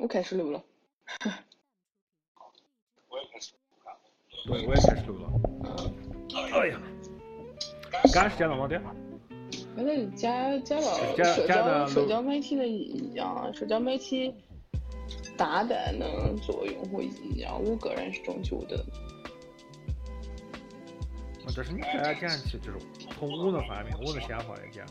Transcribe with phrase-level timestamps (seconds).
[0.00, 0.64] 我开始录了。
[1.22, 1.30] 对，
[3.10, 5.30] 我也开始录了。
[6.54, 6.80] 哎呀，
[8.14, 8.80] 刚是讲了么的？
[9.76, 14.34] 刚才讲讲了讲社交社交媒体的意义啊，社交媒体
[15.36, 18.82] 大胆的作用和意义啊，我个人是这么觉得。
[21.54, 22.78] 这是你刚才讲起，就是
[23.10, 24.86] 从我的方面，我的想法来讲，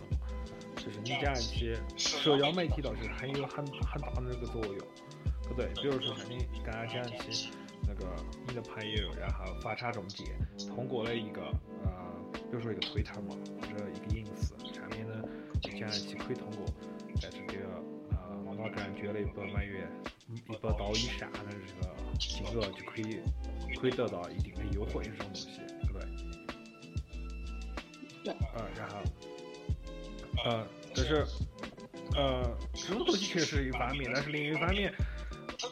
[0.80, 4.78] 就是你讲起社交媒体倒是很有很很大的这个作用，
[5.48, 5.68] 不对？
[5.76, 7.52] 比如说像你刚刚讲起
[7.88, 8.06] 那个
[8.48, 10.24] 你的朋友，然后发产中介，
[10.74, 11.42] 通过了一个
[11.84, 11.92] 呃，
[12.34, 15.22] 比如说一个推特嘛，或者一个隐私上面呢，
[15.62, 16.66] 就讲起可以通过
[17.20, 17.66] 在这个
[18.12, 19.92] 呃某个人捐了一百美元，
[20.34, 23.20] 一百刀以上的这个金额就可以
[23.80, 25.50] 可以得到一定的优惠这种东西，
[25.82, 26.08] 对不对？
[28.24, 28.98] 对呃，然后，
[30.46, 31.26] 呃，但是，
[32.16, 34.94] 呃，这种东西确实是一方面，但是另一方面，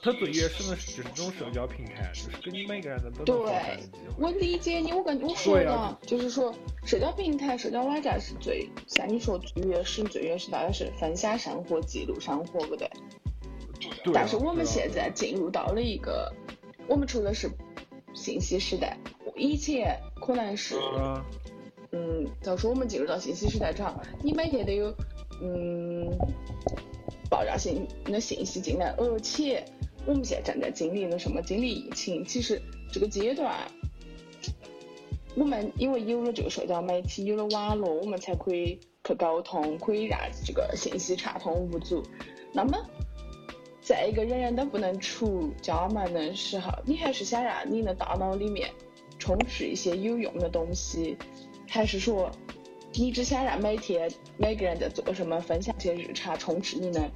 [0.01, 4.13] 它最原始的就是这种社交平台，就是给你每个人的都能发展的机会。
[4.17, 6.53] 我理解你，我感觉我说的、啊就是说，
[6.85, 12.89] 社交平台、社交网站是最像你说最原始、最原始，大概是分享生活、记录生活，不对？
[14.03, 16.33] 对啊但是我们现在进入到了一个，
[16.87, 17.49] 我们处的是
[18.13, 18.97] 信息时代，
[19.35, 20.75] 以前可能是。
[21.91, 24.93] 嗯，假如说我们进入到信息时代之后，你每天都有
[25.41, 26.09] 嗯
[27.29, 29.63] 爆炸性的信息进来，而且
[30.05, 31.41] 我们现在正在经历了什么？
[31.41, 33.55] 经历疫情，其实这个阶段，
[35.35, 42.03] 我们因为有了这个社交媒体，有了网络，我们才可以去沟通，可以让这个信息畅通无阻。
[42.53, 42.77] 那么，
[43.81, 48.69] 在一个人人都不能出家门的时候，你还是想让你的大脑里面
[49.19, 51.17] 充斥一些有用的东西，
[51.67, 52.31] 还是说
[52.93, 57.11] 你只想让每天每个人在做什么，分享一些日常，充斥你的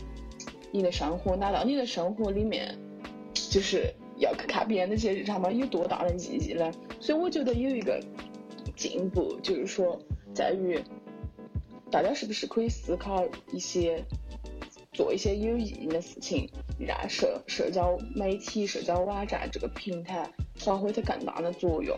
[0.72, 1.36] 你的生活？
[1.36, 2.78] 难道你的生活里面
[3.34, 5.52] 就是要去看别人那些日常吗？
[5.52, 6.72] 有多大的意义呢？
[7.00, 8.00] 所以我觉得有一个
[8.76, 10.00] 进步，就是说
[10.34, 10.80] 在于
[11.90, 14.04] 大家是不是可以思考一些。
[14.94, 21.98] 做一些有意义的事情，让社社交媒体、社交网站这个平台发挥它更大的作用。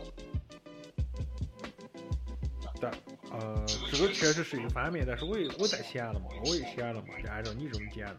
[2.83, 2.91] 对，
[3.31, 8.13] 呃，这个确实是一个方面，但是我也我在想了嘛，我也想了嘛，就按照你这么讲，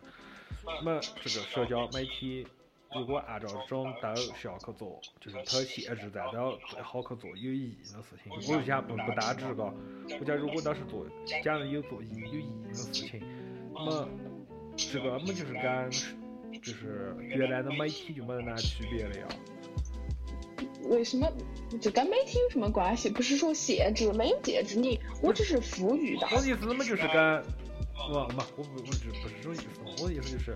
[0.65, 2.47] 那么这个社交媒体
[2.95, 8.33] 如果按照这种都是要去做，就是它限制在都最好去做有意义的事情。
[8.33, 9.65] 我就想不不单指个，
[10.19, 11.07] 我讲如果都是做
[11.43, 13.21] 讲的有做意有意义的事情，
[13.75, 14.09] 那么
[14.77, 15.91] 这个么就是跟
[16.63, 19.29] 就是原来的媒体就没得啥区别了呀。
[20.89, 21.31] 为什么
[21.81, 23.09] 这跟媒体有什么关系？
[23.09, 26.37] 不是说限制，没有限制你，我只是呼吁大家。
[26.37, 27.43] 我的意思，那么就是跟，
[28.13, 29.65] 我嘛，我不，我只不是这种意思。
[30.03, 30.55] 我的意思就是，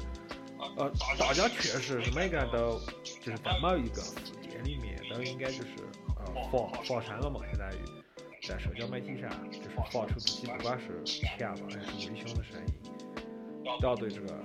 [0.76, 5.68] 呃，大家确实是每个人都就是在某一个事件里面都应该就是
[6.16, 7.76] 呃发发声了嘛，相当于
[8.46, 12.74] 在社交媒体上就是发出自己不管是强的还是微小的声音，
[13.80, 14.42] 都要对这个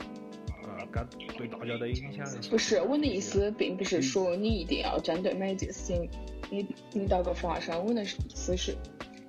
[0.63, 1.07] 呃跟
[1.37, 6.09] 对大家的影响不是我的意思，并不是说你一定要针对每一件事情，
[6.49, 7.85] 你你到个发声。
[7.85, 8.75] 我的意思是，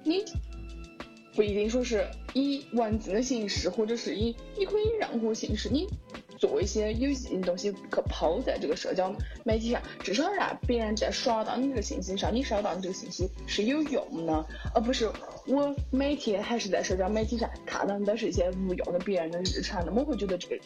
[0.04, 0.24] 你
[1.34, 5.88] 不一定说是以文字的形式，或者是以你可以任何形式，你
[6.38, 7.78] 做一些有意义的东西，去
[8.08, 15.10] 抛在这个社交媒体上，至少让别人在刷到你这个信息上，你收到你这个信息是有用的，而不是
[15.46, 20.58] 我每天还是在社交媒体上看到的都是一些无用的别人的日常，那么我会觉得这个。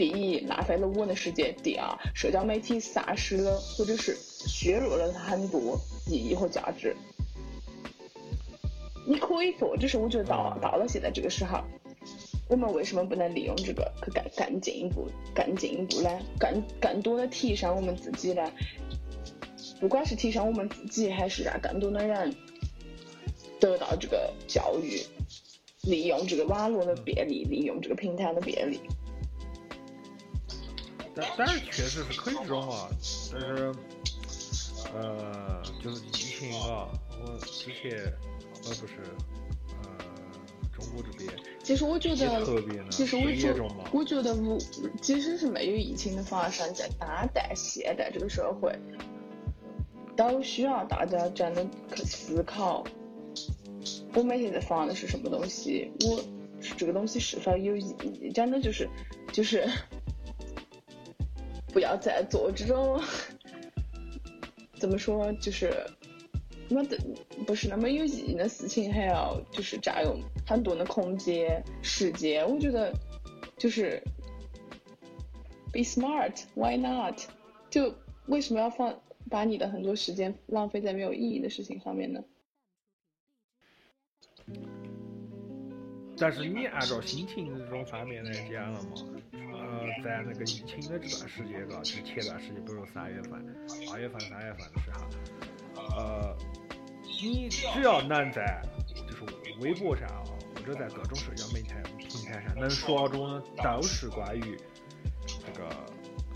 [0.00, 6.96] 第一，浪费了我的时间；第二，社交媒体丧失了或者是削弱了它很多意义和价值。
[9.06, 11.62] 你可以做，只是我觉得到到了现在这个时候，
[12.48, 16.08] 我们为什么不能利用这个去更更进一步、更进一步呢？
[16.38, 18.50] 更更多的提升我们自己呢？
[19.82, 22.34] 不管是提升我们自己，还是让更多的人
[23.60, 25.02] 得到这个教育，
[25.82, 28.80] 利用这个网络的便利，利用这个平台的便利。
[31.20, 32.88] 但但是确实是可以这种嘛，
[33.32, 33.72] 但是
[34.94, 37.96] 呃，就是疫情啊，我之前
[38.64, 38.94] 呃不是
[39.68, 40.04] 呃
[40.72, 41.30] 中国这边
[41.62, 42.44] 其实我觉得，
[42.90, 43.62] 其实我觉得，
[43.92, 44.58] 我觉得无，
[45.00, 48.76] 即使是没有疫情的发生，在当代现代这个社会，
[50.16, 52.82] 都需要大家真的去思考，
[54.14, 56.24] 我每天在发的是什么东西，我
[56.76, 58.88] 这个东西是否有意义，真的就是
[59.32, 59.68] 就是
[61.72, 63.00] 不要再做这种
[64.78, 65.72] 怎么说，就是
[66.68, 66.98] 那的
[67.46, 72.48] 不是那么有意义的事情，还要就是占用很多的空间、时间。
[72.48, 72.92] 我觉得
[73.56, 74.02] 就是
[75.72, 77.18] be smart, why not？
[77.70, 77.94] 就
[78.26, 82.24] 为什么要放把你的很多时间浪费在没有意义的事情上面呢？
[86.20, 88.90] 但是你按照心情这种方面来讲了嘛，
[89.32, 93.32] 呃，在那个疫情的这段时间，嘎，就是前段时间，比如说三月份、
[93.90, 96.36] 二月份、三月份的时候，呃，
[97.22, 98.62] 你只要能在
[99.08, 99.24] 就是
[99.60, 100.22] 微博上啊，
[100.54, 104.58] 或者在各种社交媒体平台上能刷中的，都是关于
[105.26, 105.70] 这个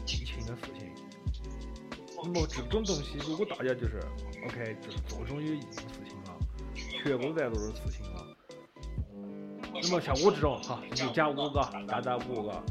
[0.06, 0.90] 疫情的事情。
[2.22, 4.00] 那么这种东西，如果大家就是
[4.46, 6.38] OK，就是做这种有意义的事情了，
[6.74, 8.13] 全部在做这事情了。
[9.84, 10.58] 那么像我这种？
[10.62, 12.62] 哈，就讲我个，单单我个，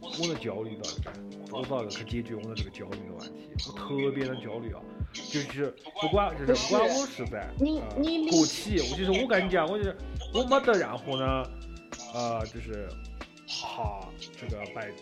[0.00, 1.10] 我的焦虑到这，
[1.50, 3.50] 我咋个去解决我的这个焦虑的问题？
[3.66, 4.80] 我特别的焦虑啊，
[5.12, 9.96] 就是不管就是不管我是在呃国企，我就是我跟你讲，我就是
[10.32, 11.44] 我没得任何呢，
[12.14, 12.88] 呃，就是
[13.48, 14.08] 哈
[14.38, 14.94] 这个被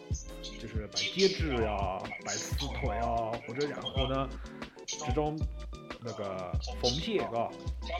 [0.58, 4.26] 就是被解职呀，被辞退啊，或者任何呢
[4.86, 5.38] 这种
[6.02, 6.50] 那个
[6.80, 7.50] 风险，嘎，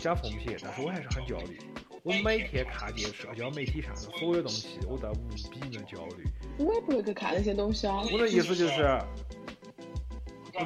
[0.00, 1.60] 加风险，但是我还是很焦虑。
[2.04, 6.24] 我每天看见社交媒体上的所有东西，我都无比的焦虑。
[6.58, 8.02] 我也不会去看那些东西啊。
[8.12, 8.82] 我的意思就是，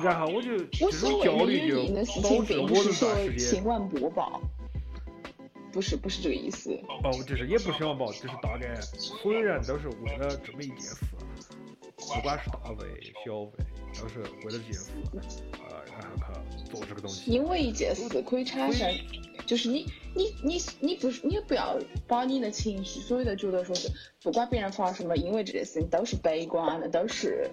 [0.03, 1.87] 然后我就这种焦虑就
[2.21, 3.39] 导致我的段时间。
[3.39, 4.41] 新闻播报，
[5.73, 6.79] 不是不是这个意思。
[7.03, 11.05] 哦，就是也不是新闻播报，就是大概所有人都是为了这么一件事，
[11.97, 13.51] 不管是大 V 小 V，
[14.01, 14.91] 都是为了这件事，
[15.53, 17.31] 呃，然后去做这个东西。
[17.31, 18.89] 因为一件事可以产生。
[19.47, 23.89] 就是你，你，你，你不是，你不要把你的情绪，所有的觉得说是，
[24.23, 27.51] 不管别人发什么，因为这件事情都是悲观的，都是，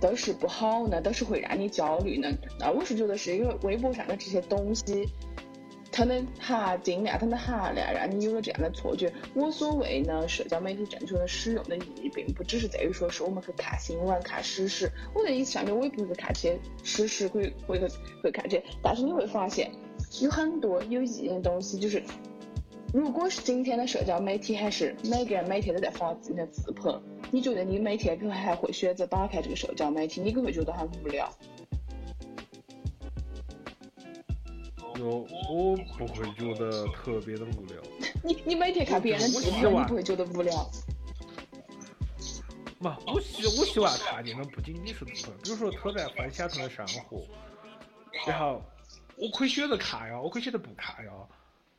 [0.00, 2.32] 都是不好的，都是会让你焦虑的。
[2.58, 5.08] 那我是觉得是因为微博上的这些东西，
[5.90, 9.12] 它的含金量，它的含量，让你有了这样的错觉。
[9.34, 14.90] 我所谓呢，社交媒体正确的使用的意义，并不只是在于说是我们去看新闻、看史实。
[15.14, 17.80] 我的意思上面，我也不是看这些史实，会会
[18.22, 19.70] 会看这些，但是你会发现。
[20.20, 22.02] 有很多有意义的东西，就是
[22.94, 26.90] 如果是今天的社交媒体，还是每个人每天都在发自己的自拍，
[27.30, 30.22] 你觉得你每天可能还会选择打开这个社交媒体？
[30.22, 31.30] 你可能会觉得很无聊。
[34.98, 37.82] 我我不会觉得特别的无聊。
[38.24, 40.70] 你你每天看别人的自拍，你不会觉得无聊？
[42.78, 47.22] 嘛，我喜我喜欢看见的不仅仅是自拍，比如说他在分享他的生活，
[48.26, 48.62] 然后。
[49.16, 51.12] 我可以选择看呀，我可以选择不看呀，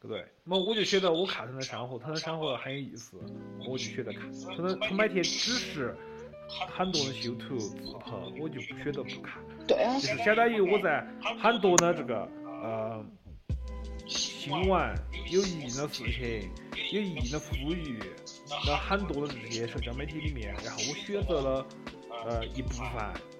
[0.02, 0.26] 对不对？
[0.44, 3.18] 那我就选择我看他的生活，他的生活很有意思，
[3.68, 4.22] 我就选择看。
[4.56, 5.96] 可能他每天只是
[6.48, 9.42] 很多的修图自拍，我就不选择不看。
[9.68, 9.94] 对啊。
[9.96, 11.06] 就是相当于我在
[11.42, 13.06] 很多的这个呃
[14.08, 14.96] 新闻、
[15.30, 16.50] 有意义的事情、
[16.92, 18.00] 有意义的呼吁
[18.66, 21.66] 的很多的这些社交媒体里面，然后我选择了
[22.26, 22.84] 呃一部分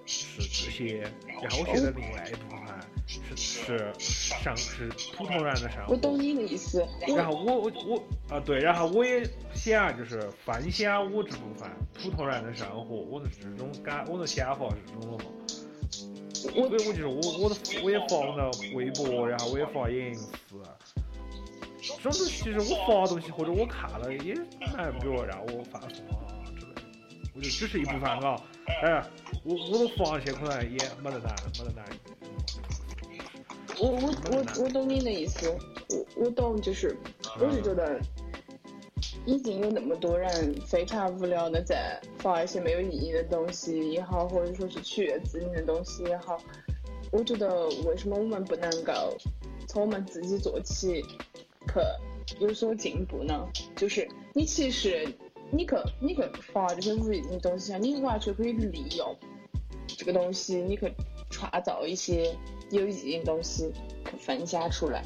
[0.06, 2.77] 是这些，然后我选择另外一部分。
[3.06, 5.92] 是是上是普通人的生活。
[5.92, 6.86] 我懂你的意思。
[7.16, 15.30] 然后我我我啊对，然后我也想就是分享我这部分普通人的生活，我的这种感，我的想法是这种的嘛。
[16.34, 20.26] 所以我就是我我的我也发我的微博，然后我也发影视。
[21.80, 24.34] 这种东西其实我发东西或者我看了也
[24.74, 26.82] 蛮比如让我放松啊之类的，
[27.34, 28.40] 我就只是一部分啊。
[28.82, 29.02] 哎，
[29.44, 31.84] 我我都发些可能也没得难，没得难。
[33.80, 35.48] 我我我我懂你的意思，
[35.90, 36.96] 我我懂，就是
[37.40, 38.00] 我是觉得
[39.24, 46.38] 已经有那么多人非常无聊的在发一些没有意义的东西也好，或者说是取悦自己的东西也好，
[47.12, 49.16] 我觉得为什么我们不能够
[49.66, 51.02] 从我们自己做起，
[51.66, 53.46] 去有所进步呢？
[53.76, 55.06] 就是你其实
[55.52, 59.16] 你去你去发这些无意义的东西，你完全可以利用
[59.86, 60.92] 这个东西，你去
[61.30, 62.36] 创造一些。
[62.70, 63.72] 有意义的东西
[64.18, 65.02] 分享出来，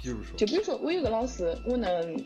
[0.00, 2.24] 比如说，就比如说，我有个老师，我能，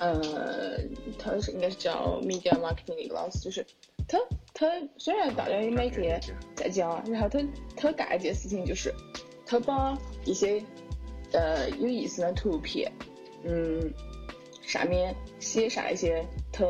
[0.00, 0.76] 呃，
[1.16, 3.64] 他是应该是叫 media marketing 的一个老师，就是
[4.08, 4.18] 他
[4.52, 6.20] 他虽然大家也每天
[6.56, 7.38] 在讲，然后他
[7.76, 8.92] 他干一件事情就是，
[9.46, 10.60] 他把一些
[11.30, 12.90] 呃有意思的图片，
[13.44, 13.94] 嗯，
[14.60, 16.66] 上面写上一些他。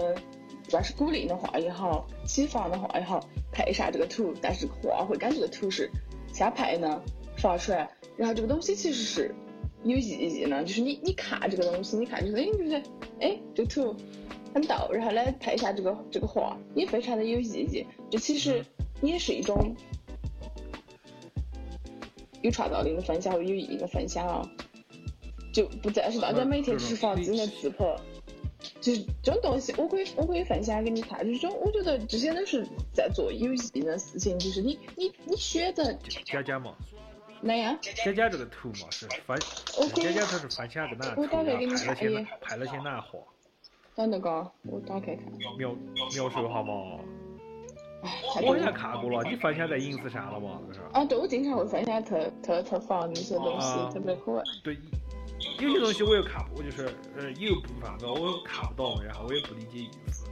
[0.75, 5.89] 不管是鼓励的话也好，启发的话也好，配上这个图，但是画会跟这个图是
[6.33, 7.01] 相配呢，
[7.37, 9.33] 发出来，然后这个东西其实是
[9.85, 12.83] 有意义呢， 就是你你看这个东西，你看就是哎，就是
[13.21, 13.95] 哎，这个图
[14.53, 18.67] 很逗，然后呢配上这个这个画也非常的有意义，这其实
[19.01, 19.77] 也是一种
[22.43, 24.43] 有创造力的分享，或有意义的分享啊，
[25.53, 27.85] 就不再是大家每天只是发自己的自拍。
[28.85, 31.27] 就是这种东西，我可以我可以分享给你看。
[31.27, 35.91] 就是我觉得这些都是在做有意义的事情，就是你你你选择
[36.27, 36.75] 讲讲嘛，
[37.41, 37.75] 哪样？
[37.81, 39.39] 佳佳这个图嘛是翻，
[39.95, 41.43] 佳佳它是翻起来个哪图，然后拍
[41.87, 43.19] 了些拍了些哪画？
[43.95, 45.25] 等那个，我打开看。
[45.57, 45.75] 描
[46.15, 47.01] 描述一下嘛。
[48.05, 50.61] 我好像看过了，你分享在影视上了嘛？
[50.69, 50.81] 这是。
[50.93, 54.43] 啊，对，我经常会分享特特特放那些东西，特别可爱。
[54.63, 54.77] 对，
[55.61, 56.87] 有些东西我又看，我就是
[57.17, 60.25] 呃有一部分个我看不懂，然后我也不理解意思。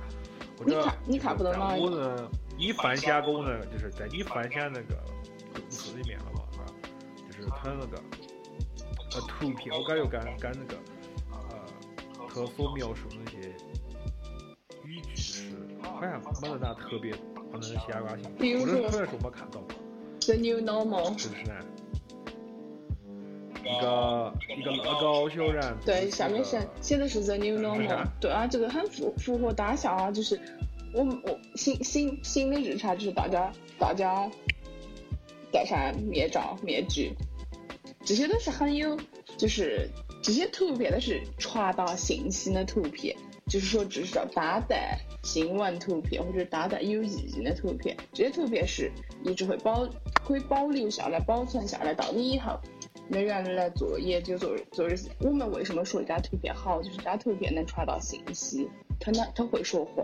[0.65, 1.75] 你看你看不懂吗？
[1.75, 4.97] 我呢，你分享给我呢，就是在你分享那个
[5.55, 6.65] 故事里面了嘛，是吧？
[7.31, 8.03] 就是他那个
[9.15, 10.77] 呃图片，我感觉跟跟那个
[11.33, 11.67] 呃
[12.29, 13.55] 他所描述那些
[14.85, 15.51] 语句是
[15.83, 17.13] 好像没得那特别。
[17.53, 19.61] 可能相关性，比如说，可能是我没看到。
[20.21, 21.19] The new normal。
[21.21, 21.53] 是不是呢？
[23.65, 25.77] 一个一个乐高小人。
[25.85, 28.07] 对，下面写写的是 The new normal。
[28.21, 30.41] 对啊，这个很符符合当下啊，就是
[30.95, 34.31] 我们我新新新的日常，就是大家大家
[35.51, 37.13] 戴上面罩面具，
[38.05, 38.99] 这些都是很有，
[39.37, 39.89] 就是
[40.23, 43.17] 这些图片都是传达信息的图片。
[43.49, 48.91] 就是说，至少搭带新闻图片或者搭带有意义的图片，这些图片是
[49.25, 49.87] 一直会保
[50.25, 52.59] 可以保留下来、保存下来，到你以后
[53.13, 56.83] 人员来做研究、做做日我们为什么说一张图片好？
[56.83, 58.67] 就是这张图片能传达信息，
[58.99, 60.03] 它能它会说话。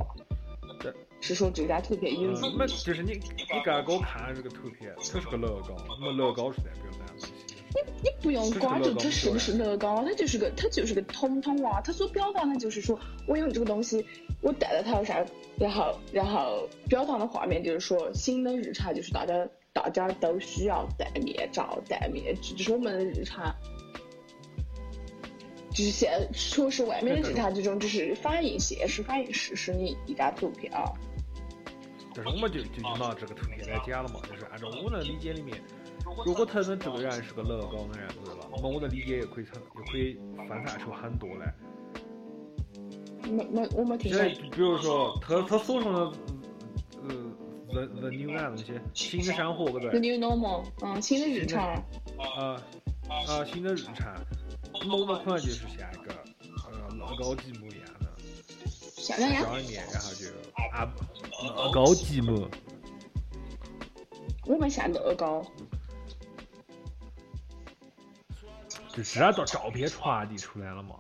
[0.81, 2.55] 对，是说这张图片有意义。
[2.59, 7.27] 那就是你你刚刚给我看这个图片，它是个乐高，那么乐高是代表啥？
[7.75, 14.05] 你你不用关注它是不是乐高，它就是个它就是个童童啊，它所表达的就是说我用这个东西，
[14.43, 15.27] 我戴在头上，
[15.59, 23.55] 然后然后表达的画面就是说新的日常就是大家大家都需要戴面罩戴面具，这是我们的日常，
[25.71, 30.93] 就是现说是外面的日常这种，就是反映现实反映事实的一张图片啊。
[32.15, 35.63] 但是我们就就拿这个图片来讲了嘛，就是按照我的理解里面。
[36.25, 38.49] 如果他的这个人是个乐高的人，对吧？
[38.51, 41.55] 那么我的理解也可以成，也可以分散出很多来。
[43.31, 44.11] 没没，我没听。
[44.51, 46.13] 比如说，他他所说的，呃
[47.71, 51.75] ，the the new 那东西，新的生活，对不对？The new normal，嗯，新的日常。
[52.19, 52.63] 啊
[53.09, 54.15] 啊，新的日常。
[54.73, 56.15] 那我们可能就是像一个
[56.71, 58.07] 呃乐高积木一样的，
[58.97, 59.45] 像那样。
[59.45, 60.27] 装里面，然后就
[60.73, 60.93] 啊
[61.57, 62.49] 乐高积木。
[64.47, 65.45] 我们像乐高。
[68.95, 70.97] 就是按照照片传递出来了嘛？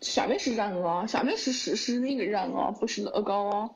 [0.00, 3.70] 下面是人啊，下面是事实的一个人啊，不是乐高啊，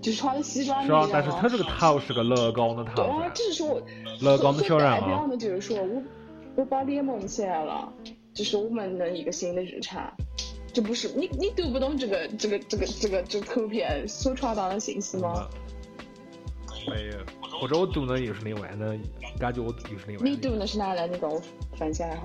[0.00, 0.86] 就是穿的西装的。
[0.86, 2.94] 是啊，但是他这个头是个乐高的头。
[2.94, 3.82] 对啊，只是说
[4.20, 5.00] 乐高的小人啊。
[5.00, 6.02] 代表的就是说我
[6.56, 7.92] 我把脸蒙起来了，
[8.32, 10.12] 就是我们的一个新的日常。
[10.72, 15.48] 这不是你你读不懂这个这个这个这个这图片所传达的信息吗？
[16.86, 18.98] 没有，或者我读的又是另外的，
[19.38, 20.22] 感觉我又是另外。
[20.22, 21.06] 你读的是哪来？
[21.06, 21.40] 你跟我
[21.78, 22.20] 分享一下。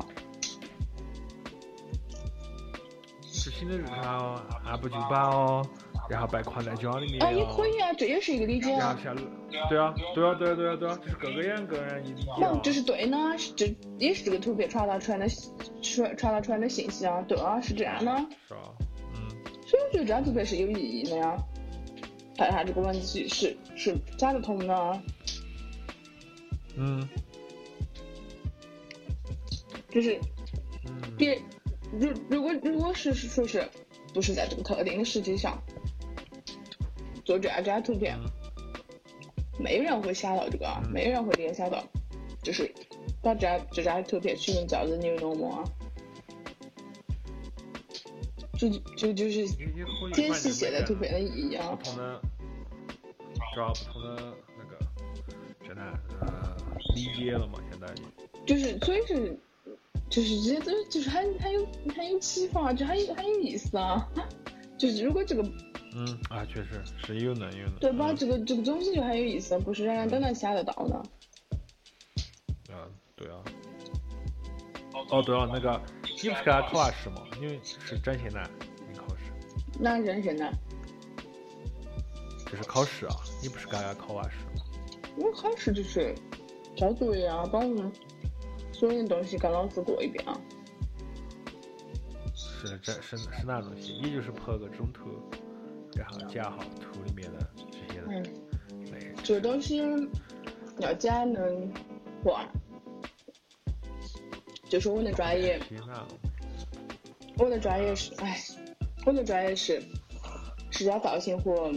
[3.32, 4.36] 是新的日常
[4.66, 5.66] 按部就班哦，
[6.10, 7.24] 然后被困在家里面。
[7.24, 8.98] 啊，也可以啊，这也是一个理解啊。
[9.70, 12.24] 对啊，对啊，对啊，对啊，对啊，就是各个人各人理解。
[12.40, 13.18] 那这是对呢，
[13.56, 15.28] 这也是这个图片传达出来的
[15.82, 18.12] 传传达出来的信息啊，对啊，是这样的。
[18.48, 18.60] 是啊，
[19.16, 19.30] 嗯。
[19.68, 21.38] 所以我觉得这张图片是有意义的呀。
[22.38, 25.02] 看下这个问题是是讲得通的。
[26.76, 27.08] 嗯。
[29.90, 30.20] 就是
[31.18, 31.40] 别。
[31.92, 33.68] 如如果如果是说是
[34.14, 35.60] 不是在这个特定的时期上
[37.30, 38.18] 做这样这张图片，
[39.60, 41.84] 没有人会想到这个，没有人会联想到，
[42.42, 42.74] 就是
[43.22, 45.64] 把这张这张图片取名叫 The New Normal 啊，
[48.58, 48.68] 就
[48.98, 49.48] 就就是
[50.12, 51.78] 解析现在图片的意义啊。
[51.78, 52.20] 不同的，
[53.56, 54.80] 找不同的那个，
[55.64, 55.84] 现在
[56.22, 56.58] 呃
[56.96, 57.60] 理解了嘛？
[57.70, 57.94] 现在
[58.48, 59.38] 就是所以是。
[60.10, 61.64] 就是这些都就是很很有
[61.96, 64.10] 很有启发，就很很有意思啊。
[64.76, 65.44] 就是如果这个，
[65.94, 67.76] 嗯啊，确实是有能有能。
[67.80, 68.14] 对吧？
[68.14, 70.96] 这个这个东西就很有意思，不是人人都能想得到的。
[72.74, 73.44] 啊，对啊。
[75.10, 77.24] 哦，对啊，那个你不是给他考完试吗？
[77.42, 78.50] 因为是真心难，
[78.92, 79.32] 你考试。
[79.80, 80.54] 哪整些难？
[82.46, 83.16] 就是考试啊！
[83.42, 84.64] 你不是刚刚考完试吗？
[85.18, 86.14] 我考试就是
[86.76, 87.92] 交作业啊，把我们。
[88.72, 90.40] 所有的东西跟老师过一遍啊！
[92.34, 93.94] 是这是是哪东西？
[93.98, 95.10] 也就是拍个中图，
[96.00, 98.02] 然后加好图里面的这些。
[98.10, 98.24] 嗯。
[99.22, 99.84] 这个东西
[100.80, 101.72] 要加能
[102.24, 102.48] 画，
[104.68, 105.60] 就是我的专业。
[107.38, 108.40] 我的专业是，哎，
[109.06, 109.82] 我的专业是
[110.72, 111.72] 视觉造型和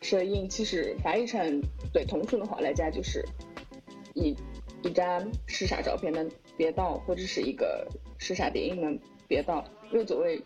[0.00, 1.60] 摄影，其实翻译成
[1.92, 3.22] 最通俗的话来讲，就是
[4.14, 4.34] 一
[4.82, 9.64] 一张时尚照片的编导，或者是一个时尚电影的编导。
[9.92, 10.42] 因为作为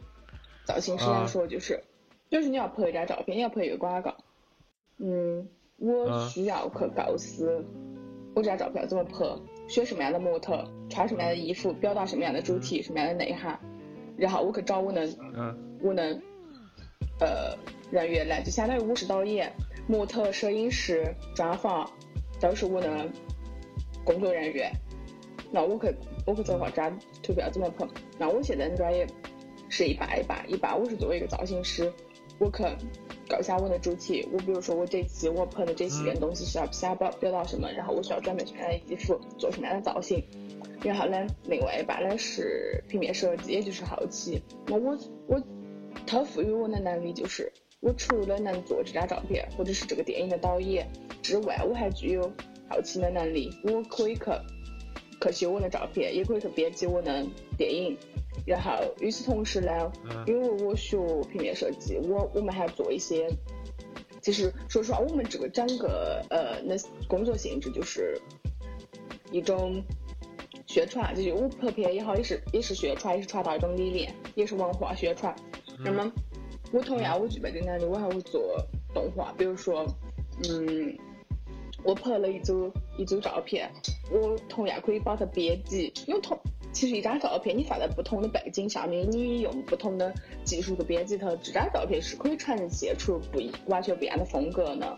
[0.64, 1.82] 造型师来说，就是
[2.30, 4.14] 就是你要拍一张照片，你要拍一个广告，
[4.98, 7.64] 嗯，我需要去构思
[8.34, 9.26] 我这张照片怎么拍，
[9.68, 13.58] 选什么样的模特，穿什么样的衣服，表达什么样的主题，什么样的内涵。
[14.16, 15.12] 然后我去找我能，
[15.82, 16.22] 我能，
[17.18, 17.56] 呃，
[17.90, 19.52] 人员来，就相当于我是导演、
[19.88, 21.90] 模特、摄影师、专访，
[22.40, 23.08] 都是我的
[24.04, 24.70] 工作人员。
[25.50, 25.92] 那我去，
[26.26, 27.84] 我去策划这张图片怎么拍？
[28.18, 29.04] 那我现在的专业
[29.68, 31.92] 是一半一半，一半我是作为一个造型师，
[32.40, 32.64] 我去
[33.28, 34.26] 构想我的主题。
[34.32, 40.24] 我比如说我这期我拍的这几件东西是要想表表达什么，然后我需要准备什么样的衣服，做什么样的造型。
[40.82, 44.42] 然后呢，另外一半呢是平面设计，也就是后期。
[44.66, 45.40] 那我我，
[46.06, 50.90] 他赋予我的能力就是，我除了能做这张照片或者是这个电影的导演
[51.22, 52.22] 之外，我还具有
[52.70, 53.50] 后期的能力。
[53.62, 54.22] 我可以去
[55.20, 57.26] 去修我的照片，也可以去编辑我的
[57.58, 57.98] 电影。
[58.46, 58.70] 然后
[59.00, 59.92] 与此同时呢，
[60.26, 60.96] 因为我学
[61.30, 63.28] 平面设计，我我们还做一些。
[64.20, 66.74] 其实说实话，我们这个整个呃那
[67.08, 68.20] 工作性质就是
[69.30, 69.82] 一种。
[70.66, 75.34] 宣传就是我拍片也好，也是也是宣传，也是传达一种理念，也是文化宣传。
[75.84, 76.08] 那么
[76.70, 78.56] 我同样我具备的能力，我还会做
[78.94, 79.34] 动画。
[79.36, 79.84] 比如说，
[80.48, 80.96] 嗯，
[81.82, 83.68] 我拍了一组一组照片，
[84.12, 85.92] 我同样可以把它编辑。
[86.06, 86.38] 因为同
[86.72, 90.12] 其实一张照片你放在不同的背景下面，你用不同的
[90.44, 92.00] 技术去编辑它，这张照片？
[92.00, 94.96] 是可以呈现出不一完全不一样的风格的。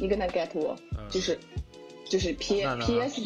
[0.00, 0.76] 你跟他 get 我，
[1.10, 1.38] 就是
[2.04, 3.20] 就是 P P S。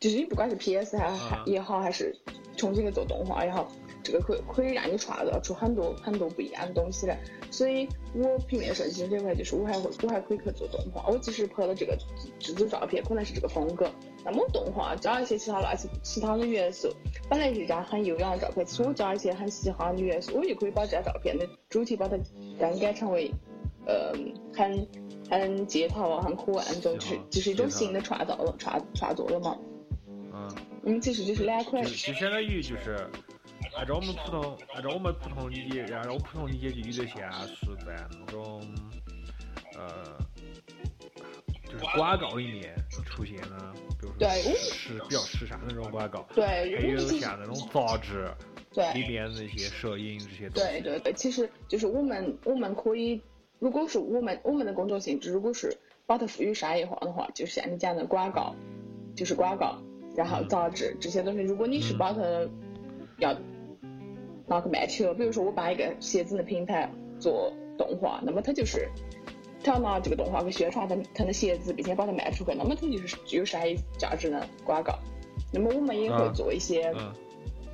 [0.00, 2.14] 就是你不管是 PS 还还也好，还是
[2.58, 3.72] 重新的做动画也好，
[4.04, 7.18] 这个可可以让你创造出很多很多不一样的东西来。
[7.50, 11.08] 所以我平面设计这块，就是我还会我还可以去做动画。
[11.08, 11.96] 我即使拍了这个
[12.38, 13.90] 这组照片，可能是这个风格，
[14.24, 16.92] 那么动画加一些其他乱七其他的元素，
[17.28, 22.18] 本来是一张很优雅的照片，其实我加一些很嘻哈的元素，我就可以把这张照片的主题把它
[22.58, 23.30] 更改成为，
[23.86, 24.12] 呃，
[24.52, 24.86] 很
[25.30, 29.56] 很街头啊，很可爱那种，就是就是一种新的创造了创创作了嘛。
[30.84, 33.08] 嗯，其实就是两块，就相当于就是
[33.76, 38.62] 按照我们普通，按照我们普通理解，按照我普通理解就有点像是在那种
[39.76, 40.16] 呃，
[41.64, 46.46] 就是广告里面出现的，比如说时比较时尚的那种广告，对，
[46.78, 48.32] 还有像那种杂志，
[48.72, 53.20] 对，里面那些摄影这些东西，对对对，其实就是我们我们可以，
[53.58, 58.54] 如果是我们我们的工作性质，如果是把它赋予商业化的话，就是像你讲的广告，
[59.16, 59.78] 就是广告。
[60.16, 62.20] 然后杂志这些东西，如果你是把它
[63.18, 63.36] 要
[64.46, 68.88] 拿去卖去了，比如说我把一个鞋子的品牌做动画，那么它就是
[69.62, 74.98] 它要拿这个动画去宣传它它的鞋子，并且把它卖出去，那么它就是具有商业价值的广告。
[75.52, 76.92] 那么我们也会做一些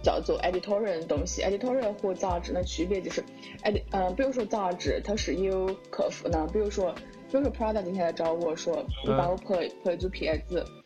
[0.02, 3.22] 叫做 editorial 的东西，editorial 和杂志的区别就是
[3.64, 6.94] ed 嗯，比如说杂志它是有客户的，比如说
[7.30, 10.64] 比如说 Prada 今天来找我说，你帮我拍拍一组片子。
[10.66, 10.79] 嗯，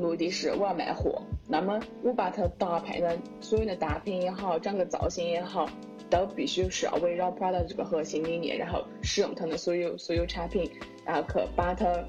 [0.00, 5.68] 目的是我要卖货，那么我把它搭配的所有的单品也好，整个造型也好，
[6.10, 10.68] 都必须是要围绕 Prada 这个核心理念，然后使用它的所有所有产品，
[11.06, 12.04] 然后去把它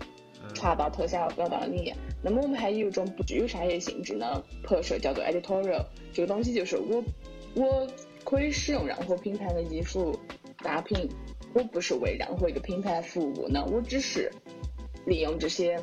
[0.55, 1.95] 传到特效表达的理念。
[2.23, 5.85] 那么我们还有一种不具有商业性质的拍摄，叫做 editorial。
[6.11, 7.03] 这个东西就是我
[7.55, 7.87] 我
[8.23, 10.17] 可以使用任何品牌的衣服
[10.63, 11.07] 单品，
[11.53, 14.31] 我不是为任何一个品牌服务呢，我只是
[15.05, 15.79] 利用这些。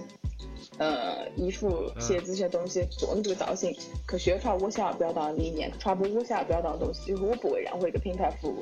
[0.81, 3.71] 呃，衣服、鞋子这些东西做的这个造型，
[4.09, 8.61] 去宣传我想要表达的理念，传播我想要表达的东西，就是我不为任何一个品牌服务。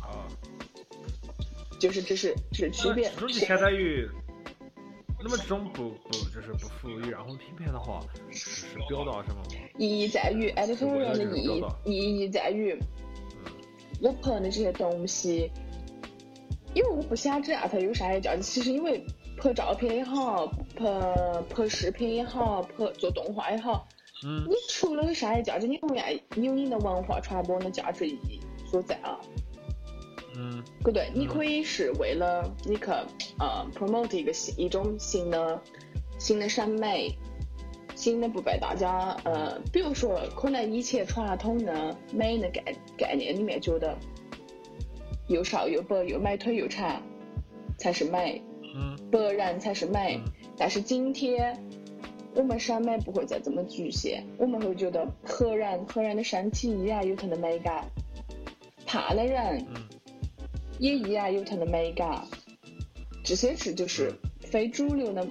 [0.00, 0.30] 啊，
[1.80, 3.10] 就是这是这是区别。
[5.24, 9.50] 那么这种不不就是不服务于任何品牌的话，是表达什么吗？
[9.76, 12.78] 意义在于，editorial 的意义意义在于，
[14.00, 15.50] 我拍的这些东西，
[16.74, 19.04] 因为我不想只让它有商业价值，其实因为。
[19.42, 20.84] 拍照片也好，拍
[21.50, 23.88] 拍视频也好，拍做动画也好，
[24.24, 29.18] 嗯，你除了商业价值，你同样有你的文化传播的价值意义所在啊。
[30.36, 32.84] 嗯，不对，你可以是为了你去
[33.40, 35.60] 呃 promote 一个新一种新的
[36.18, 37.12] 新的审美，
[37.96, 42.62] 新的不被大家呃，比如说可能以前传统的美的概
[42.96, 43.98] 概念里面觉得
[45.26, 47.02] 又瘦又白又美腿又长
[47.76, 48.40] 才是美。
[49.10, 50.20] 白人才是美，
[50.56, 51.62] 但是今天
[52.34, 57.84] 我们审美不会再这么局限，我们会觉得黑人黑人的身体依然有它的美感，
[58.86, 59.64] 胖的人
[60.78, 62.26] 也依然有它的美感。
[63.24, 65.26] 这些是就是非主流的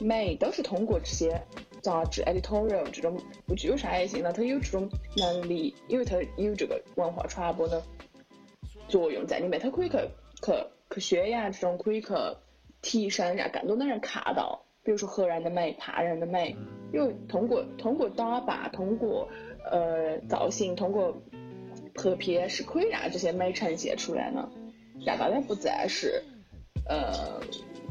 [0.00, 1.40] 美，都是通过这些
[1.80, 7.82] 杂志 editorial 这种不具有商业性的，它有这种能力，因为它有这个文化传播的
[8.88, 9.96] 作用在里面，它可以去
[10.42, 10.52] 去
[10.90, 12.08] 去宣扬这种，可以去
[12.82, 16.54] 提升，让更多的人看到，比如说黑人的美、胖人的美，
[16.92, 19.28] 因为通过通过打扮，通过
[19.70, 21.22] 呃造型，通过
[21.94, 24.48] 拍片是可以让这些美呈现出来的，
[25.06, 26.22] 让大家不再是。
[26.84, 27.40] 呃，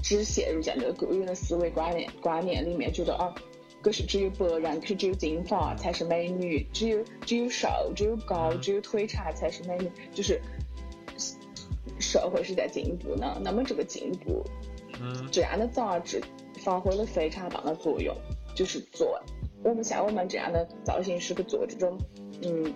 [0.04, 3.34] 只陷入在那个个人的思维观念观念里面，觉得啊，
[3.82, 9.90] 可是只有白人，可是只有金发才是美女，只有只有瘦，只有高，只有腿长才是美女。
[10.12, 10.42] 就是
[12.02, 14.44] 社会是在进步的，那么这个进步，
[15.02, 16.22] 嗯，这样的杂志
[16.64, 18.16] 发挥了非常大的作用，
[18.56, 19.20] 就是做
[19.64, 21.98] 我们像我们这样的造型师去做这种
[22.44, 22.74] 嗯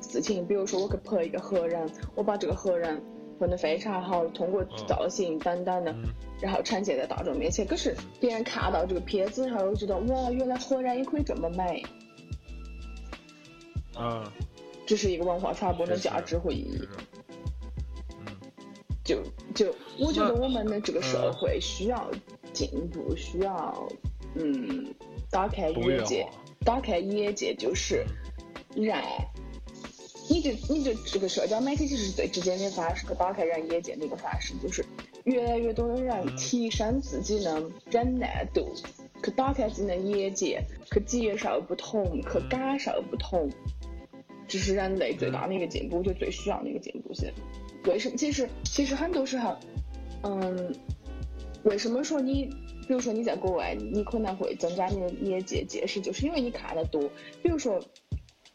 [0.00, 3.02] 事情，比如说我去拍一个黑人，我把这个黑人。
[3.36, 5.92] 混得非常好，通过造型等等的，
[6.40, 7.66] 然后呈现在大众面前。
[7.66, 11.84] 可是别人看到这个片子后，觉得哇，原来河南也可以这么美。
[13.98, 14.24] 嗯，
[14.86, 16.88] 这是一个文化传播的价值和意义。
[16.96, 17.13] 嗯，
[19.04, 19.22] 就
[19.54, 22.10] 就我觉得我们的这个社会需要
[22.52, 23.88] 进步，需要
[24.34, 24.94] 嗯
[25.30, 26.26] 打开眼界，
[26.64, 28.04] 打开眼界就是
[28.74, 29.00] 让。
[30.26, 34.82] 你就你就这个社交媒体其实是最直接的方式，去打开人眼界的一个方式，就是
[35.24, 38.72] 越来越多的人提升自己的忍耐度，
[39.22, 43.50] 去打开自己的眼界，去接受不同，去感受不同，
[44.48, 47.30] 这是人类最大的一个进步，就最需要的一个进步性。
[47.86, 48.16] 为什么？
[48.16, 49.56] 其实其实很多时候，
[50.22, 50.74] 嗯，
[51.64, 52.44] 为什么说你，
[52.86, 57.02] 比如说你在国外，你可能会增加你的眼界见识，就是因为你看的多，
[57.42, 57.80] 比如说。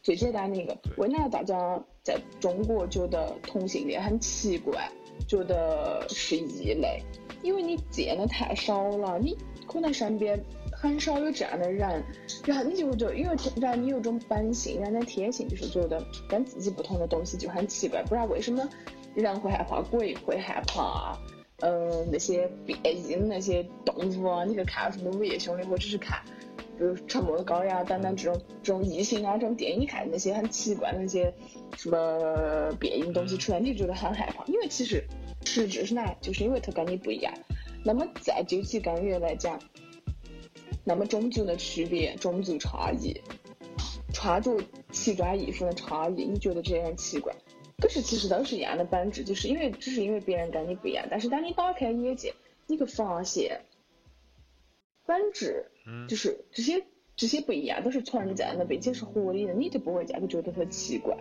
[0.01, 4.89] 最简单的一个，为啥大家在中国觉得同性恋很奇怪，
[5.27, 7.03] 觉得是异类？
[7.43, 9.37] 因为你见的太少了，你
[9.67, 12.01] 可能身边很少有这样的人，
[12.45, 18.67] 然后你就觉得，因为人你有种本性，人的天性就是觉得跟自己不同的东西就很奇怪，不然为什么
[19.15, 21.17] 人会害怕鬼，会害怕
[21.61, 24.45] 嗯那些变异的那些动物啊？
[24.45, 26.21] 你去看什么午夜凶铃，或者是看。
[26.77, 31.33] 比如沉默的羔羊等等这种这种异形啊，这种电影看那些很奇怪的那些
[31.75, 34.45] 什么变异东西出来，你就觉得很害怕。
[34.45, 35.03] 因为其实
[35.43, 37.33] 实质是哪，就是因为它跟你不一样。
[37.83, 39.59] 那么再究其根源来讲，
[40.85, 43.19] 那么种族的区别、种族差异、
[44.13, 44.55] 穿着
[44.93, 47.35] 奇装异服的差异，你觉得这样奇怪？
[47.79, 51.05] 可是其实都是一样的本质，就是因为只是因为别人跟你不一样。
[51.09, 52.33] 但是当你打开眼界，
[52.67, 53.61] 你会发现。
[55.05, 55.71] 本质，
[56.07, 61.17] 就是这些这些不一样都是存在的，并且是合理的，你就不会再觉得它奇怪。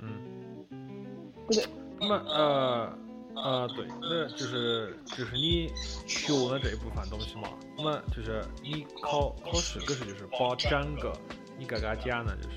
[0.00, 0.66] 嗯，
[1.46, 1.64] 不对。
[2.00, 2.98] 那么呃
[3.36, 5.70] 呃对，那就是就是你
[6.08, 7.50] 学的这一部分东西嘛。
[7.76, 11.16] 那么就是你考考试，可是就是把整个
[11.56, 12.56] 你刚刚讲的，就是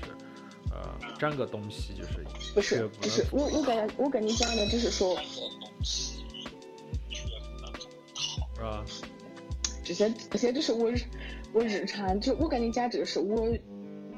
[0.74, 5.16] 呃整个东西就是不是不是我我跟我跟你讲的只是说，
[5.82, 6.20] 是
[8.60, 8.84] 吧？
[9.84, 10.90] 这些这些就是我
[11.52, 13.56] 我日常就我跟你讲，这个是我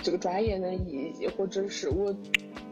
[0.03, 2.15] 这个专业的意义，或者是我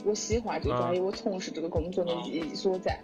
[0.05, 2.99] 我喜欢这个专业，我从事这个工作的意义所在。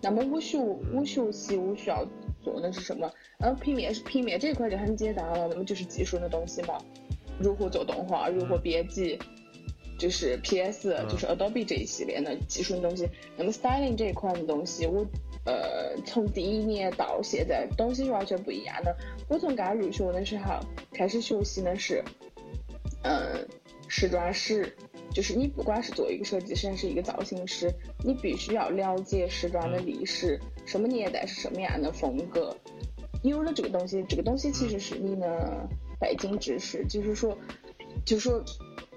[0.00, 2.06] 那么我学我学习我需要
[2.42, 3.10] 做的是什么？
[3.38, 6.78] 呃，平面是平面这一块就很简单了，那么就是技术的东西嘛，
[7.38, 9.18] 如何做动画，如何编辑，
[10.04, 13.08] 就是 PS，就是 Adobe 这一系列的技术的东西。
[13.38, 15.06] 那么 styling 这一块的东西，我。
[15.46, 18.96] 呃，从第一年到现在，东西是完全不一样的。
[19.28, 20.58] 我从刚入学的时候
[20.90, 22.02] 开始学习的是，
[23.02, 23.46] 嗯，
[23.86, 24.74] 时装史，
[25.12, 27.70] 就是你不管是做一个设计师还是一个造型师，
[28.02, 32.56] 你必须要了解时装的历史，什么年代是什么样的风格。
[33.22, 35.68] 有了这个东西，这个东西其实是你的
[36.00, 37.36] 背景知识，就是说，
[38.06, 38.42] 就是说。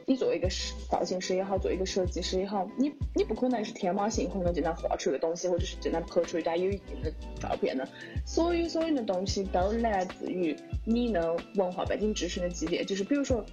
[0.09, 0.47] 你作为一个
[0.89, 7.85] 造型师也好，做一个设计师也好，你你不可能是天马行空的就能画出一个东西，或者是就能拍出一张有意义的照片的。
[8.25, 12.85] 所有所有的东西都来自于你的文化背景知识的积淀。
[12.85, 13.45] 就是比如说，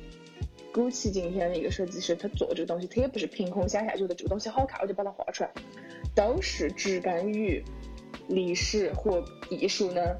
[0.73, 5.51] 古奇今天的一个设计师，他做这个东西，他也不是凭空想象，觉得这个东西好看我就把它画出来，
[6.15, 7.61] 都是植根于
[8.29, 10.17] 历史或艺术的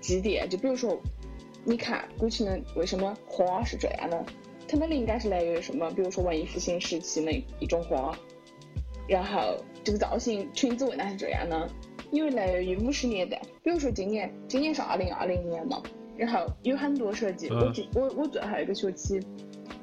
[0.00, 0.48] 积淀。
[0.48, 0.98] 就比如说，
[1.66, 4.24] 你看古奇的为什么花是这样的？
[4.68, 5.90] 它的灵感是来源于什么？
[5.90, 8.16] 比如说文艺复兴时期的一种花，
[9.08, 11.68] 然后这个造型裙子为啥是这样呢？
[12.10, 13.40] 因为来源于五十年代。
[13.62, 15.82] 比如说今年，今年是二零二零年嘛，
[16.16, 17.48] 然后有很多设计。
[17.50, 19.20] 我我我最后一个学期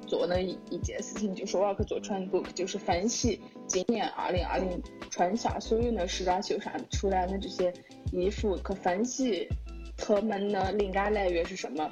[0.07, 7.73] 做了一一件事情，就是我要去做 trend book，就是分析今年二零二零春夏所有的时装秀上出来的这些
[8.11, 9.47] 衣服，去分析
[9.97, 11.89] 他们的灵感来源是什么。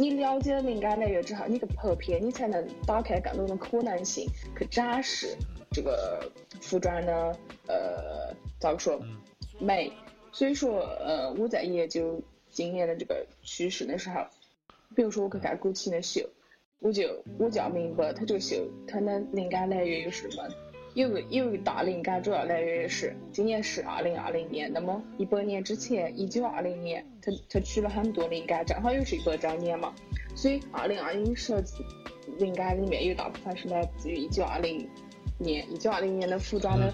[0.00, 5.36] 你了解了灵感来源之后，你去拍片，你才能打开更多的可能性，去展示
[5.72, 6.30] 这个
[6.60, 9.00] 服装的呃咋个说
[9.58, 9.92] 美。
[10.30, 14.24] 所以说，呃，我在研究今年的这个趋势的时候，
[14.94, 16.30] 比如说我去看古奇的秀，
[16.78, 20.48] 我就我就要明白它这个秀它的灵感来源于什么。
[20.98, 29.94] 有个有一大灵感主要来源于是今年是二零二零年，那么一百年之前一九二零年，它它取了很多灵感，正好又是一百周年嘛。
[30.34, 31.84] 所以二零二零设计
[32.38, 34.88] 灵感里面有大部分是来自于一九二零
[35.38, 36.92] 年，一九二零年的服装的。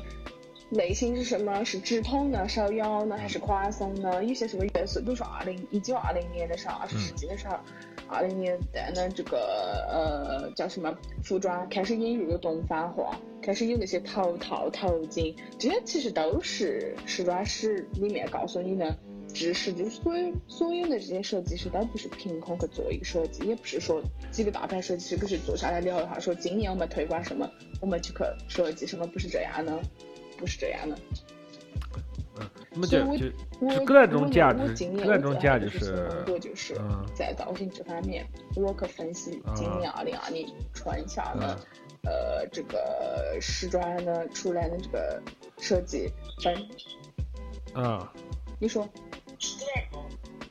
[0.70, 1.64] 类型是什么？
[1.64, 3.16] 是直筒的、收腰呢？
[3.16, 4.22] 还是宽松呢？
[4.22, 5.00] 有些什么元素？
[5.00, 7.56] 比如说二零一九二零年的时候，二十世纪的时候，
[8.08, 18.96] 二零年代的这个呃叫什么服装开始引入了东方化，开始有那些头套、头巾，这些其实都是时装史里面告诉你的
[19.32, 19.72] 知识。
[19.72, 29.80] 就是所有所有的这些设计师都不是凭空去做一个设计，也不是说几个大牌设计师不是坐下来聊一下说今年我们推广什么，我们就去设计什么，不是这样的。
[30.36, 30.98] 不是这样的，
[32.80, 33.30] 么就就
[33.68, 36.74] 就各种价值，各种价值是，就是
[37.14, 41.58] 在造型这方面，我去分析今年二零二零春夏的
[42.02, 45.22] 呃这个时装的出来的这个
[45.58, 46.54] 设计分，
[47.74, 48.00] 嗯，
[48.58, 48.88] 你说，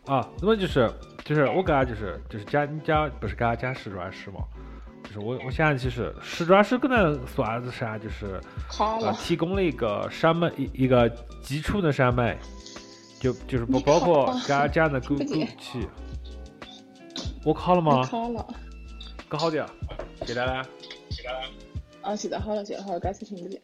[0.05, 0.89] 啊，那么就是
[1.23, 4.39] 就是我刚就是就是讲你讲不是刚刚讲时装师吗？
[5.13, 8.41] 就是我，我想其实时装师可能算是啥，就是
[8.79, 11.07] 呃提供了一个审美一一个
[11.41, 12.35] 基础的审美，
[13.19, 15.87] 就就是不包括刚刚讲的枸枸杞。
[17.45, 18.03] 我考了吗？
[18.07, 18.43] 考了。
[19.29, 19.69] 搞好的。
[20.25, 20.63] 现在呢？
[21.11, 21.39] 现在呢？
[22.01, 23.61] 啊，现在好了，现在好了，刚才听不见。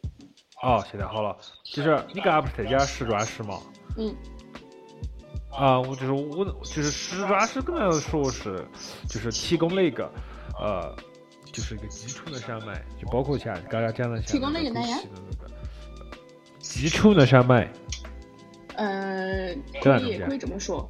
[0.61, 1.35] 哦，现在好了。
[1.63, 3.59] 就是你刚刚不是在讲时装师吗？
[3.97, 4.15] 嗯。
[5.49, 8.63] 啊，我就是我，就是时装师可能说是，
[9.07, 10.11] 就是提供了一个
[10.59, 10.95] 呃。
[11.59, 14.71] 就是一个基础的山脉，就包括像刚刚讲的像那个
[16.59, 17.69] 基础的山脉。
[18.77, 20.89] 嗯，可以可以这么说，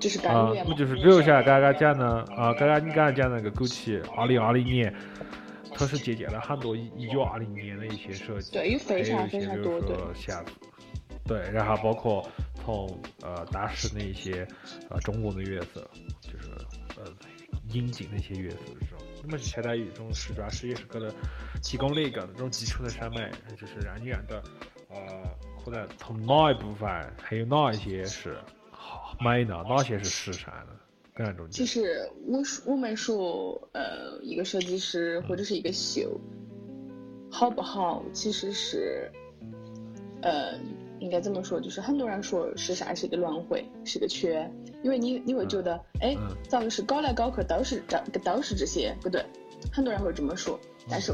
[0.00, 2.04] 就是啊，不就是比如像刚刚讲的
[2.34, 4.92] 啊，刚刚你刚刚讲那个枸杞，二零二零年，
[5.72, 10.44] 它是借鉴了很多一九二零年的一些设计，对，有非常非常多的像，
[11.24, 12.28] 对，然后包括
[12.64, 14.44] 从呃当时的一些
[14.90, 15.80] 呃中国的元素，
[16.20, 16.50] 就是
[16.96, 17.04] 呃
[17.68, 18.91] 引进那些元素的时候。
[19.24, 21.06] 那么相当于一种时装师也是给他
[21.62, 24.36] 提供了一个那种基础的审美，就是让你看到，
[24.88, 25.22] 呃，
[25.64, 26.88] 可能从哪一部分
[27.20, 28.36] 还有哪一些是
[29.20, 30.72] 美的，哪些是时尚的。
[31.50, 36.18] 其实我说我们说，呃，一个设计师或者是一个秀
[37.30, 39.12] 好不好，其实是，
[40.22, 40.58] 呃，
[41.00, 41.60] 应该怎么说？
[41.60, 44.50] 就是很多人说时尚是一个轮回，是个圈。
[44.82, 46.16] 因为你你会觉得，哎，
[46.48, 49.24] 咋个是搞来搞去都是这都是这些，不对？
[49.72, 50.58] 很多人会这么说。
[50.90, 51.12] 但是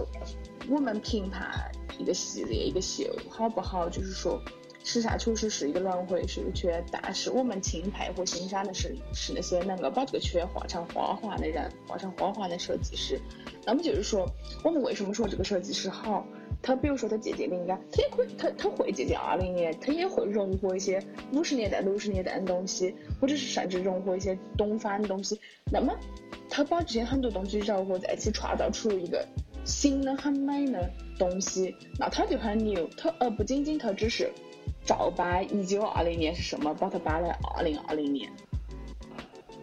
[0.68, 4.40] 我们评判一个系列一个秀好不好，就是说，
[4.82, 6.82] 时尚确实是一个轮回，是一个圈。
[6.90, 13.20] 但是我们钦佩和欣赏的是是那些能够把这个圈画成花环的人，画成花环的设计师。
[13.66, 14.26] 那么就是说，
[14.64, 16.26] 我们为什么说这个设计师好？
[16.60, 25.40] 他比如说他借鉴灵感，他也会他他会借鉴二零年，他也会融合一些五十年代、六十年代的东西，或者是甚至融合一些东方的东西。
[25.72, 25.94] 那么
[26.50, 29.26] 他把这些很多东西糅合在一起，创造出一个
[29.64, 32.88] 新的很美的东西，那他就很牛。
[32.96, 34.30] 他而不仅仅他只是
[34.84, 38.30] 照搬一九二零年是什么，把它搬来二零二零年，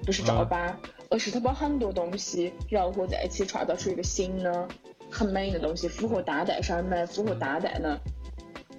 [0.05, 0.79] 不是照搬，
[1.10, 4.67] 而是他把很多东西糅合在一起，创造出一个新的。
[5.17, 7.97] 很美的东西，符合当代审美，符合当代的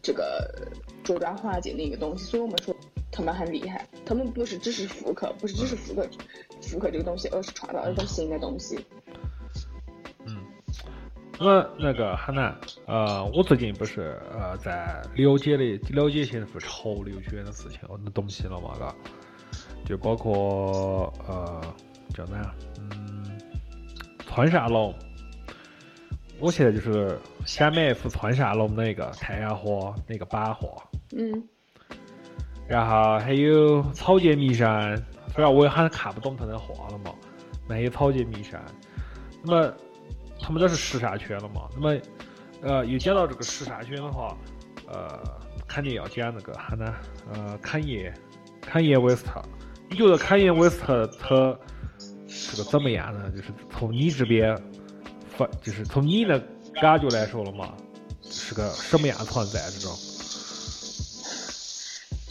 [0.02, 0.68] 这个
[1.02, 2.76] 着装环境的一个东西，所以我们说
[3.10, 3.86] 他们很厉害。
[4.04, 6.06] 他们不是只是复刻，不是只是复刻
[6.60, 8.78] 复刻这个东西，而是创造一种新的东西。
[10.26, 10.36] 嗯，
[11.40, 12.54] 那么那个很难。
[12.86, 18.76] 呃，我最近不是呃在了解的了解一些是潮流圈的事情那东西了嘛？
[18.78, 18.94] 嘎，
[19.86, 21.62] 就包括呃
[22.14, 22.54] 叫哪？
[22.78, 23.38] 嗯，
[24.26, 24.94] 川沙龙。
[26.38, 30.68] 我现在就是想买一幅川沙龙那个太阳花那个版画，
[31.16, 31.42] 嗯，
[32.68, 34.68] 然后还有草间弥生，
[35.34, 37.14] 虽然我也很看不懂他的画了嘛，
[37.68, 38.60] 还有草间弥生，
[39.42, 39.72] 那么
[40.38, 41.98] 他们都是时尚圈了嘛，那么
[42.62, 44.36] 呃，又讲到这个时尚圈的话，
[44.88, 45.18] 呃，
[45.66, 46.94] 肯定要讲那个哈呢，
[47.32, 48.12] 呃，坎爷，
[48.60, 49.40] 坎爷韦斯特，
[49.88, 51.58] 你觉得坎爷韦斯特他
[52.28, 53.30] 是个怎么样呢？
[53.30, 54.54] 就是从你这边
[55.36, 56.38] 反就是从你的
[56.80, 57.74] 感觉来说了嘛，
[58.30, 59.96] 是个什么样的存在这种？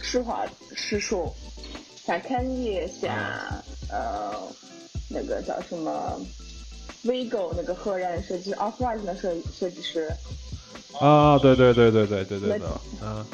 [0.01, 1.33] 实话实说，
[2.05, 3.13] 像肯尼，像
[3.89, 4.33] 呃
[5.09, 6.19] 那个叫什么
[7.03, 10.09] ，Vigo 那个荷兰设计 Off White 的设设计师。
[10.99, 13.25] 啊，对对对对对对对的，嗯。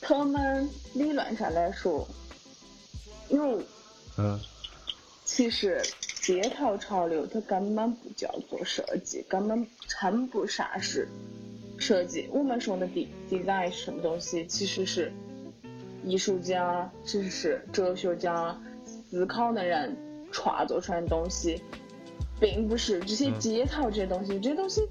[0.00, 2.08] 他们理论上来说，
[3.28, 3.64] 因为，
[4.16, 4.40] 嗯。
[5.28, 5.82] 其实
[6.22, 11.06] 街头潮流它根本不叫做设计，根本称不上是
[11.76, 12.26] 设计。
[12.32, 14.46] 我们说的 D design 是什么东西？
[14.46, 15.12] 其实是
[16.02, 19.94] 艺术家，其实是哲学家思考的人
[20.32, 21.62] 创作出来的东西，
[22.40, 24.40] 并不是这些街头这些东西。
[24.40, 24.88] 这些东西，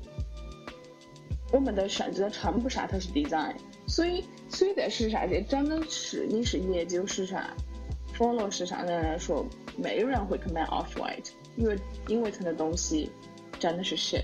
[1.52, 3.56] 我们的甚至都称不上它是 design。
[3.88, 7.44] 所以，所以在时尚界，真的是你是研究时尚、
[8.20, 9.46] 网络时尚的人来说，
[9.78, 11.78] 没有人会去买 Off White，因为
[12.08, 13.10] 因为它的东西
[13.60, 14.24] 真的是 shit，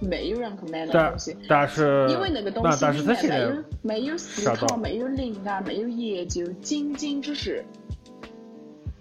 [0.00, 1.36] 没有人去买那东西。
[1.48, 7.64] 但是，因为那个东西里面没有没有思考，没有灵感，没有研究，仅仅只是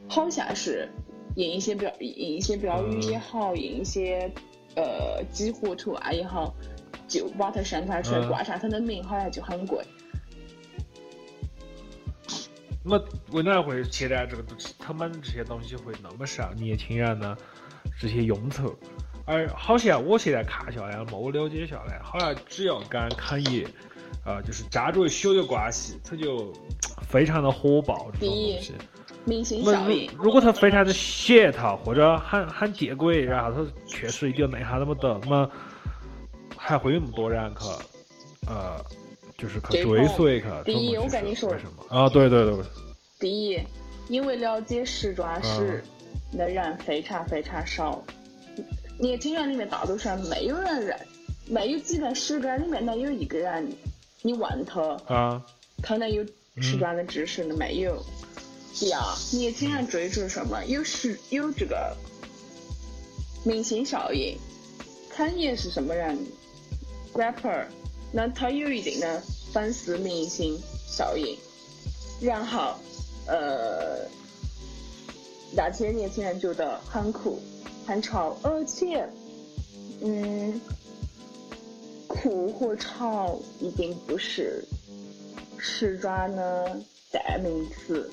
[0.07, 0.87] 好像是
[1.35, 4.31] 印一些标印一些标语也好，印一些
[4.75, 6.53] 呃几何图案也好。
[7.07, 9.81] 就把它生产出来，挂上它的名，好像就很贵。
[12.83, 12.97] 那
[13.31, 14.43] 为哪会现在这个
[14.79, 17.37] 他们这些东西会那么受年轻人的
[17.99, 18.77] 这些拥簇？
[19.25, 23.67] 而好像我现在看下来，我了解下来，好像只要跟肯爷，
[24.25, 26.53] 呃，就是沾着小的关系，他就
[27.09, 28.09] 非常的火爆。
[28.19, 28.73] 这种东西，
[29.25, 30.09] 明星效应。
[30.17, 35.51] 如果他非常的噱头或者很很见鬼，然后他确实一点内涵都没得，那么。
[36.59, 37.65] 还会有那么多人去，
[38.45, 38.83] 呃，
[39.37, 40.61] 就是去追随他。
[40.63, 41.85] 第一，我跟你说为什么？
[41.89, 42.55] 啊，对对对。
[43.19, 43.59] 第一，
[44.09, 45.83] 因为了解时装史
[46.37, 48.03] 的人非常非常少，
[48.99, 50.99] 年轻人里面大多数没有人认，
[51.45, 53.71] 没有几个十个人里面能有一个人，
[54.23, 55.45] 你问他，啊，
[55.83, 56.25] 他能有
[56.59, 57.55] 时装的知识呢？
[57.57, 58.03] 没有。
[58.73, 59.01] 第二，
[59.33, 60.63] 年轻人追逐什么？
[60.65, 61.95] 有时有这个
[63.43, 64.37] 明星效应，
[65.09, 66.17] 肯爷是什么人
[67.13, 67.65] ？rapper，
[68.11, 71.37] 那他有一定的粉丝明星效应，
[72.21, 72.75] 然后，
[73.27, 74.07] 呃，
[75.51, 77.39] 那些年轻人觉得很酷、
[77.85, 79.07] 很潮，而且，
[80.01, 80.59] 嗯，
[82.07, 84.63] 酷和潮一定不是
[85.57, 86.79] 时装的
[87.11, 88.09] 代名词，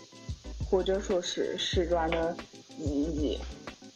[0.68, 2.36] 或者说是时装的
[2.78, 3.38] 意义。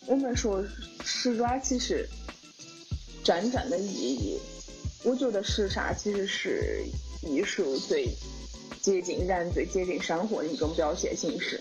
[0.07, 0.65] 我们说
[1.05, 2.09] 时装其实
[3.25, 4.39] 真正的意义。
[5.05, 6.85] 我觉得时尚其实是
[7.23, 8.09] 艺术最
[8.81, 11.61] 接近人、最接近生活的一种表现形式。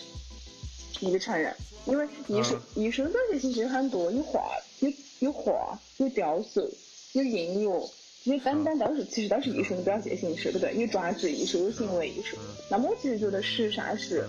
[1.00, 1.54] 你承认？
[1.86, 6.67] 因为艺术艺术的表现形式有很多，有画、有有画、有雕塑、
[7.13, 7.89] 有音乐，
[8.26, 10.76] 这些等等都是其实都是艺术的表现形式，对不对？
[10.76, 12.36] 有装置艺术，有行为艺术。
[12.69, 14.28] 那么我其实觉得时尚是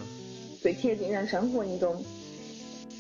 [0.61, 2.05] 最贴近人生活一种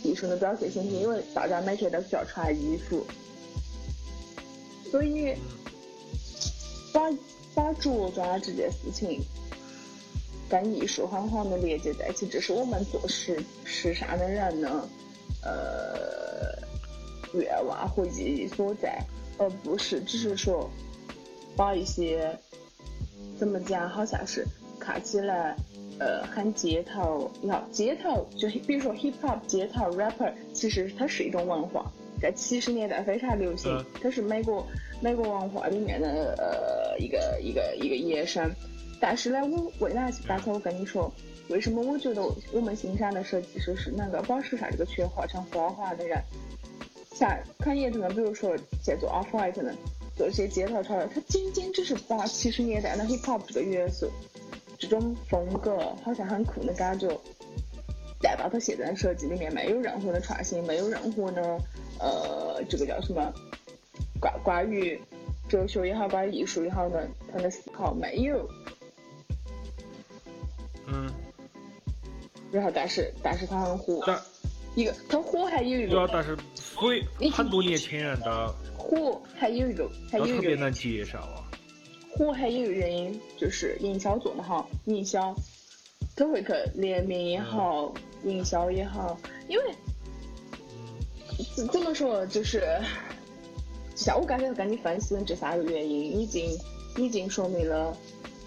[0.02, 3.06] 艺术的表现形式，因为大家每天都需要穿衣服，
[4.90, 5.34] 所以。
[6.98, 7.16] 把
[7.54, 9.20] 把着装这件事情
[10.48, 14.88] 跟艺术很好的连接在一起，这是我们做时时尚的人呢，
[15.44, 16.58] 呃，
[17.34, 19.00] 愿望和意义所在，
[19.38, 20.68] 而不是只是说
[21.54, 22.36] 把一些
[23.38, 24.44] 怎么讲，好像是
[24.80, 25.54] 看起来
[26.00, 34.66] 呃很街头，要街头就比如说 hip hop 街头 rapper，其实它是一种文化，在七十年代非常流行，它是美国。
[35.00, 38.50] 美国文化里面的呃一个一个一个延伸，
[39.00, 41.12] 但是呢，我为哪刚才我跟你说，
[41.48, 46.20] 为什么我觉得我们欣赏的设计师是能够把时尚这个圈画成花花的人？
[47.14, 49.72] 像肯爷他们，比如说在做 off white 呢，
[50.16, 54.10] 做一些街头潮流，他仅仅只是把七十年代的 hip hop 这个元素，
[54.78, 57.08] 这种风格好像很酷的感觉，
[58.20, 61.58] 带到他现在的设计里面，没有任何的创新，没有任何的
[61.98, 63.32] 呃这个叫什么？
[64.20, 65.00] 关关于
[65.48, 68.48] 哲学也好，关于艺术也好的，他的思考没有。
[70.86, 71.08] 嗯。
[72.50, 74.02] 然后，但是，但是他很火。
[74.06, 74.18] 但
[74.74, 75.90] 一个，他火还有一个。
[75.90, 80.36] 主要，但是，所以很多年轻人的火还有一个，还有一个。
[80.36, 81.44] 特别难接受啊。
[82.10, 85.34] 火还有一个原因就是营销做得好，营销，
[86.16, 87.92] 他会去联名也好，
[88.24, 89.64] 营销也好，因为，
[91.70, 92.62] 怎么说就是。
[93.98, 96.56] 像我刚才跟你分析的这三个原因，已经
[96.96, 97.96] 已经说明了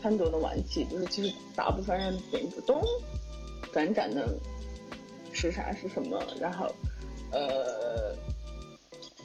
[0.02, 2.82] 很多的问题，就是其实大部分人并不懂
[3.74, 4.34] 真正的
[5.34, 6.74] 时尚是什么，然后
[7.32, 8.16] 呃，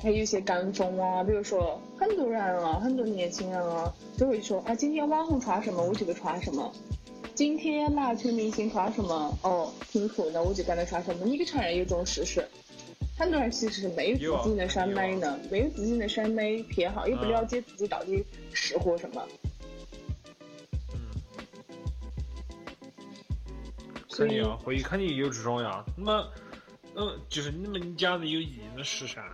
[0.02, 6.72] 还有一些跟风啊，比如说很多人啊，很多年轻人啊，都会说啊，今天网红穿什么，我就穿什么。
[7.36, 9.38] 今天哪群明星穿什么？
[9.42, 11.24] 哦，挺酷，那我就跟他穿什么。
[11.24, 12.44] 你给承认有这种事实？
[13.18, 19.26] 很多人其实是没有自己的审美呢，没有自己的审美偏好，也不了解自己到底适合什么。
[24.10, 25.84] 肯定啊，会肯定有这种呀。
[25.96, 26.32] 那么，
[26.94, 29.24] 嗯，就是你们讲的有意义的时尚，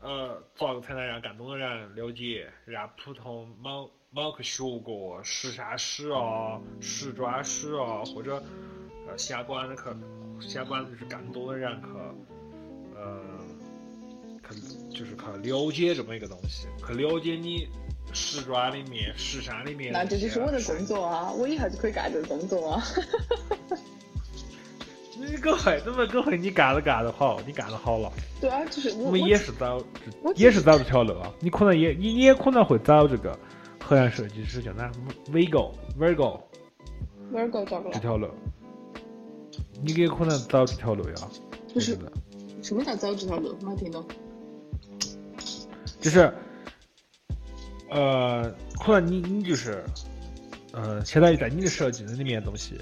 [0.00, 3.90] 呃，咋个才能让更多的人了解，让普通某？
[4.14, 8.42] 冇去学过时尚史啊、时装史啊，或者
[9.08, 9.82] 呃相关的去
[10.46, 11.88] 相关的就是更多的人去
[13.02, 13.18] 呃
[14.50, 14.60] 去
[14.96, 17.68] 就是去了解这么一个东西，去了解你
[18.12, 19.92] 时装里面、时尚里面。
[19.92, 21.32] 那这就是我的工作啊！
[21.32, 22.82] 我以后就可以干这个工作啊！
[25.18, 28.12] 你各会，怎么各会，你干了干得好，你干得好了。
[28.40, 29.84] 对啊，就是我们也是走，
[30.36, 31.32] 也是走这条路啊。
[31.40, 33.38] 你可能也你也可能会走这个。
[33.84, 34.90] 河岸设计师叫哪
[35.32, 38.28] ？Virgo，Virgo，Virgo 走这条路，
[39.82, 41.14] 你也可能走这条路呀？
[41.74, 41.98] 不是，
[42.62, 43.56] 什么叫走这条路？
[43.60, 44.04] 没听懂。
[46.00, 46.32] 就是，
[47.90, 48.50] 呃，
[48.80, 49.84] 可能你你就是，
[50.72, 52.78] 呃，相当于在你的设计里面东西。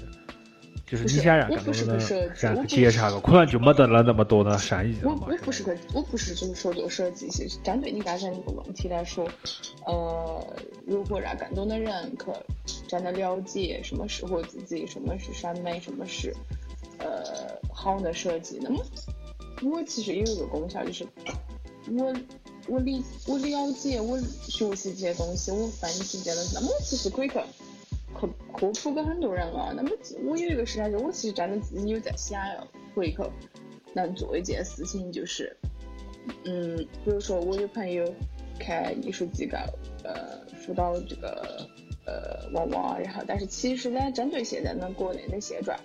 [0.85, 9.25] 就是你想让更多的人去接触个，可能就没得了那么多的善意我我不是个，我不是就是说做设计，是针对你刚才那个问题来说，
[9.85, 10.45] 呃，
[10.85, 12.33] 如果让更多的人去
[12.89, 16.35] 真的了解什么适合自己，什么是审美，什么是
[16.97, 18.83] 呃好的设计，那么
[19.63, 21.05] 我其实有一个功效，就是
[21.91, 22.13] 我
[22.67, 27.35] 我理我了解我学习这些东西，我分析这些东西，那么我其实可以去。
[28.13, 29.89] 科科普给很多人了，那么
[30.25, 33.17] 我有一个时间，就我其实真的自己有在想要回去
[33.93, 35.55] 能做一件事情，就是，
[36.43, 38.13] 嗯，比如说我有朋友
[38.59, 39.57] 开艺术机构，
[40.03, 41.65] 呃，辅导这个
[42.05, 45.79] 呃娃娃，然后但是其实呢，针对现在的国内的现状，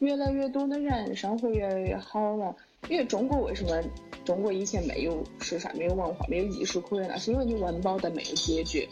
[0.00, 2.54] 越来越多的人生活越来越好了，
[2.88, 3.82] 因为中国为什么
[4.24, 8.88] 中国以前没有时尚、没有文化、没有艺术可言，那是因为你温饱都没有解决。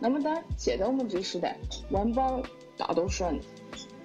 [0.00, 1.56] 那么，当现在我们这个时代，
[1.90, 2.42] 温饱
[2.76, 3.38] 大多数人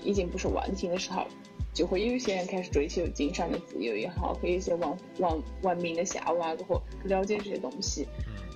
[0.03, 1.25] 已经不是问题的时候，
[1.73, 8.07] 就会有一些人开始追求精神的自由也好，有一些文文文明的向往，或了解这些东西。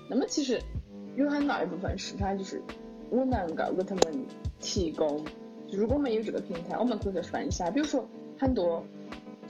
[0.10, 0.62] 那么，其实
[1.16, 2.62] 有很大一部分市场就是
[3.10, 4.26] 我能够给他们
[4.60, 5.24] 提供。
[5.72, 8.06] 如果我们有这个平台，我们可以分一下，比如说
[8.38, 8.84] 很多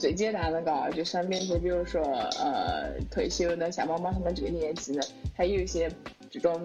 [0.00, 5.88] 最简单的嘎，就身边就比如说呃退休的，像妈妈他们这个年纪的，还有一些
[6.28, 6.60] 这种。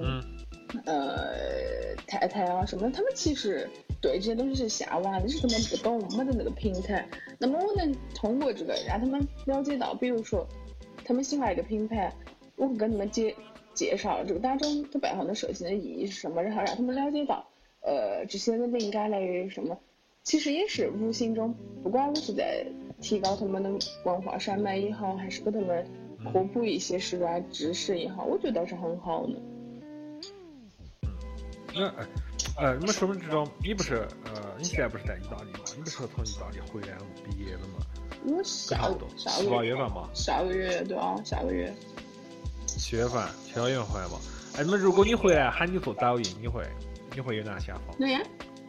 [0.86, 3.70] 呃，太太啊什么，他们其实
[4.02, 7.08] 对这些东西是向往的，只是他们不懂，没得那个平台。
[7.38, 10.46] 那么我能通过这个让他们了解到，比如说
[11.06, 12.12] 他们喜欢一个品牌，
[12.58, 13.34] 我会跟他们介
[13.74, 17.48] 介绍这个当中它背后的设计的意义是什么，然后让他们了解到，
[17.82, 19.80] 呃，这些的灵感来源于什么。
[20.26, 22.66] 其实也是无形中，不管我是在
[23.00, 23.70] 提高他们的
[24.06, 25.86] 文化审美也好，还是给他们
[26.34, 29.34] 科普一些时装知识也好，我觉得是很好的。
[31.76, 31.94] 那，
[32.58, 35.60] 呃，你们说的这种，你不是，呃，你现在不是在意大利吗？
[35.78, 37.86] 你不是从意大利回来毕业了吗？
[38.26, 38.78] 我下
[39.16, 40.10] 下八月份嘛。
[40.16, 41.72] 下个月对啊，下个月。
[42.66, 44.18] 七月份，七八月份回来嘛？
[44.58, 46.64] 哎，那么如果你回来喊你做导游，你会，
[47.14, 47.94] 你会有哪想法？
[48.00, 48.20] 哪呀？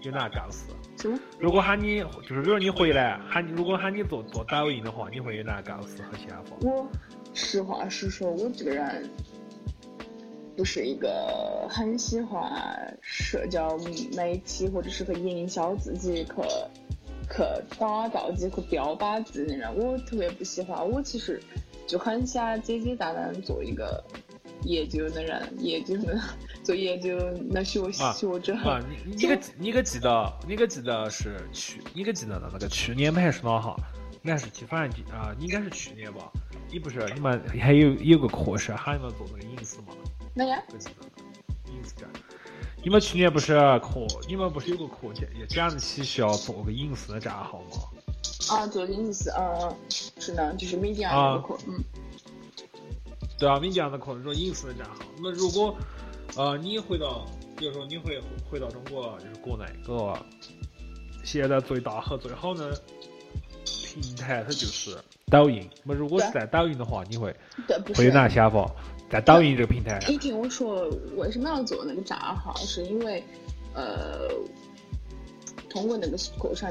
[0.02, 0.66] 有哪构思？
[0.96, 1.18] 什么？
[1.38, 6.56] 如果喊你，就是比如你回来喊，如果喊你做做导演的话，你会有哪构思和想法？
[6.60, 6.86] 我
[7.34, 9.10] 实话实说，我这个人。
[10.56, 13.76] 不是一个很喜欢社交
[14.16, 16.32] 媒体或者是去营销自己、去
[17.28, 17.42] 去
[17.78, 20.88] 打造自己、去标榜自己的人，我特别不喜欢。
[20.90, 21.38] 我其实
[21.86, 24.02] 就很想简简单单做一个
[24.66, 26.20] 研究的人，研究的
[26.62, 27.16] 做研究
[27.48, 28.54] 那学学者。
[28.56, 33.76] 啊，你你个你个记得你个记得是去你个记得的那个去年还是哪哈？
[34.22, 36.30] 应该是去反正啊，应该是去年吧。
[36.68, 39.94] 你不是你们还有有个课是喊你们做那个影视吗？
[40.34, 40.60] 哪呀？
[42.82, 44.06] 你们去年不是课？
[44.28, 47.88] 你们不是有个课讲讲起需要做个影视的账号吗？
[48.50, 49.76] 啊，做影视，嗯，
[50.18, 51.82] 是呢，就是米迪亚那个课，嗯。
[53.38, 55.04] 对啊，米迪亚的课做影视的账号。
[55.22, 55.76] 那如果
[56.36, 57.26] 呃，你回到，
[57.56, 58.20] 比如说你回
[58.50, 60.16] 回到中国，就是国内，个
[61.24, 62.80] 现在最大和最好的
[63.64, 64.96] 平台，它就是
[65.30, 65.68] 抖音。
[65.84, 67.34] 那如果是在抖音的话，你会
[67.94, 68.70] 会有哪想法？
[69.08, 72.54] 在抖音这个平台，你听我说，为什么要做那个账号？
[72.56, 73.22] 是因为，
[73.72, 74.28] 呃，
[75.70, 76.68] 通过那个课上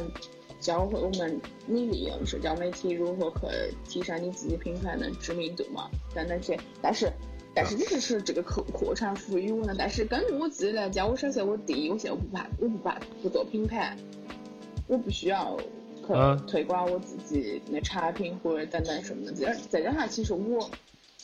[0.65, 6.59] 教会我们你利用社交媒体如何去提升你自己品牌的知名度嘛，等等些。
[6.81, 7.07] 但是，
[7.53, 9.75] 但是你是说这个课课程赋予我的？
[9.77, 13.95] 但是根据我自己来讲，我首先我第一，我现在不怕，我不怕不做品牌，
[14.87, 15.55] 我不需要
[16.07, 19.33] 去推广我自己的产品或者等等什么的。
[19.33, 20.67] 再再加上，其实我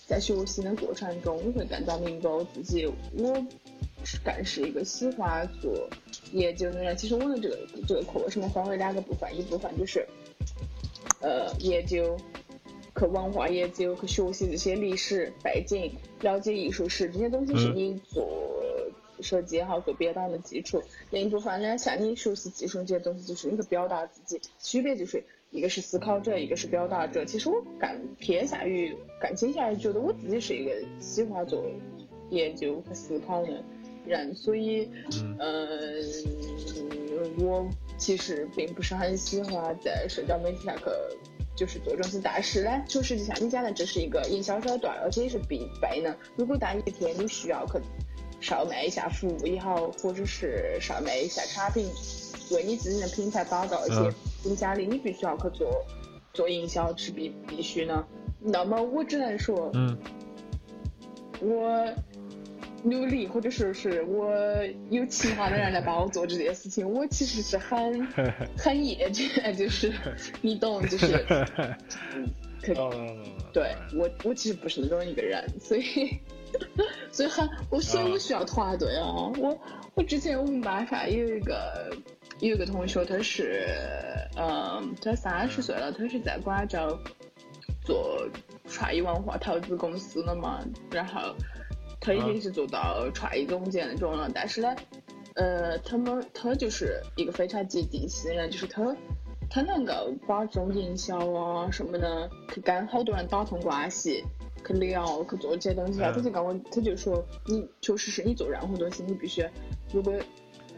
[0.05, 2.85] 在学习的过程中，我会更加明白我自己，
[3.17, 3.43] 我
[4.23, 5.89] 更是一个喜欢做。
[6.31, 7.57] 研究的人，其实我的这个
[7.87, 10.07] 这个课程分为两个部分，一部分就是，
[11.19, 12.15] 呃，研究，
[12.97, 15.91] 去文化研究，去学习这些历史背景，
[16.21, 18.27] 了解艺术史这些东西是你做
[19.19, 20.81] 设计也好，做编导的基础。
[21.09, 27.25] 另一部分呢，像你学习技术这些东西，就是你去表达自己，区别就是一个是思考者，一个是表达者。
[27.25, 31.63] 其实我更偏向于，更倾向于觉得我自己是一个喜欢做
[32.29, 33.63] 研究和思考的。
[34.05, 34.89] 人，所以，
[35.39, 36.03] 嗯，
[37.39, 40.83] 我其实并不是很喜欢在社交媒体上去
[41.55, 46.15] 就是做这些，但是呢，就实际上你讲的这是一个营销手段，而且也是必备的。
[46.35, 47.73] 如果当一天你需要去
[48.39, 51.87] 售卖一下服务也好，或者是售卖一下产品，
[52.51, 54.13] 为你自己的品牌打造一些
[54.49, 55.85] 影响力，你必须要去做
[56.33, 58.03] 做营销是必必须的。
[58.39, 59.95] 那么我只能说，嗯，
[61.39, 61.93] 我。
[62.83, 64.33] 努力，或者说是我
[64.89, 68.05] 有其他的人来帮我做这件事情，我其实是很
[68.57, 69.93] 很厌倦，就是
[70.41, 71.25] 你懂，就是，
[72.61, 72.73] 可
[73.53, 76.19] 对我我其实不是那种一个人，所以
[77.11, 79.05] 所以很我所以我需要团队啊，
[79.37, 79.57] 我
[79.95, 81.95] 我之前我们班上有一个
[82.39, 83.67] 有一个同学，他是
[84.37, 86.99] 嗯，他三十岁了，他是在广州
[87.83, 88.27] 做
[88.67, 91.35] 创意文化投资公司的嘛，然后。
[92.01, 94.75] 他已经是做到创意总监那种了，但是呢，
[95.35, 98.97] 呃，他们他就是一个非常接地气的人，就是他
[99.47, 99.93] 他能够
[100.27, 104.25] 把这种营销啊什么的，去跟好多人打通关系，
[104.65, 106.11] 去聊，去做这些东西啊。
[106.11, 109.47] 他就跟我，他就说，你确实是你做任何东西，你必须，
[109.93, 110.11] 如果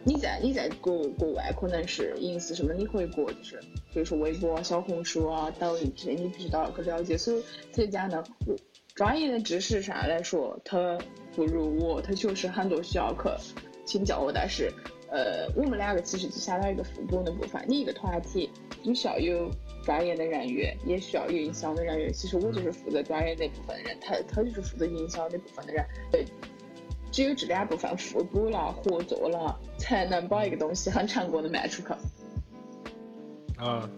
[0.04, 3.62] 你在你在国国外可能是隐私什么，你回国就是，
[3.94, 7.18] 比如说微博、小红书啊、抖音这些，你必须都要去了解。
[7.18, 8.54] 所以所以讲呢，我。
[8.96, 10.98] 专业的知识上来说，他
[11.36, 13.54] 不如我，他确实很多需要去
[13.86, 14.32] 请教我。
[14.32, 14.72] 但是，
[15.10, 17.64] 呃，我们两个其实就相当于一个互补的部分。
[17.68, 18.52] 你一个团体，
[18.84, 19.50] 你需要有
[19.84, 22.14] 专业的人员，也需要有营销的人员。
[22.14, 25.84] 其实我就是负责专业那部分的人，他他就是负责营销那部分的人。
[26.12, 26.24] 对，
[27.12, 31.88] 只有这两部分互补了、合作了，才能把一个东西很成功的卖出去。
[33.60, 33.90] 嗯，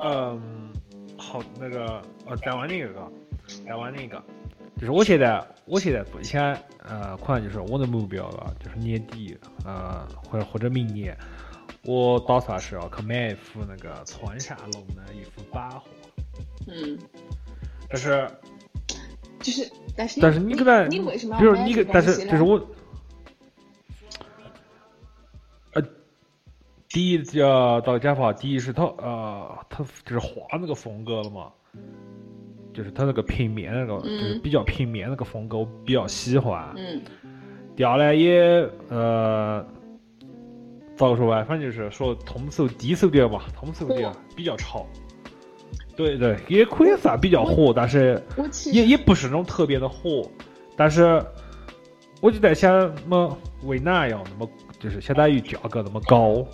[0.00, 0.72] 嗯，
[1.16, 3.12] 好，那个，呃，再问你一个。
[3.66, 4.22] 再问你一个，
[4.76, 11.16] 就是我现在，我现在最想，呃，可能就是我的目标了，就是年底，呃，或者或者明年，
[11.84, 15.82] 我打算是要去买一幅那个村上龙的一幅版画。
[16.66, 16.98] 嗯。
[17.88, 18.26] 但是，
[19.40, 22.58] 就是，但是，但是你可能，你为什么比如你个，但是，就是我，
[25.74, 25.82] 呃，
[26.88, 31.52] 第一要到讲话，第一是他，呃，他就是画那个风格了嘛。
[32.72, 36.72] 就是他那个平面那个，就是比较平面那个风格，我比较喜欢。
[36.76, 37.00] 嗯。
[37.76, 39.64] 第二呢，也呃，
[40.96, 44.86] 咋个说吧，反正就是说通俗低俗点吧，通俗点，比较潮。
[45.96, 48.22] 对对，也可以算比较火，但是
[48.72, 50.30] 也也不是那种特别的火。
[50.76, 51.22] 但是
[52.20, 52.72] 我就在想，
[53.04, 56.46] 那么为哪样那么就是相当于价格那么高？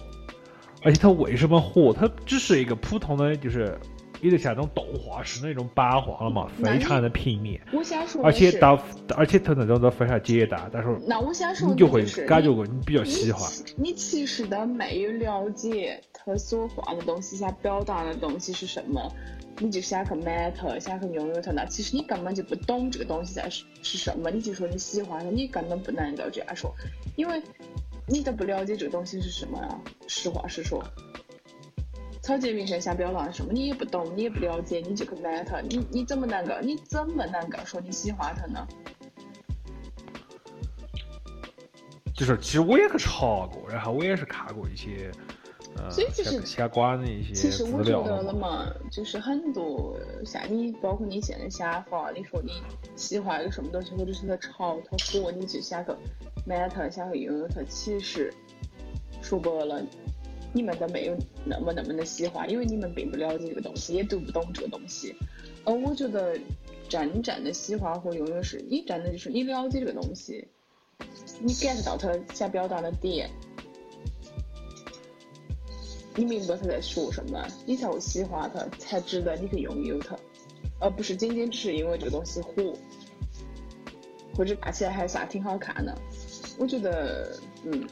[0.82, 1.92] 而且它为什么火？
[1.92, 3.78] 它只是一个普通的，就是。
[4.20, 7.60] 有点像那种动画式那种版画了嘛，非常的平面。
[7.72, 8.80] 我想说而且到，
[9.16, 10.68] 而且它那种都非常简单。
[10.72, 13.48] 但是，那我想说，你就会感觉过你比较喜欢。
[13.76, 19.00] 你其实都没有了解他所画的东西，想表达的东西是什么，
[19.58, 21.52] 你就想去买它，想去拥有它。
[21.52, 26.74] 那其实你根本就不懂这个东西在是是什么，你就说你喜欢它，你根本不能够这样说，
[27.16, 27.40] 因为
[28.06, 29.78] 你都不了解这个东西是什么啊。
[30.06, 30.82] 实话实说。
[32.28, 33.50] 草芥明生想表达什么？
[33.54, 36.52] 你也不懂，你也不了解，你就去买它，你你怎么能够？
[36.60, 38.68] 你怎么能够说你喜欢它呢？
[42.14, 45.10] 就是其实我也去查过，然后我也是看过一些，
[45.78, 45.90] 呃，
[46.44, 52.62] 相关的一些其实我觉得了嘛，就是很多像你，包括你现在想法，你说你
[52.94, 55.92] 喜欢一个什么东西，或者是它潮、它火，你就想去
[56.44, 57.62] 买它，想去拥有它。
[57.70, 58.30] 其实
[59.22, 59.82] 说白了。
[60.53, 65.14] 你们都没有那么那么的喜欢，因为你们并不了解这个东西，也读不懂这个东西。
[65.64, 66.38] 而我觉得
[66.88, 70.49] 真正的喜欢和拥有是，你真的就是你了解这个东西，
[71.40, 73.30] 你 get 到他想表达的点，
[76.14, 80.16] 你明白他在说什么，你才会喜欢他，才值得你去拥有它，
[80.80, 82.74] 而不是仅仅只是因为这个东西火，
[84.34, 85.94] 或者看起来还算挺好看的。
[86.59, 87.86] 我觉得，嗯，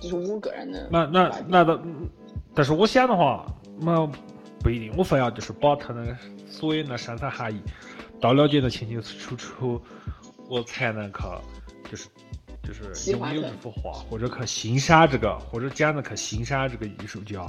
[0.00, 0.88] 就是我个人的。
[0.90, 1.80] 那那那的，
[2.54, 3.46] 但是我想的话，
[3.80, 4.06] 那
[4.60, 6.16] 不一定，我非要就是把他的
[6.48, 7.60] 所有的深层含义
[8.20, 9.82] 都了解的清清楚楚，
[10.48, 11.18] 我才能去，
[11.90, 12.08] 就是。
[12.66, 17.46] 就是拥有这幅画，或者去欣赏这个，或者讲的去欣赏这个艺术家，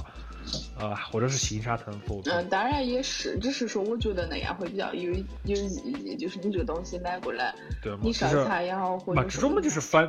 [0.78, 2.32] 呃，或者是欣赏他的作品。
[2.32, 5.10] 嗯，当然也是，只是说我觉得那样会比较有
[5.42, 6.14] 有意义。
[6.14, 10.08] 就是你这个东西买过来，对你烧菜也好，或者这种嘛就是反，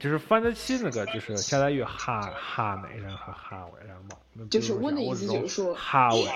[0.00, 4.46] 就是反得起那个，就是相当于韩韩美人和韩外人嘛。
[4.48, 6.32] 就是我的意思就是说，韩外，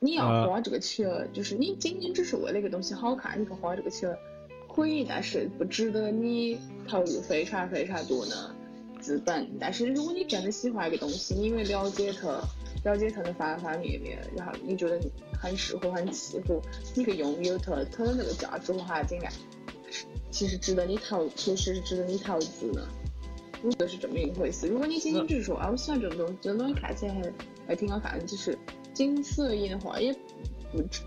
[0.00, 4.14] 你要花这个钱，就是你仅仅只是为了一个东西好看，你去花这个钱。
[4.68, 6.58] 可以，但是不值得你
[6.88, 8.52] 投入非常非常多的
[9.00, 9.48] 资本。
[9.60, 12.40] 但是如果你真的喜欢一个东西，你因为了解它，
[12.82, 15.00] 了解它的方方面面，然后你觉得
[15.40, 16.60] 很适合、很契合，
[16.96, 19.32] 你去拥有它，它的那个价值含金量，
[20.34, 22.84] 其实值得你投，其实是值得你投资的。
[23.62, 24.66] 我觉得是这么一回事。
[24.66, 27.32] 如果你仅仅只是说啊，我喜欢这种东西，这种东西看起来还
[27.68, 28.58] 还挺好看的，就是
[28.92, 30.12] 仅此而已的话，也
[30.72, 31.02] 不值。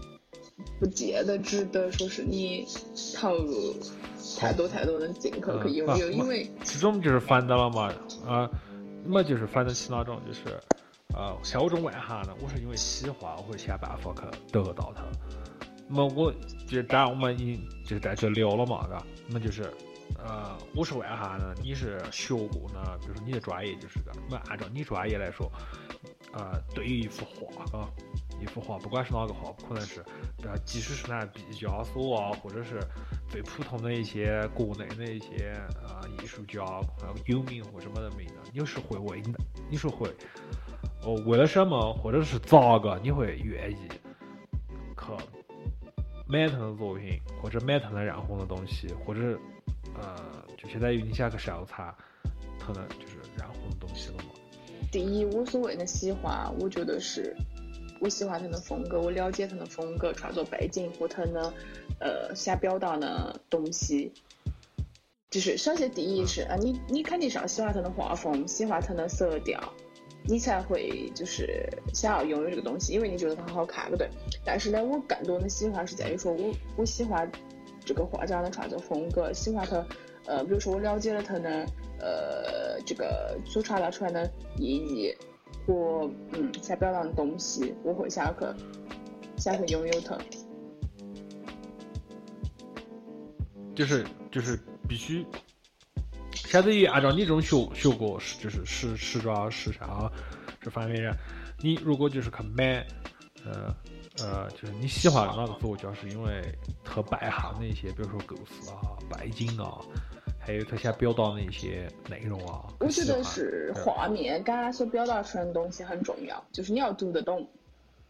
[0.80, 2.66] 不见得值得说是你
[3.16, 3.76] 投入
[4.40, 7.94] 太多太多的进口去拥有，因为这种就是烦到了嘛，
[8.26, 8.50] 啊，
[9.06, 10.40] 么就是烦得起那种就是，
[11.14, 15.04] 呃，像我这种外行的，我是因为喜欢，我会想办法去得到它。
[15.88, 16.34] 那么我
[16.68, 19.64] 就当然我们已经就在这聊了嘛，嘎，那么就是，
[20.18, 25.52] 呃，我是外行的，你是学过呢，比如说你的专业就是个，那么按照你专业来说，
[26.34, 27.90] 呃，对于一幅画，啊。
[28.40, 30.00] 一幅画，不管是哪个画，可能是，
[30.44, 32.80] 呃，即使是那毕加索啊，或者是
[33.28, 36.64] 最普通的一些国内的一些呃艺术家，
[37.02, 39.24] 还有名或什么的名的，你是会为，
[39.72, 40.08] 你是会，
[41.02, 44.00] 哦，为了什么，或者是咋个，你会愿意去
[46.28, 49.40] 买他的作品，或者买他的染红的东西，或者，
[49.96, 50.16] 呃，
[50.58, 51.94] 就相当于你想去收藏
[52.60, 54.32] 他的就是染红的东西了嘛？
[54.92, 57.36] 第一，我所谓的喜欢，我觉得是。
[58.00, 61.52] 我喜欢他的风格，我了解他的风格、创作背景和他的
[62.00, 64.12] 呃想表达的东西。
[65.32, 69.74] 就是首先第一是啊，你你肯定是要喜欢他的画风，喜欢他的色调，
[70.28, 74.10] 你才会就是想要拥有这个东西，因为你觉得它好看，不对？
[74.44, 77.32] 但是呢，我更多的喜欢是在于说我我喜欢
[77.86, 79.86] 这个画家的创作风格，喜欢他
[80.26, 81.66] 呃，比如说我了解了他的
[82.00, 85.16] 呃这个所传达出来的意义。
[85.66, 88.46] 我嗯想表达的东西，我会想去
[89.38, 90.18] 想去拥有它。
[93.76, 94.58] 就是就是
[94.88, 95.26] 必须，
[96.48, 100.12] 相当于按照你这种学学过就是时时装时尚
[100.62, 101.14] 这方面人，
[101.60, 102.86] 你如果就是去买，
[103.46, 103.76] 呃
[104.24, 106.42] 呃，就是你喜欢哪个作家，是因为
[106.84, 109.78] 他背后的一些，比如说构思啊、背景啊。
[110.40, 117.46] 还有他想表达的一些内容啊，我觉得是画面感所表达出来的东西很重要，就是你要读得懂，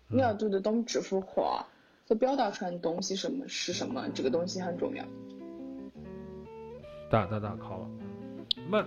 [0.07, 1.65] 你要读得懂这幅画
[2.05, 5.03] 所表达出来的东西什么是什么，这个东西很重要。
[7.09, 7.89] 打打打，考了。
[8.69, 8.85] 那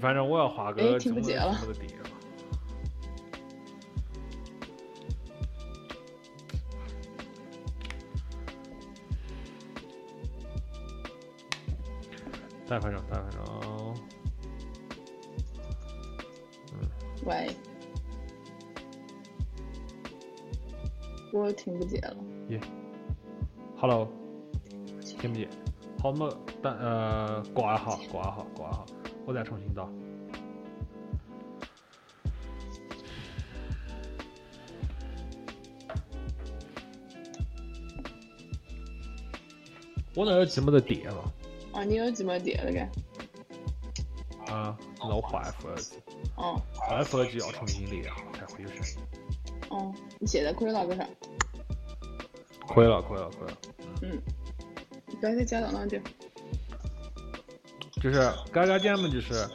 [0.00, 1.58] 反正我要画个听不见了。
[12.68, 13.94] 打分钟，打分钟。
[16.72, 16.88] 嗯。
[17.24, 17.56] 喂。
[21.32, 22.16] 我听不见了。
[22.48, 22.60] 耶。
[23.76, 24.08] Hello。
[25.00, 25.65] 听不见。
[26.02, 28.84] 好，那么等呃挂一下，挂一下，挂一下，
[29.24, 29.88] 我再重新打。
[40.14, 41.32] 我那耳机没得电了。
[41.72, 44.52] 啊，你耳机没电了该？
[44.52, 45.96] 啊，那我换一副耳机。
[46.36, 46.58] 哦。
[46.72, 48.98] 换一副耳机要重新连哈，才会有声音。
[49.68, 51.06] 哦，你现在可以了个啥？
[52.68, 53.58] 可以了，可以了，可以了。
[54.02, 54.22] 嗯。
[55.20, 56.02] 刚才讲到哪点？
[58.00, 58.20] 就是
[58.52, 59.48] 刚刚讲嘛，就是，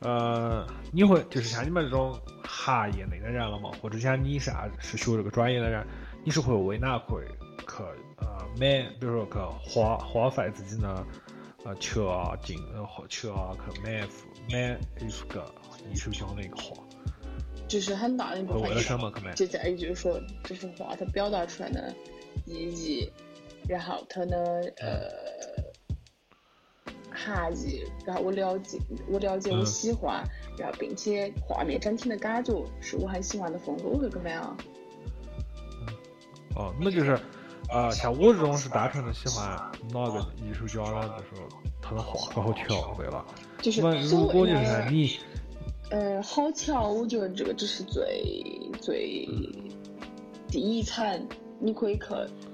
[0.00, 5.86] 呃，你会就是像你们这种行业内的人了嘛，或者像你是啊是学这个专业的人，
[6.24, 7.22] 你是会为哪会
[7.58, 7.82] 去
[8.18, 11.04] 呃买，比如说去花花费自己的。
[11.64, 15.54] 呃，钱啊，进呃，钱啊，去买幅买一幅个
[15.92, 16.74] 艺术家的一个画，
[17.68, 18.62] 就是很大的一部分。
[18.62, 19.32] 为了什么去买？
[19.34, 21.94] 就在于就是说，这幅画它表达出来的
[22.46, 23.08] 意义，
[23.68, 24.36] 然后它呢
[24.78, 25.08] 呃，
[27.10, 30.24] 含义，然后我了解，我了解，我喜欢，
[30.58, 34.56] 然后并且画面整体的感觉是我很喜欢的风格，我会更买啊。
[36.54, 37.18] 哦，那就是，
[37.70, 39.56] 呃，像我这种是单纯的喜欢
[39.90, 41.14] 哪个艺术家呢？
[41.18, 41.42] 就是
[41.80, 43.24] 他的画可好瞧，对了。
[43.62, 45.18] 就是如果就是你，
[45.90, 48.44] 呃，好瞧，我觉得这个只是最
[48.80, 49.26] 最
[50.48, 51.26] 第一层，
[51.62, 52.04] 你可以去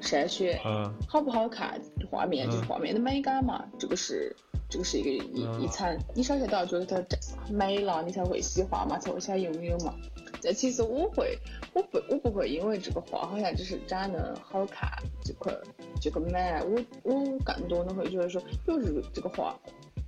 [0.03, 1.81] 筛选，嗯，好不好看，
[2.11, 4.37] 画面就是画面的美感嘛，这个是
[4.69, 7.03] 这个是一个一一层，你首先都要觉得它
[7.51, 9.95] 美了，你才会喜欢嘛，才会想拥有嘛。
[10.43, 11.37] 但其实我会，
[11.73, 14.89] 我不我不会因为这个画好像只是长得好看
[15.25, 15.57] 就去
[16.01, 19.59] 就去买，我我更多的会觉得说，比如这个这个画，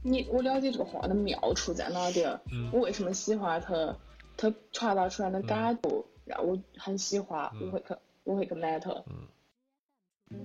[0.05, 2.39] 你我了解这个画的妙处在哪点，
[2.71, 3.97] 我为什么喜欢它，
[4.37, 7.97] 它传达出来的感觉让我很喜欢，我会去
[8.31, 8.91] 我会去买它。
[10.31, 10.39] 嗯，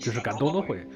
[0.00, 0.86] 就是更多都会。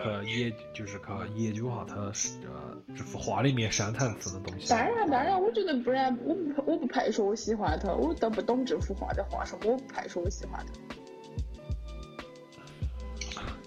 [0.00, 4.68] 去研，就是去研究哈，它是呃这幅画里面深层次的东西。
[4.68, 10.72] 当然，当然，我觉得不然，我不，我不配说我喜欢它，我都不懂这幅画在画什么，我不配说我喜欢它。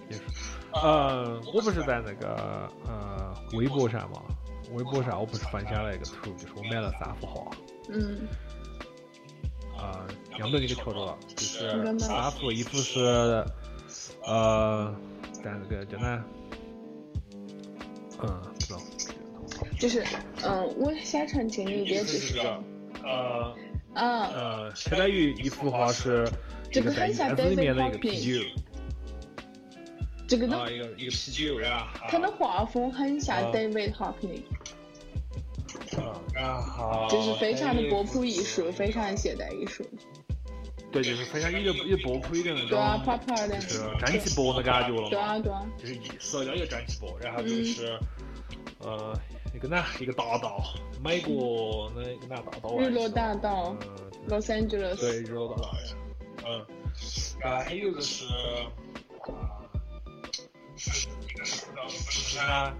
[0.09, 0.23] 也是，
[0.71, 4.23] 呃，我不是在那个呃微博上嘛，
[4.71, 7.51] 微博上我不是分享了一个图，就是我买了三幅画。
[7.89, 8.25] 嗯。
[9.81, 10.05] 啊，
[10.39, 13.45] 要不你给调着了，就是三幅，一幅是
[14.25, 14.95] 呃。
[15.43, 16.23] 但这个叫哪？
[18.21, 18.79] 嗯，知道。
[19.79, 20.03] 就是，
[20.43, 22.37] 嗯，我想澄清一点，就是，
[23.03, 23.55] 呃，
[23.95, 26.29] 啊，呃，相当于一幅画是
[26.71, 28.45] 这个在院子里面的一个啤酒，
[30.27, 31.91] 这个呢，一个一个啤酒呀。
[32.07, 34.43] 它的画风很像 David Hockney。
[37.09, 39.85] 就是非常的波普艺术，非常现代艺术。
[40.91, 42.77] 对，就是非常有点有波普一点那种，
[43.59, 45.09] 就是蒸汽波的感觉了嘛。
[45.09, 45.65] 对啊，对啊。
[45.77, 47.97] 就是意思叫一个蒸汽波，然后就是，
[48.79, 49.17] 呃，
[49.55, 50.61] 一个哪一个大道，
[51.01, 52.77] 美国那一个哪大道？
[52.77, 53.73] 日落大道。
[53.81, 54.11] 嗯。
[54.27, 54.93] 洛杉矶的。
[54.97, 55.71] 对，日落大道。
[56.45, 56.65] 嗯。
[57.39, 59.63] 然后还有一个是，啊，
[60.75, 62.73] 是一个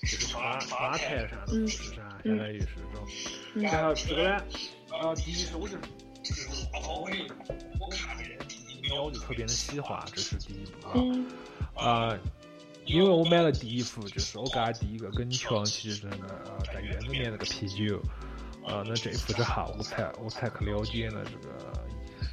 [0.00, 3.06] 就是花花台上的富士山，相当于是这种。
[3.54, 4.36] 然后这个呢，
[4.90, 5.80] 啊，第一是我就是。
[6.82, 7.08] 我
[7.80, 10.94] 我看这第一秒就特别的喜欢，这是第一步啊。
[11.74, 12.18] 啊，
[12.84, 16.28] 因为我买了第一幅，就是我刚才第一个跟你瞧起是那个
[16.72, 18.00] 在院子里面那个啤酒。
[18.66, 21.82] 啊，那这一幅之后，我才我才去了解了这个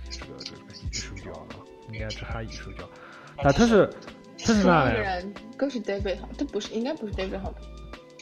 [0.10, 2.84] 这个这个艺术家了，应该是喊艺术家。
[3.42, 3.90] 但他是
[4.48, 5.26] 他是哪的？
[5.58, 7.54] 可是德贝哈，他不是应该不是德贝哈。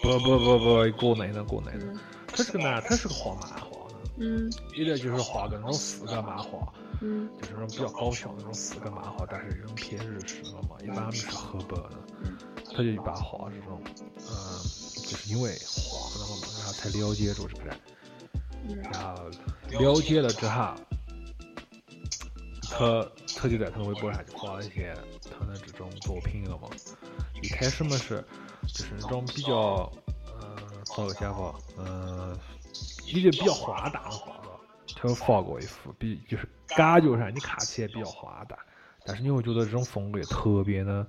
[0.01, 1.86] 不不不不，国内的国内的，
[2.28, 3.95] 他是个男，他是个画漫画的。
[4.17, 11.91] 嗯，有的就是画个那种四格漫画，嗯，就是那种比较搞笑那种四格漫画，但是这种偏日式的嘛，一般是黑白的，
[12.71, 13.80] 他就一般画这种，
[14.17, 14.57] 嗯，
[15.05, 17.78] 就是因为画了嘛，然后才了解着这个人，
[18.91, 19.30] 然后
[19.80, 20.73] 了解了之后，
[22.70, 23.07] 他
[23.38, 24.93] 他就在他的微博上就发了一些
[25.24, 26.70] 他的这种作品了嘛，
[27.41, 28.24] 一开始嘛是
[28.68, 29.91] 就是那种比较，
[30.41, 32.38] 嗯，咋个讲法，嗯。
[33.07, 34.49] 你觉得比较荒诞的画子，
[34.97, 38.57] 他有发过一幅，比就是感觉上你看起来比较荒诞，
[39.05, 41.05] 但是你会觉得这种风格特别的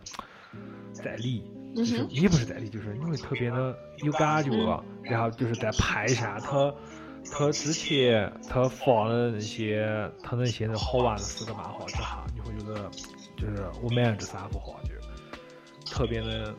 [0.93, 1.43] 在理，
[1.75, 4.85] 就是也不是在理，就是你会特别的有感觉了。
[5.03, 6.73] 然后就是在拍下他
[7.31, 12.91] 他之前他发的那些他那些那好玩的四个漫画之后，你会觉得
[13.37, 14.91] 就是我买了这三幅画就
[15.91, 16.55] 特别的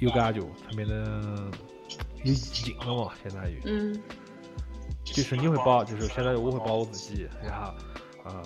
[0.00, 1.50] 有感觉，特别的
[2.24, 3.60] 有意境了嘛，相当于。
[3.64, 4.00] 嗯。
[5.02, 7.74] 就是你会把，就是相当于我会把我自己，然后，
[8.24, 8.42] 呃，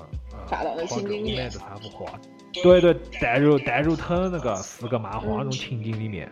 [0.46, 2.18] 画到那情景里面，这三幅画，
[2.54, 6.26] 对对，带入带入他那个四个漫画那种情景里面，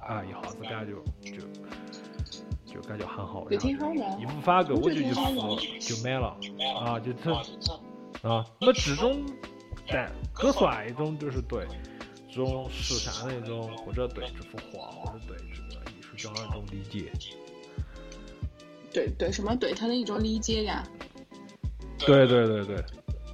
[0.00, 0.92] 啊，一下子感觉
[1.30, 1.40] 就
[2.76, 3.94] 就感觉很好，就挺好的。
[4.20, 6.36] 义无反顾，我就一次就买了，
[6.78, 7.34] 啊，就这，
[8.28, 9.24] 啊，那这种
[9.88, 11.66] 但可算一种就是对
[12.28, 17.10] 这种时尚的一种，或者对这幅画，或者对这个艺术家的一种理解。
[18.92, 20.86] 对对，什么对他的一种理解呀？
[21.98, 22.84] 对对对对。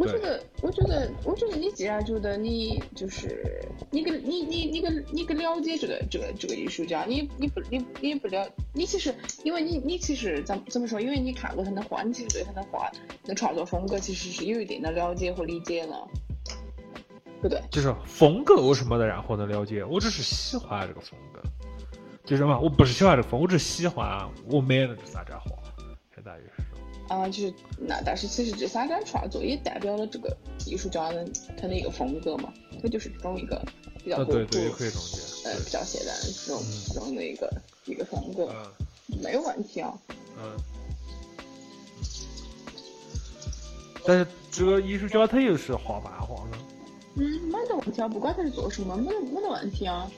[0.03, 11.01] 我觉得，我觉得，我觉得你既然觉得你就是你跟你你你跟你个了解这个这个这个艺术家，你你不你你不了，你其实因为你你其实怎怎么说？
[11.01, 12.91] 因为你看过他的画，你其实对他的画
[13.25, 16.09] 的创作风格其实是有一定的了解和理解了，
[17.41, 17.61] 不对？
[17.71, 19.85] 就是风格我什么的然获得了解？
[19.85, 21.41] 我只是喜欢这个风格。
[22.25, 25.57] 就是嘛，我不是喜欢这个风，我只是喜欢我买的这三张画，
[26.15, 26.43] 相当于。
[27.13, 30.37] 啊，就是那，但是其实这三张创作也代表了这个
[30.67, 31.27] 艺术家的
[31.61, 32.53] 他的一个风格嘛，
[32.83, 33.63] 他就是这种一个
[34.03, 35.05] 比较对对，也可以这么
[35.45, 36.13] 呃，呃比较现代
[36.47, 37.53] 这种这种的一个
[37.85, 39.93] 一个风格，嗯，没有问题啊。
[40.39, 40.57] 嗯。
[44.05, 46.59] 但是这个艺术家他又是画漫画的。
[47.15, 50.11] 嗯，没得问题啊，不管他是做什么，没得没得问题啊。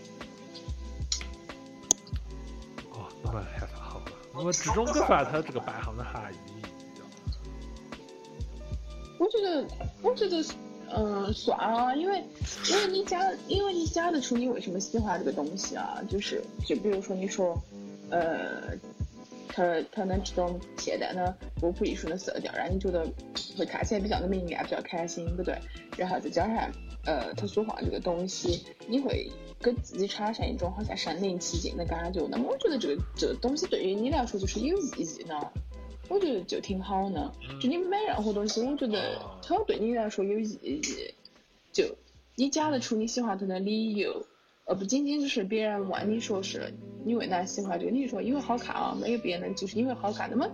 [2.92, 4.04] 哦，那么还算好了。
[4.32, 6.53] 那么这种就算他这个半行的含义。
[9.24, 9.64] 我觉得，
[10.02, 10.44] 我觉得，
[10.94, 12.22] 嗯，算啊，因为，
[12.70, 17.58] 因为你讲，因为你讲得出你为什么喜欢这个东西啊，就是，就比如说你说，
[18.10, 18.76] 呃，
[19.48, 23.06] 他他的这种现代的波普艺术的色调，让你觉得
[23.56, 25.58] 会看起来比较的明亮，比较开心，对不对？
[25.96, 26.70] 然后再加上，
[27.06, 32.20] 呃，他所画这个东西，你会给自己产生一种好像身临其境的感觉。
[32.30, 35.52] 那么，我觉得这个这个东西对于你来说就是有意义的。
[36.08, 37.32] 我觉得就挺好的。
[37.60, 40.80] 就你买任何东西，我觉得它要对你来说有意义。
[41.72, 41.96] 就
[42.36, 44.26] 你讲得出你喜欢它的理由，
[44.64, 46.72] 而不仅仅只是别人问你说是
[47.04, 50.48] 你为哪喜欢这个，你说因为好看啊，没有别的，就是因为好看，那么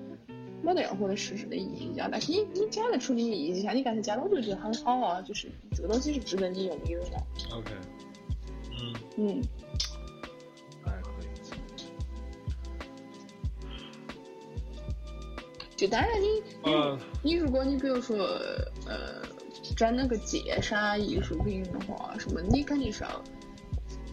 [0.62, 2.09] 没得任何的实质的意义啊。
[2.11, 7.57] 但是你你讲得出你的意义，像你刚才讲的，我就觉得很好啊，就是这个东西是值得你拥有的。
[7.57, 7.70] OK。
[8.72, 8.94] 嗯。
[9.16, 9.42] 嗯。
[15.81, 18.18] 就当然你你你如果你比如说
[18.87, 19.22] 呃
[19.74, 23.24] 转那个鉴赏艺术品的话什么，你肯定是要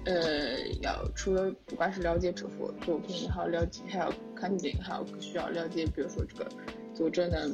[0.05, 6.49] 呃要除了不管是了解这幅作品也好，了解还要肯定还要需要了解，比如说这个
[6.95, 7.51] 作者的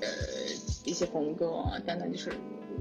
[0.00, 0.08] 呃
[0.86, 2.32] 一些风格啊等等，就是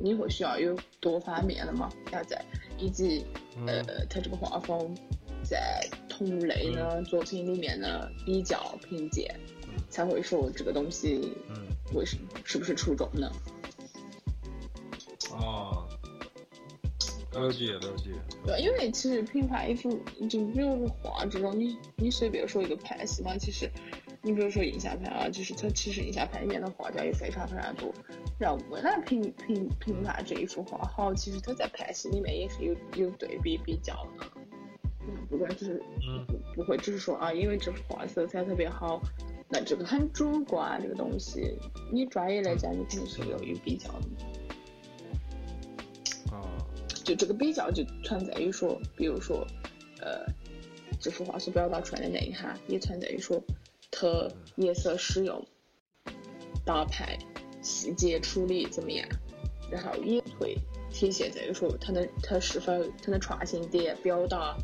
[0.01, 2.41] 你会需要有多方面的嘛，要在
[2.77, 3.25] 以及
[3.67, 4.95] 呃他这个画风
[5.43, 9.37] 在同类的作品里面的比较评鉴。
[9.89, 11.55] 才会说这个东西，嗯，
[11.93, 13.31] 为什么是不是初中呢？
[15.31, 15.87] 哦，
[17.31, 18.11] 了解了解。
[18.45, 19.89] 对，因为其实品牌衣服，
[20.29, 23.69] 就比如说画这种，你你随便说一个派系嘛，其实
[24.21, 27.91] 你比如说印象派啊，就是它其实印象派里面的画家也非常非常多。
[28.37, 34.27] 然后为了品品品牌这一幅画好，其实它在派系里面也是有有对比比较的。
[35.05, 35.81] 嗯，不管就是
[36.27, 39.01] 不不会只是说啊，因为这幅画色彩特别好。
[39.53, 41.55] 那这个很主观，这个东西，
[41.91, 44.07] 你专业来讲，你肯定是要有比较的。
[46.31, 46.41] 啊，
[47.03, 49.45] 就这个比较就存在于说，比如说，
[50.01, 50.25] 呃，
[50.99, 53.39] 这幅画所表达出来的内涵，也存在于说，
[53.91, 55.45] 它颜色使用、
[56.65, 57.19] 搭配、
[57.61, 59.07] 细节处理怎么样，
[59.69, 60.57] 然后也会
[60.89, 62.73] 体现在于说，它的它是否
[63.03, 64.57] 它的创新点表达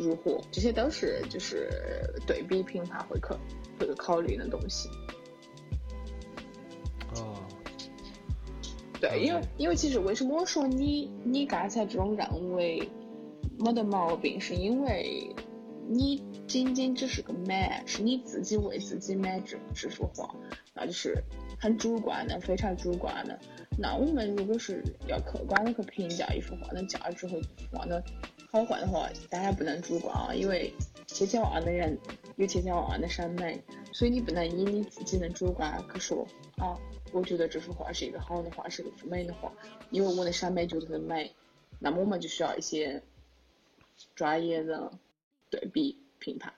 [0.00, 1.70] 如何，这些都是就是
[2.26, 3.38] 对比评判会可。
[3.78, 4.90] 这个考虑的东西，
[7.14, 7.34] 哦，
[9.00, 12.86] 对，因为因为其实为什么我说你你刚才这种认为
[13.58, 15.34] 没得毛病，是因为
[15.88, 20.28] 你仅仅只是个买，是你自己为自己买这这幅画，
[20.74, 21.24] 那就是
[21.58, 23.38] 很主观的，非常主观的。
[23.78, 27.40] 那我们如果是要客观的去评价一幅画的价值和
[27.72, 28.04] 画的
[28.52, 30.72] 好坏的话，当然不能主观啊，因为
[31.06, 31.98] 千千万万的人。
[32.36, 36.26] 有千千万万的审美，所以你不能以你自己的主观去说
[36.56, 36.72] 啊，
[37.12, 39.52] 我觉得这幅画是一个好的画，是个美的画，
[39.90, 41.30] 因为我的审美觉得美。
[41.78, 43.02] 那么我们就需要一些
[44.14, 44.90] 专业的
[45.50, 46.50] 对比评判。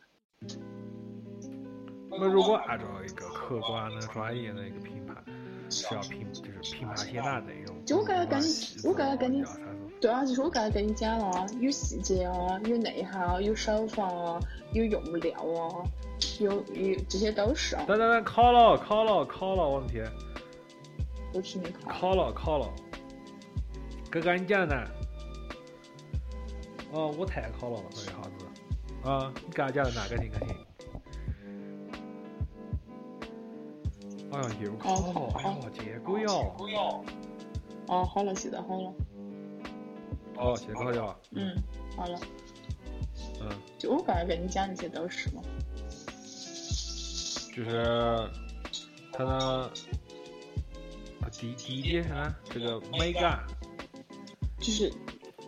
[2.08, 5.16] 那如果按照一个客观的、专业的一个评判，
[5.68, 7.84] 是要评就是评判些哪内容？
[7.84, 9.42] 就我刚刚跟你，我刚刚跟你，
[10.02, 14.40] 对啊，就是我刚才跟你讲了啊，有细节啊，有内涵啊，有手法啊。
[14.72, 15.84] 有用料啊，
[16.40, 17.84] 有有这些都是啊。
[17.86, 20.10] 等等等，考了考了考了，我的天！
[21.32, 21.90] 我去你考。
[21.90, 22.68] 考了考了，
[24.10, 24.74] 哥哥你讲呢。
[26.90, 29.08] 哦，我太考了，这一下子。
[29.08, 30.48] 啊，你刚才讲的哪个听个听？
[34.32, 36.26] 哎呀，又考了，哎呀，结果呀。
[37.86, 38.92] 哦，好了，现在好了。
[40.42, 41.20] 哦，现在考了。
[41.30, 41.56] 嗯，
[41.96, 42.18] 好了。
[43.40, 45.42] 嗯，就我刚才跟你讲那些都是嘛，
[47.54, 48.28] 就是
[49.12, 49.70] 他的
[51.30, 52.34] 第第一点是啥？
[52.50, 53.44] 这个美感，
[54.58, 54.92] 就是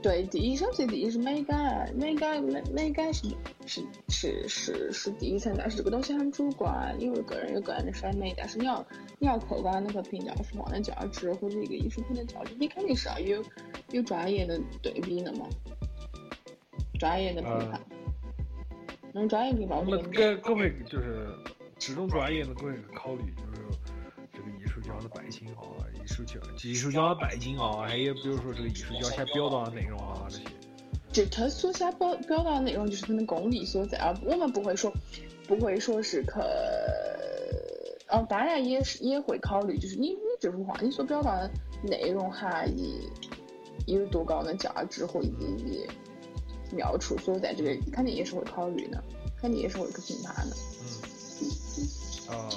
[0.04, 3.26] 对第一首先第一是美感，美感美美感是
[3.64, 8.86] 是是是是第一层，但是这个东西很主观，因为个人有个人的审美，但是你要
[9.18, 13.42] 你要客观的去评价是画的价值或者一个艺术品的价值，你肯定是要有
[13.92, 15.46] 有专业的对比的嘛。
[17.00, 17.80] 专业的评判，
[19.14, 19.78] 用专业评判。
[19.78, 21.30] 我们各各位就是
[21.78, 23.62] 这种专业的，各位考虑就是
[24.86, 30.44] 家的背景啊，艺术家艺术家的背景啊，还有比如说这个艺术家想表达的内容啊这些。
[31.12, 34.12] 就他所想表表达的内容就是他的功力所在啊。
[34.24, 34.92] 我们不会说，
[35.46, 36.40] 不会说是可，
[38.08, 41.50] 哦，当然也是也会考虑，就是你你这幅画你所表达的
[41.84, 43.08] 内容含义
[43.86, 45.86] 有多高的价值和意义，
[46.74, 49.00] 妙处所在，这个肯定也是会考虑的，
[49.40, 50.56] 肯定也是会去评判的。
[52.28, 52.36] 嗯。
[52.36, 52.48] 啊。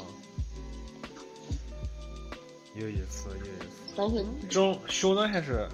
[2.80, 3.96] 有意思，有意思。
[3.96, 5.68] 包括这种学的还是，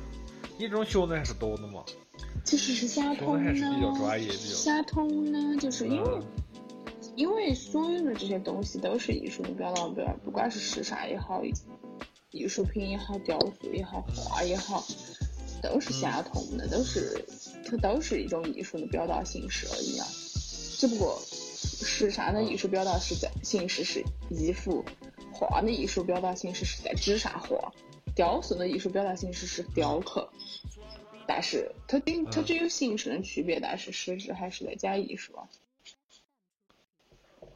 [0.57, 1.83] 你这种学的还是多的嘛？
[2.45, 3.39] 其实是相通的。
[3.43, 4.55] 还是比较专业，比较。
[4.55, 6.21] 相通呢，就是因为，
[7.15, 11.41] 因为所有的这些东西都是艺术的表达表，不管是时尚也好，
[12.31, 14.85] 艺术品也好，雕塑也好，画也好，
[15.61, 17.25] 都是相通的，都是
[17.65, 20.07] 它都是一种艺术的表达形式而已啊。
[20.77, 24.83] 只不过，时尚的艺术表达是在形式是衣服。
[25.33, 27.73] 画的艺术表达形式是在纸上画，
[28.15, 30.29] 雕塑的艺术表达形式是雕刻，
[31.27, 35.33] 但是它仅它只有形式的区别，但是实质还是在讲艺术。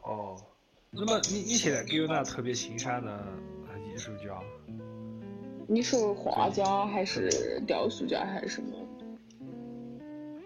[0.01, 0.35] 哦，
[0.89, 3.25] 那么你你现在给有哪特别欣赏的
[3.93, 4.41] 艺术家？
[5.67, 8.77] 你说画家还是雕塑家还是什么？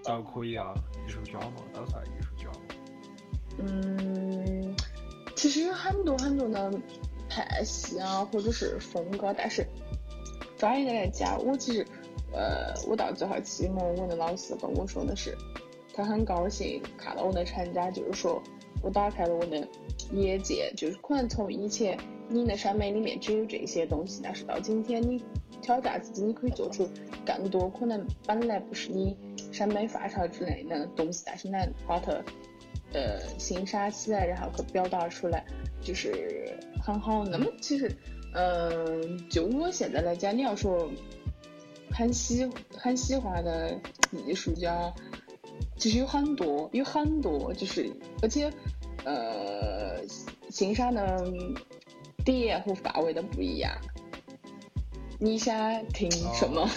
[0.03, 0.73] 都可以啊，
[1.05, 2.49] 艺术家嘛，都算艺术家。
[3.59, 4.75] 嗯，
[5.35, 6.71] 其实有很多很多的。
[7.33, 9.65] 派系啊，或者是风格，但是
[10.57, 11.85] 专业的来讲，我其实，
[12.33, 15.37] 呃，我到最后期末，我的老师跟我说的是，
[15.93, 18.43] 他很高兴看到我的成长，就是说
[18.83, 19.65] 我打开了我的
[20.11, 25.23] 眼界，就是可能从以前你的审美里面只有这些东西，但是到今天你
[25.61, 26.87] 挑战自己，你可以做出
[27.25, 29.15] 更多可能本来不是你
[29.51, 32.13] 审美范畴之内的东西，但是能把它
[32.93, 35.45] 呃欣赏起来，然后可表达出来。
[35.81, 37.25] 就是很好。
[37.25, 37.91] 那么其实，
[38.35, 40.87] 嗯，就我现在来讲，你要说
[41.89, 43.75] 很喜很喜欢的
[44.27, 44.93] 艺术家，
[45.75, 48.53] 其实有很多，有很多，就是而且，
[49.03, 50.05] 呃，
[50.51, 51.25] 欣赏的
[52.23, 53.75] 点和范围都不一样。
[55.19, 56.69] 你想听什么？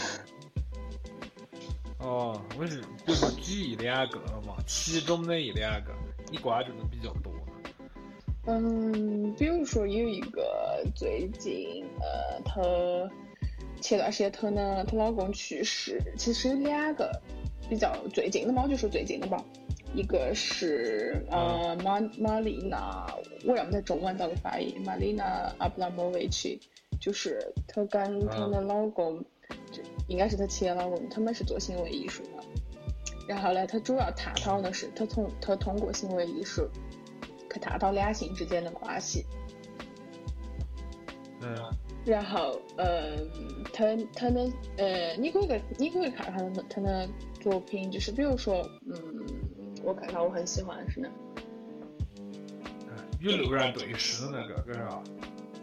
[1.98, 5.94] 哦，我是就是举一两个嘛，其中的一两个，
[6.34, 7.32] 你的比较多。
[8.46, 12.62] 嗯，比如说有一个最近，呃，她
[13.80, 15.98] 前段时间她呢，她老公去世。
[16.18, 17.10] 其实有两个
[17.70, 19.42] 比较最近的嘛，我就说最近的吧。
[19.94, 23.06] 一个是呃玛玛丽娜，
[23.46, 24.76] 我要不在中文咋个翻译？
[24.84, 26.60] 玛丽娜阿布拉莫维奇，
[27.00, 29.24] 就是她跟她的老公，
[29.70, 32.44] 就应该是她前老公，他们是做行为艺术的。
[33.26, 37.60] 然后呢，他主要探讨的是，他从他通过行为艺术去。
[37.60, 39.24] 探讨两性之间的关系，
[41.40, 41.54] 嗯，
[42.04, 43.30] 然后，嗯，
[43.72, 45.48] 他他的，呃，你可以
[45.78, 47.08] 你可以看看他他的
[47.40, 48.56] 作品，就是比如说，
[48.86, 49.24] 嗯，
[49.84, 51.08] 我看到我很喜欢的是哪，
[53.20, 55.04] 与路人对视那个，是吧？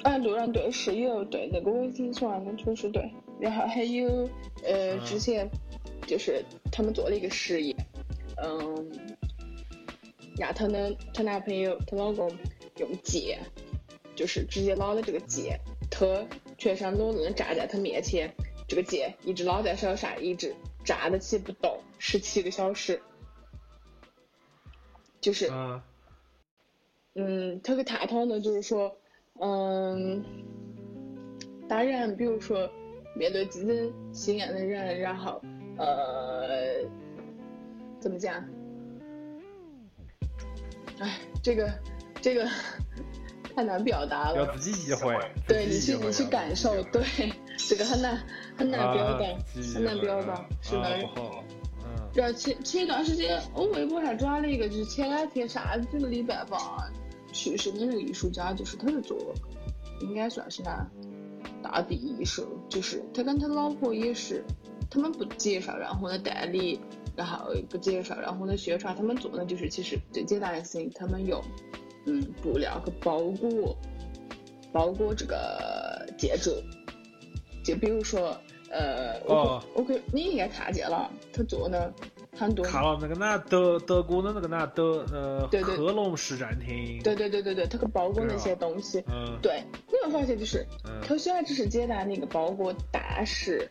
[0.04, 3.12] 啊，路人对视有对那个我也挺喜欢的，确实对。
[3.38, 4.30] 然后还有，
[4.64, 5.46] 呃，之前
[6.12, 7.74] 就是他们做了一个实验，
[8.44, 9.16] 嗯。
[10.38, 12.30] 让她的她男朋友她老公
[12.78, 13.40] 用剑，
[14.14, 15.58] 就是直接捞了这个剑，
[15.90, 16.06] 她
[16.58, 18.34] 全身裸露的站在他面前，
[18.68, 20.54] 这个剑一直捞在手上，一直
[20.84, 23.02] 站得起不动，十七个小时。
[25.22, 25.50] 就是，
[27.14, 28.98] 嗯，他给探讨呢就是说，
[29.40, 30.26] 嗯，
[31.70, 32.70] 当然，比如说
[33.16, 35.40] 面对自己心爱的人，然后，
[35.82, 36.86] 呃，
[38.00, 38.44] 怎么讲？
[41.00, 41.68] 哎，这个，
[42.22, 42.48] 这个
[43.56, 44.36] 太难表达了。
[44.36, 45.18] 要自己意会。
[45.48, 46.84] 对你去，你去感受。
[46.84, 48.22] 对，这个很难，
[48.56, 49.26] 很难表达，
[49.74, 51.10] 很难表达，是的。
[51.18, 51.42] 嗯。
[52.14, 56.88] 然后前前一段时间，我微博上转了一个，就是前两天啥几个礼拜吧，
[57.32, 59.18] 去世的那个艺术家，就是他是做，
[60.02, 60.88] 应该算是那
[61.64, 64.44] 大地艺术，就是他跟他老婆也是，
[64.92, 66.80] 他们不介绍，然后呢代理。
[67.14, 71.44] 然后不介绍，然后呢宣传，他们做的就是其实最简单的事情，他们用
[72.06, 73.76] 嗯布料和包裹
[74.72, 76.52] 包裹这个建筑，
[77.66, 78.34] 就比如说
[78.70, 81.94] 呃，我我可你应该看见了，他做的
[82.34, 82.64] 很多。
[82.64, 87.02] 看了那个哪德德国的那个哪德呃科隆市政厅。
[87.04, 89.04] 对对对对对，他可包裹那些东西。
[89.12, 89.38] 嗯。
[89.42, 90.66] 对，你会发现就是，
[91.06, 93.70] 他虽然只是简单的一个包裹，但是。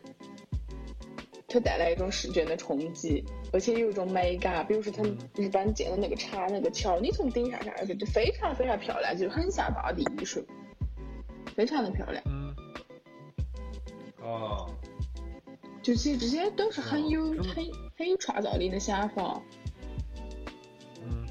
[1.51, 4.65] 它带来一种视觉的冲击，而且有一种美感。
[4.65, 5.03] 比如说，它
[5.35, 10.45] 日本建的那个茶那个桥，你从顶上看上去就非常非常漂亮，就很像大地艺术，
[11.55, 12.23] 非常的漂亮。
[12.25, 12.55] 嗯。
[14.21, 14.73] 哦。
[15.83, 17.65] 就其实这些都是很有很很
[17.97, 19.41] 很有创造力的想法。
[21.03, 21.27] 嗯，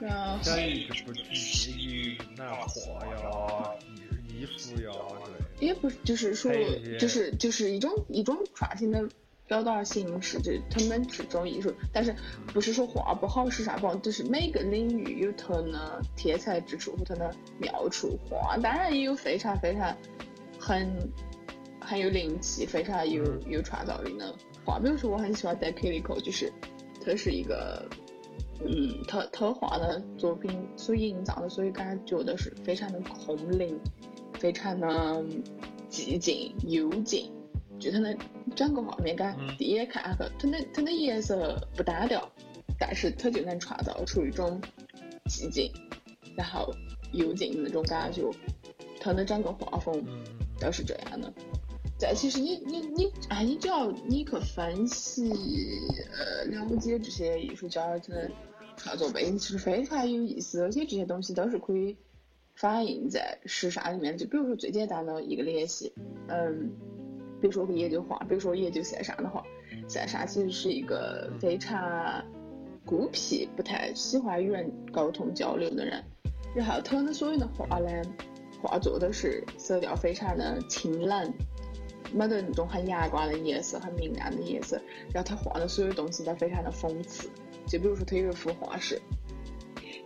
[0.00, 4.90] 然后再一个不局限于拿画呀、衣衣服呀
[5.60, 5.66] 对。
[5.66, 6.50] 也不是，就是说
[6.98, 9.06] 就是就是一种一种创新的
[9.48, 12.14] 表达形式，就是他们是种艺术，但是
[12.48, 18.18] 不是说画不好是啥不好，就是每个领域有它的天才之处和它的妙处。
[18.28, 19.96] 画当然也有非常非常
[20.58, 21.10] 很
[21.80, 24.32] 很有灵气、非常有有创造力的
[24.64, 26.52] 画，比如说我很喜欢 d e k i l i k o 就是
[27.04, 27.88] 他是一个。
[28.60, 33.78] 嗯，他他画的作品所营造的，所以感觉的是非常的空灵，
[34.32, 34.88] 非常的
[35.88, 37.30] 寂静幽静。
[37.78, 38.16] 就它的
[38.54, 42.30] 整个画面感，嗯第一眼看下去，它的它的颜色不单调，
[42.78, 44.60] 但是它就能创造出一种
[45.26, 45.72] 寂静，
[46.36, 46.74] 然后
[47.12, 48.22] 幽静的那种感觉。
[49.00, 50.24] 它的整个画风嗯
[50.60, 51.32] 都是这样的。
[51.96, 55.30] 再其实你你你哎，你只要你去分析
[56.12, 58.30] 呃了解这些艺术家的
[58.76, 61.96] 创作背景，其实非常有意思，而且这些东西都是可以
[62.54, 64.16] 反映在时尚里面。
[64.16, 65.92] 就比如说最简单的一个联系，
[66.28, 66.70] 嗯，
[67.40, 69.44] 比如说我研究画，比如说我研究线上的话，
[69.88, 72.24] 线上其实是一个非常
[72.84, 76.02] 孤僻、不太喜欢与人沟通交流的人，
[76.54, 78.02] 然后他的所有的画呢，
[78.62, 81.32] 画作都是色调非常的清冷。
[82.10, 84.80] 没得那种很阳光的颜色，很明亮的颜色。
[85.12, 87.28] 然后他画的所有东西都非常的讽刺。
[87.66, 88.98] 就比如说，他有一幅画是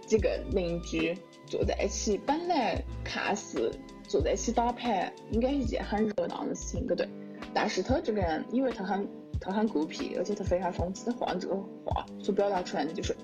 [0.05, 1.17] 几个邻居
[1.47, 3.71] 坐在一起，本来看似
[4.03, 7.09] 坐在一起打牌应该是一件很热闹的事情，对不对？
[7.55, 9.09] 但是他这个人，因为他很
[9.41, 13.17] 他很孤僻，而且他非常讽刺，他画这个画所表达出来的就是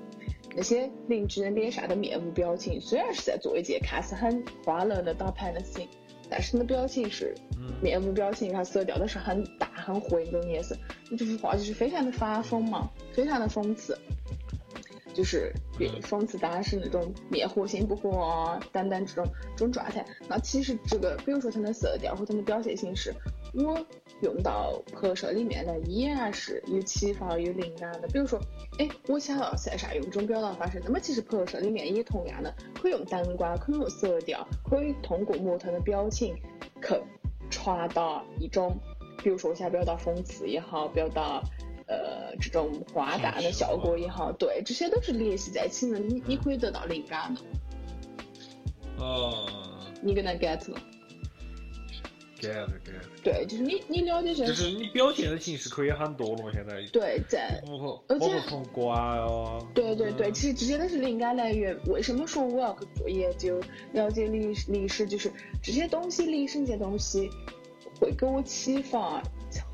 [0.54, 5.88] 那些邻居的脸上的面无表情，虽然是在做一件看似很欢乐的打牌的事情。
[6.30, 7.34] 但是他的表情是
[7.80, 10.76] 面无表情，然后色调都是很大很灰那种颜色，
[11.10, 13.98] 你这幅画就是非常的发疯嘛，非常的讽刺，
[15.14, 15.50] 就是
[16.02, 19.24] 讽刺当然是那种面和心不和啊等等这种
[19.56, 20.04] 这种状态。
[20.28, 23.14] 那其实这个，比如说它的色调和它的表现形式，
[23.54, 23.78] 我
[24.20, 28.08] 用到拍摄里面呢，依然是有启发、有灵感的。
[28.08, 28.38] 比如说，
[28.78, 36.34] 哎，我想要线上用这种表达方式，那么其实拍摄里面也同样的，可以用灯光，可以用色调，可以通过模特的表情
[36.82, 36.94] 去
[37.50, 38.76] 传达一种，
[39.22, 41.42] 比如说我想表达讽刺也好，表达
[41.86, 47.40] 呃这种荒诞的效果也好，对，这些都是联系在一起的，你你可以得到灵感的。
[48.98, 49.46] 哦，
[50.02, 50.78] 你给他 get 了。
[52.40, 56.80] Get get，对，就是你你了解这，就是你表现的形式可以很多了嘛，现在。
[56.92, 59.66] 对，在包括而且包括从挂呀。
[59.74, 61.76] 对对对，其实这些都是灵感来源。
[61.86, 63.60] 为什么说我要去做研究，
[63.92, 65.06] 了解历历史？
[65.06, 65.30] 就是
[65.62, 67.30] 这些东西，历史这些东西
[68.00, 69.22] 会给我启发，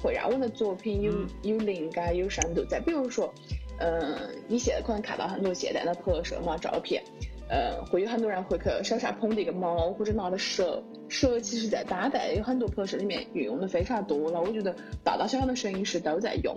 [0.02, 1.12] 会让我的作品有
[1.42, 2.64] 有灵感、有深度。
[2.64, 3.32] 再比如说，
[3.78, 4.16] 嗯，
[4.48, 7.02] 你现在可能看到很多现代的拍摄嘛照片。
[7.48, 10.82] 呃，会有很多人会去手上捧着一个猫，或者拿着蛇。
[11.08, 14.40] 蛇其实，在当代有很多拍摄里面运用的非常多了。
[14.40, 14.74] 我觉得
[15.04, 16.56] 大大小小的摄影师都在用，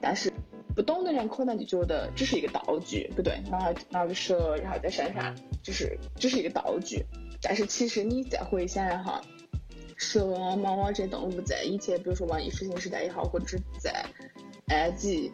[0.00, 0.32] 但是
[0.74, 7.04] 不懂的人可能就觉得只是一个道具，不对， 拿拿个蛇，然后在身上，就是只是一个道具。
[7.42, 9.20] 但是其实你再回想一下，
[9.96, 14.04] 蛇啊、猫啊这些动物在以前，比如说文艺复兴时代也好，或者是在
[14.68, 15.30] 埃及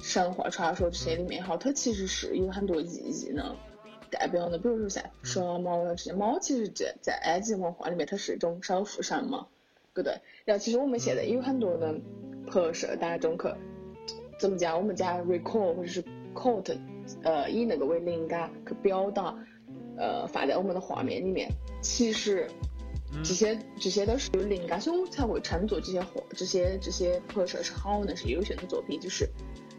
[0.00, 3.54] 神话传说这些里面也好，它其实是有很多意义呢。
[4.10, 9.46] 代表的，比如说像蛇、猫啊这些，猫其实在在埃及文化里面，它是一种守护神嘛，
[9.94, 10.20] 对不对？
[10.44, 11.94] 然后其实我们现在有很多的
[12.46, 13.48] 拍摄当中去，
[14.38, 14.76] 怎么讲？
[14.76, 16.04] 我们讲 recall 或者是
[16.34, 16.78] quote，
[17.22, 19.34] 呃，以那个为灵感去表达，
[19.96, 21.50] 呃，放在我们的画面里面。
[21.80, 22.48] 其实
[23.22, 29.28] 这些这些都是有灵感，所以我才会称作这些画、这些这些拍摄是好的，是优秀的作品，就是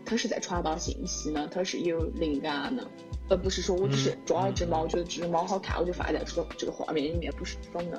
[0.06, 2.88] 它是在传达信息呢，它是有灵感的。
[3.30, 7.98] 而不是说我只是抓一只猫，觉得这只猫好看，我就放在这个这个画面里面，不是这种的。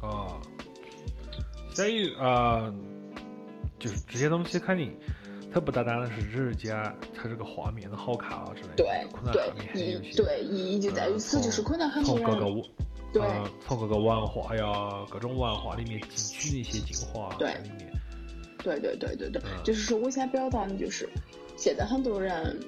[0.00, 0.40] 啊，
[1.74, 2.72] 所以啊，
[3.78, 4.96] 就是这些东西肯定，
[5.52, 9.32] 它不单单的是只是讲它这个画面的好看啊之类的，对可能
[10.14, 12.62] 对意义就在于此，就是可能很多人从各个文
[13.12, 17.92] 对呃从各个文化呀各种文化里面汲取一些精华对在里面。
[18.62, 21.08] 对对对对对，嗯就是说我想表达的就是，
[21.56, 22.60] 现在很多人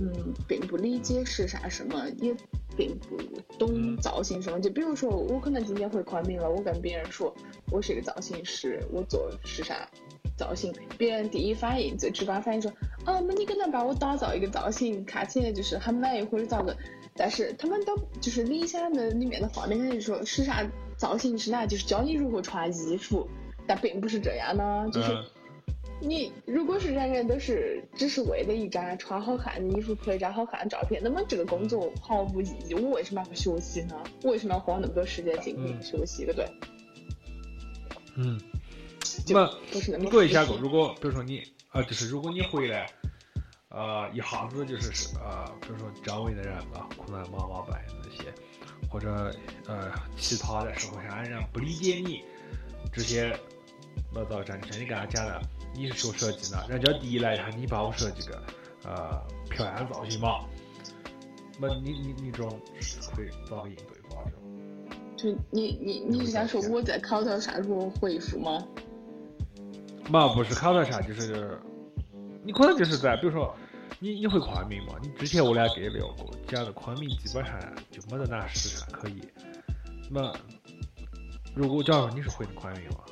[0.00, 2.34] 嗯并不理解时尚什么，也
[2.76, 3.16] 并不
[3.58, 4.60] 懂嗯造型什么。
[4.60, 7.34] 就比如说，我可能今天回昆明了，我跟别人说
[7.70, 9.76] 我是一个造型师，我做时尚
[10.36, 12.70] 造型，别人第一反应最直观反应说，
[13.04, 16.76] 啊，那你可能帮我打造一个造型，看起来就是很美或者咋个。
[17.14, 23.28] 但是他们都就是理想的里面的画面，他就说时尚造型师呢，就是教你如何穿衣服，
[23.66, 25.12] 但并不是这样呢，就是。
[25.12, 25.24] 嗯
[26.00, 32.74] 你如果是人人都是只是为了一张穿好看的衣服拍一张好看的照片，那么这个工作毫无意义。
[32.74, 33.96] 我为什么要去学习呢？
[34.22, 36.24] 我为什么要花那么多时间精力学习？
[36.24, 36.48] 对不对？
[38.16, 38.40] 嗯。
[39.26, 39.50] 那么
[39.98, 42.88] 你各位想过，如果比如说你啊，就是如果你回来，
[43.68, 47.72] 呃，一下子就是呃，比如说周围的人啊，可能妈妈辈
[48.02, 48.32] 那些，
[48.88, 49.34] 或者
[49.66, 52.22] 呃其他的社会上的人不理解你
[52.92, 53.36] 这些。
[54.18, 55.40] 那到战争，你跟他讲了，
[55.72, 58.42] 你是学设计的，人家第一来一下，你帮我设计个
[58.84, 60.40] 呃漂亮的造型嘛？
[61.60, 62.50] 那你你你这种
[63.14, 64.16] 会咋个应对法？
[65.16, 68.66] 就你你你是想说我在考头上如何回复吗？
[70.10, 71.56] 嘛不是考头上，就是
[72.42, 73.54] 你可能就是在比如说
[74.00, 74.94] 你你会昆明嘛？
[75.00, 77.56] 你之前我俩给聊过，讲的昆明基本上
[77.92, 79.22] 就没得哪市场可以。
[80.10, 80.32] 那
[81.54, 83.04] 如果假如你是回的昆明嘛？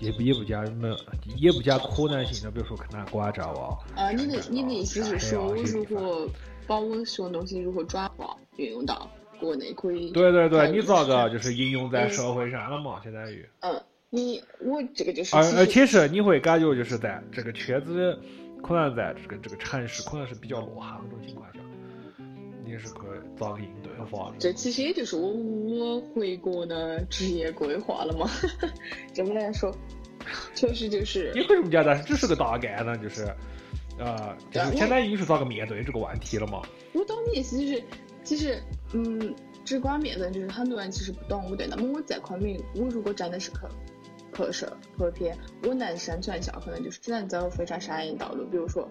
[0.00, 0.96] 也也不加么，
[1.36, 3.78] 也不加可能性的，比如说去拿广州啊。
[3.94, 6.28] 啊，你的你的意思是说，我如何
[6.66, 9.08] 把我学的东西如何转化运用到
[9.40, 10.10] 国内可以？
[10.10, 13.00] 对对对，你咋个就是应用在社会上了嘛？
[13.02, 13.48] 相当于。
[13.60, 15.36] 嗯，你我这个就是。
[15.36, 18.18] 而而且是你会感觉就是在这个圈子，
[18.62, 21.57] 可能在这个这个城市可能是比较落后那种情况下，
[22.68, 24.36] 你是可以咋个应对和发展？
[24.38, 28.28] 这其实也就是我我回国的职业规划了嘛，
[29.14, 29.74] 这么来说。
[30.54, 32.94] 确实就是，你为什么讲的只是个大概呢？
[32.98, 33.24] 就是，
[33.98, 36.60] 呃，就是现在你是咋个面对这个问题了嘛？
[36.92, 37.82] 我懂你意思，就是
[38.22, 38.62] 其实，
[38.92, 39.34] 嗯，
[39.64, 41.66] 直观面对就是很多人其实不懂我对。
[41.66, 43.56] 那么我在昆明，我如果真的是去
[44.30, 48.86] 拍摄拍片，我能生存下，可能就是只能走非常商业道路，比如说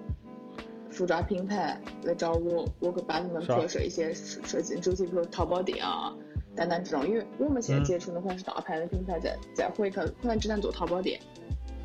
[0.97, 6.13] 服装品牌来找我，我会帮你们拍摄一些设计主题，比如淘宝店啊。
[6.55, 11.19] 等等这种，因为我们现在接触的可能是大牌的品牌，在在回可可能只能做淘宝店，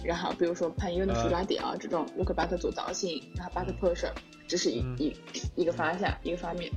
[0.03, 4.11] 然后比如说朋友的服装店啊这种，我可以帮他做造型，然后帮他拍摄，
[4.49, 5.15] 这是一一
[5.57, 6.73] 一个方向一个方面。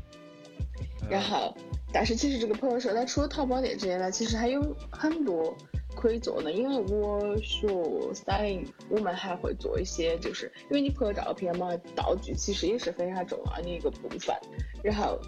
[1.10, 1.56] 然后，
[1.94, 5.56] 但是其实这个拍摄，它除了淘宝店之外呢，其实还有很多
[5.96, 6.52] 可以做的。
[6.52, 7.68] 因为我学
[8.14, 14.36] sign，我们还会做一些，就是因为你拍照片嘛，道具其实也是非常重要的一个部分。
[14.84, 15.20] 然后。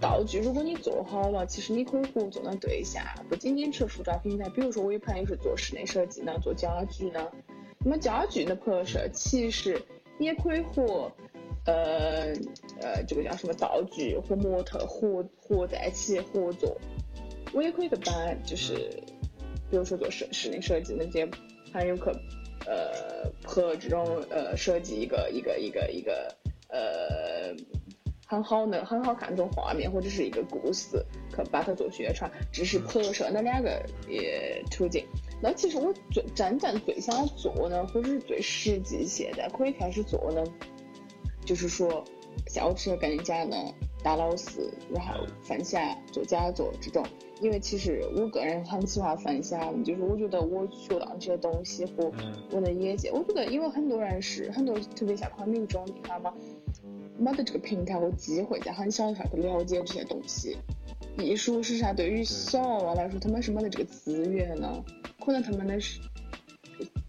[0.00, 7.32] 道具，如果你做好了，其实你可以合作的对象不仅仅是服装品牌，比如说我有朋友是做室内设计的，做家具的，
[7.78, 9.80] 那么家具的拍摄其实
[10.18, 11.12] 也可以和
[11.66, 12.32] 呃
[12.80, 16.76] 呃这个叫什么道具和模特合合在一起合作。
[17.52, 19.00] 我也可以去帮，就是
[19.72, 21.26] 比如说做室室内设计那些
[21.72, 22.02] 朋友去
[22.66, 26.36] 呃和这种呃设计一个一个一个一个
[26.68, 27.56] 呃。
[28.24, 31.04] 很好的，很好看这种画面或者是一个故事，
[31.36, 35.06] 去把它做宣传，这是拍摄那两个也途径。
[35.42, 40.42] 那其实我最真正最想做呢，或者是最实际现在可以开始做呢，
[41.44, 42.02] 就是说
[42.46, 43.54] 像我之前跟你讲的
[44.02, 47.04] 打老师，然后分享做讲座这种。
[47.42, 52.12] 因为其实我个人很喜欢分享，就是我觉得我学到这些东西和
[52.52, 56.32] 我的眼界，我觉得因为很多人是很多特别像昆明这种地方嘛。
[57.18, 60.56] 没得这个平台和机会，在很小的时候去了解这些东西。
[61.18, 61.92] 艺术是啥？
[61.92, 64.82] 对于小娃娃来说，他们是没得这个资源呢。
[65.24, 66.00] 可能他们的是，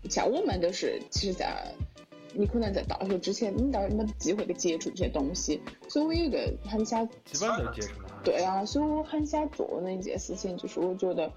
[0.09, 1.73] 像我们都是，其实，在
[2.33, 5.61] 你可能在大学之前，你倒没得机会去接触这些东西。
[5.87, 8.02] 所以我有一个很想，基本都接触了。
[8.23, 11.31] 对啊，所以我很想做的一件事情，就是我觉得，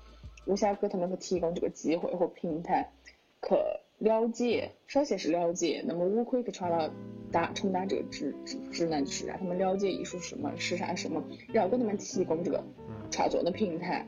[0.44, 2.90] 我想给他们去提供这个机会和平台，
[3.42, 3.54] 去。
[3.98, 5.82] 了解，首先是了解。
[5.86, 6.90] 那么我可以去传达、
[7.32, 12.62] 达承担这个职职职能，就是让他们了解艺术什么是啥什么，然后给他们提供这个
[13.10, 14.06] 创作的平台。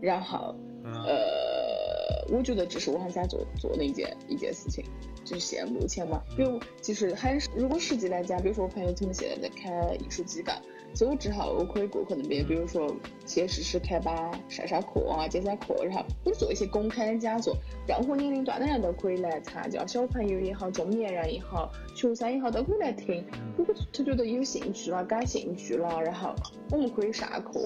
[0.00, 4.84] 然后，呃，我觉得这是我很想做做的一件一件事情，
[5.24, 6.20] 就是现目前嘛。
[6.36, 10.50] 比如，其实还是如果实际来讲，比如说我朋友他们现在在开艺术机构。
[10.94, 12.94] 走之后，我可以过去那边，比如说
[13.26, 14.14] 先试试开班、
[14.48, 17.56] 上上课啊、讲讲课，然后我做一些公开的讲座，
[17.88, 23.24] 任何年龄段的人都可以来参加，小朋友也好，中年人也好，学生也好，都可以来听。
[23.58, 26.32] 如果他觉得有兴趣了、感兴趣了，然后
[26.70, 27.60] 我们可以上课，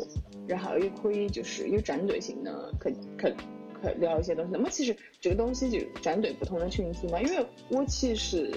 [0.47, 3.35] 然后也可以就是有针对性的去去
[3.83, 4.51] 去聊一些东西。
[4.53, 8.51] 那么其实这个东西就针对不同的群体嘛，因为我其实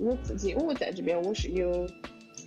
[0.00, 1.86] 我自己我在这边我是有。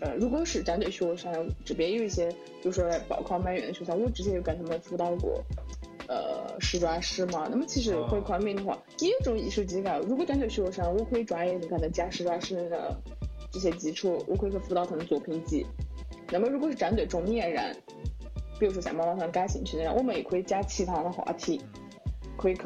[0.02, 5.42] 呃，如果是针对学生，这边有一些，比如说来报考美院的学生，我之前有跟他们辅导过，
[6.08, 7.48] 呃，时装师嘛。
[7.50, 9.90] 那么其实回昆明的话，也有这种艺术机构。
[10.08, 12.94] 如果针对学生，我可以专业的跟他讲时装师的
[13.52, 15.66] 这些基础，我可以去辅导他们作品集。
[16.30, 17.76] 那么如果是针对中年人，
[18.60, 21.62] 比如说像毛毛上感兴趣的人，我们也可以讲其他的话题。
[22.38, 22.64] 可以去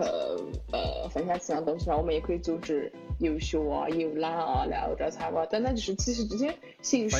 [0.71, 7.17] 呃分享其他东西，然后我们也可以组织游学啊、游览啊、来欧洲参观等等，就是其实这些形式，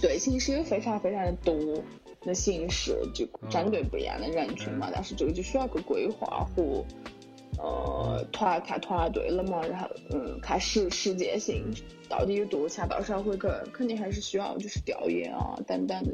[0.00, 1.54] 对形式有非常非常的多
[2.22, 4.90] 的形式，就针对不一样的人群嘛。
[4.92, 6.84] 但是这个就需要个规划和
[7.58, 11.64] 呃团看团队了嘛，然后嗯看实实践性
[12.08, 16.12] 到底有多强，到时候会去肯定还是需要就是调研啊等等的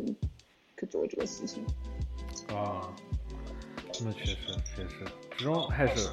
[0.79, 1.65] 去做这个事情。
[2.55, 2.95] 啊。
[4.05, 4.37] 那确实
[4.75, 5.05] 确实，
[5.37, 6.09] 这种还是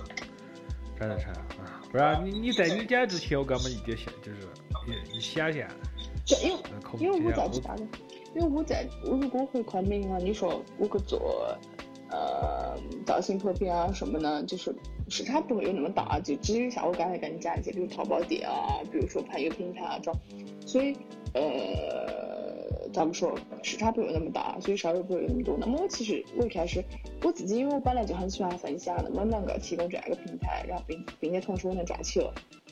[1.00, 1.82] 真的差啊！
[1.92, 4.48] 不然你你在你讲之前，我根本一点想就是
[5.14, 5.68] 一一想象，
[6.44, 6.58] 因为
[7.00, 7.88] 因为我在其他的，
[8.36, 11.58] 因为我在我如果回昆明啊，你说我去做
[12.12, 14.44] 呃造型图片啊什么的？
[14.44, 14.76] 就是
[15.08, 20.20] 市场不会有那么大，就只有像我刚才跟你讲一些，比如淘宝店啊，比如说朋友平台啊这种，
[20.66, 20.96] 所以
[21.34, 22.49] 呃。
[22.92, 25.58] 咱们说市场不会那么大，所以稍微不会有那么多。
[25.60, 26.84] 那么我其实我一开始
[27.24, 32.24] 我自己，因为我本来就很喜欢分享，那么能够提供这样一个平台，然后并并且同时我能赚钱，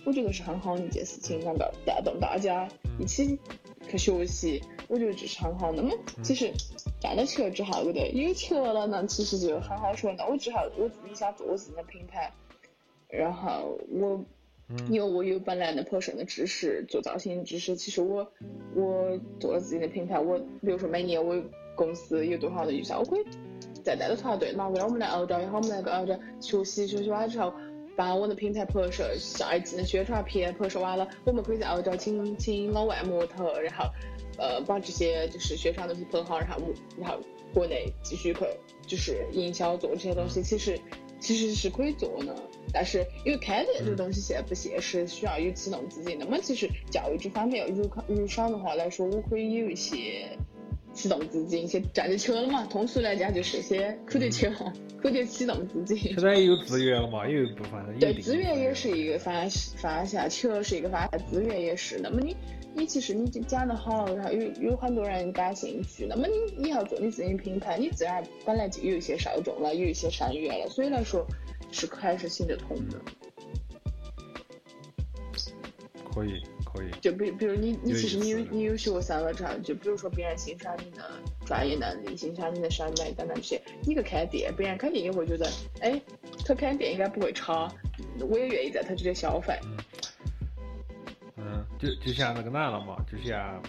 [0.06, 2.68] 我觉得是很好的一件事情，能够带动大家
[3.00, 3.38] 一起
[3.88, 5.72] 去学习，我觉得这是很好。
[5.72, 5.92] 那么
[6.24, 6.52] 其实
[7.00, 8.12] 赚了钱之后，对不对？
[8.14, 12.32] 有钱了那其实就很好说，那我之后我自己想做我自己的平台，
[13.08, 14.24] 然后我。
[14.90, 17.76] 因为我有本来的拍摄的知识，做造型知识。
[17.76, 18.30] 其实我
[18.76, 21.42] 我做了自己的平台，我比如说每年我
[21.76, 23.24] 公司有多少的预算，我可以
[23.84, 27.54] 再带着团队嘛，为了我们来欧洲也好，我们来个欧洲学习学习完之后，
[27.96, 33.86] 把我的平台拍摄下一季的宣传片拍摄完了，我们可以在欧洲请请老外模特，然后
[34.38, 37.18] 呃把这些就是宣传东西拍好，然后我然后
[37.54, 38.40] 国内继续去
[38.86, 40.78] 就是营销做这些东西，其实
[41.22, 42.36] 其实是可以做的。
[42.74, 46.18] 但是因为开店这个东西现在不现实，需要有启动资金。
[46.20, 50.30] 那么其实教育这方面，如如上的话来说，我可以有一些
[50.94, 52.66] 启动资金，先赚点钱了嘛。
[52.66, 54.54] 通俗来讲就是先扣点钱，
[55.02, 55.98] 扣点启动资金。
[55.98, 57.82] 现在也有资源了嘛，也有一部分。
[58.00, 59.34] 对，资源也是一个方
[59.78, 62.00] 方向，钱是一个方向，资源也是。
[62.02, 62.36] 那么你
[62.76, 71.26] 你其实你讲得好，然后有有很多人感兴趣，那么你你要做你自己品牌，你自然本来就有一些受众了，有一些生源了，所以来说。
[71.72, 73.00] 是还是行得通的，
[76.14, 76.92] 可以可以。
[77.02, 81.04] 就比比如你你其实你有你有学生了之后，就比如说别人欣赏你的
[81.46, 85.50] 专业能力，欣赏你的审美等等这些，你去开店，别人肯定也会觉得，
[85.82, 86.02] 哎，
[86.46, 87.72] 他开店应该不会差，
[88.20, 89.60] 我也愿意在他这里消费。
[91.36, 93.62] 嗯，就就像那个男了嘛，就像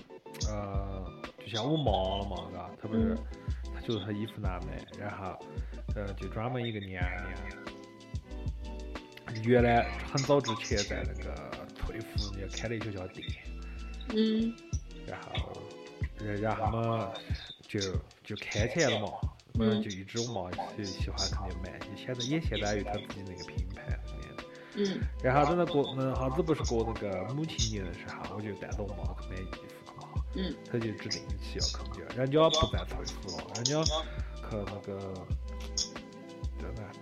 [0.49, 1.05] 呃，
[1.39, 3.17] 就像我妈了嘛，嘎，他不是，
[3.75, 5.39] 他觉得他衣服难买，然后
[5.95, 7.78] 呃，就专门一个娘娘。
[9.45, 11.35] 原来很早之前在那个
[11.75, 13.27] 翠湖也开了一家小店，
[14.15, 14.55] 嗯，
[15.07, 15.63] 然后，
[16.41, 17.13] 然后嘛
[17.67, 17.81] 就
[18.25, 19.09] 就开起来了嘛，
[19.61, 23.99] 嗯，就一直我妈就喜欢肯定买，就现在也现在有他自己那个品牌
[24.75, 33.93] 嗯，然后等到过嗯哈子不是过那个母亲节的时候，我就带着我妈去买衣服嘛，嗯，他就指定期要去那人家不在翠湖了，人家去
[34.53, 35.27] 那个。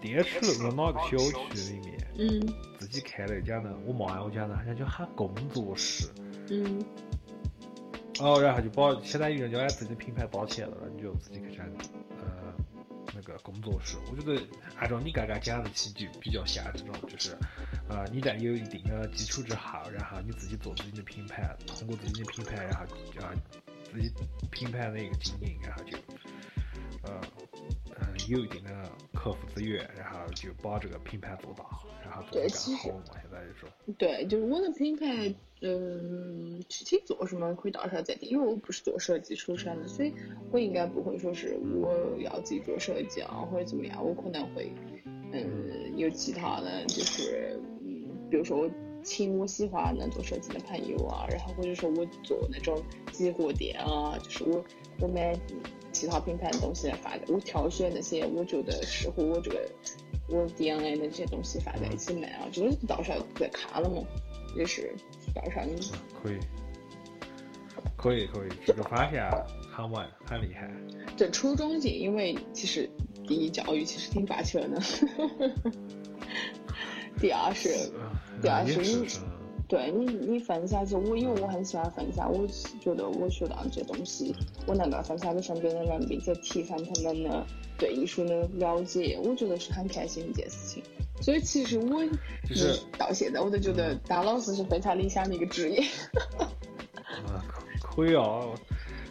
[0.06, 6.08] 滇池路哪个小区里面，嗯，自己开了一家呢，我妈我讲呢，好像叫喊工作室，
[6.50, 6.84] 嗯，
[8.20, 11.66] 哦，然后就把相当于人家把自己的品牌包起来了，你就自己去讲，
[12.18, 12.54] 呃，
[13.14, 14.40] 那个工作室，我觉得
[14.76, 17.36] 按照你刚刚讲的，其实就比较像这种，就是，
[17.88, 22.84] 呃，你在有一定的基础之后，然后你自己做自己的品牌，通过自己的品牌，然后
[23.20, 23.32] 啊，
[23.92, 24.10] 自己
[24.50, 25.96] 品牌的一个经营，然后就，
[27.02, 27.20] 呃。
[27.98, 28.70] 嗯，有一定的
[29.14, 31.64] 客户资源，然后就把这个品牌做大，
[32.04, 33.04] 然后做得更好嘛。
[33.22, 40.12] 现在就说，对，就是我的品牌，嗯，具体做什么可以到时候再定，因为我不是做设计出身的，所以
[40.50, 44.70] 我应该不会说是我要自己做设计啊，或者怎么样，我可能会，
[45.32, 48.70] 嗯，有其他的就是，嗯，比如说我
[49.02, 54.62] 请我喜欢的做设计的朋友啊，然后或者说我做那种集货店啊，就是我
[55.00, 55.34] 我买。
[55.98, 59.66] 其他品牌的东西来发的，我挑选那些我觉得适合我这个
[60.28, 64.02] 我 DNA 的这些东西发在一起卖啊，这个到时候再看了嘛，
[64.54, 64.94] 也是
[65.34, 65.80] 到时候你
[66.22, 66.38] 可以，
[67.96, 69.30] 可以可以，这个方向
[69.74, 70.70] 很稳很厉害。
[71.16, 72.90] 这初中级，因为其实
[73.26, 74.78] 第一教育其实挺霸气的，
[77.18, 77.70] 第二是
[78.42, 79.06] 第二是。
[79.68, 82.46] 对你，你分享就我，因为我很喜欢分享，我
[82.80, 84.34] 觉得我学到这些东西，
[84.66, 90.82] 我能够分享给身边的人，并且提升他们的对艺术的了解，我觉得是很开心的一件事情。
[91.20, 92.04] 所以其实我
[92.48, 95.80] 就是到现在，我都觉得当老师是非常理想的一个职业。
[97.26, 97.42] 啊，
[97.80, 98.46] 可以啊。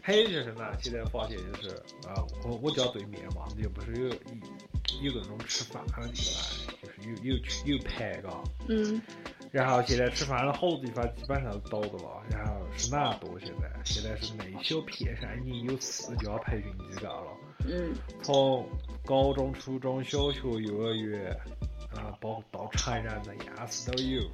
[0.01, 1.75] 还有就是呢，现在发现就是
[2.07, 8.43] 啊，我我家对面嘛，又不是有有有那种吃饭的地方，就是有有有排嘎。
[8.67, 9.01] 嗯。
[9.55, 13.39] 然后现在吃饭的好多地方基本上都倒的了，然后是哪多？
[13.39, 17.37] 现在现在是内小片上已经有四家培训机构了。
[17.65, 17.95] 嗯。
[18.21, 18.67] 从
[19.05, 21.31] 高中、初中小学、幼儿园，
[21.95, 24.29] 啊，包到成人的样式都有。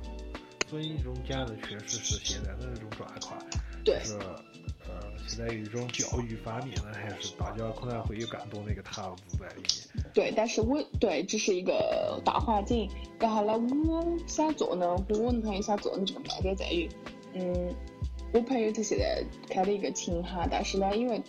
[0.67, 3.39] 所以这种讲的确实是现在的这种状况。
[3.85, 3.99] 对。
[4.03, 4.17] 是。
[4.87, 10.05] 呃，现在有一种教育方面呢，还是大家可能会有更多的一个投资在里面。
[10.13, 12.89] 对，但是我对这是一个大环境。
[13.19, 13.53] 然后呢，
[13.87, 16.89] 我想做呢，和我男朋友想做的这个卖点在于，
[17.33, 17.73] 嗯，
[18.33, 21.21] 我朋友他现在开了一个琴行，但是呢，因为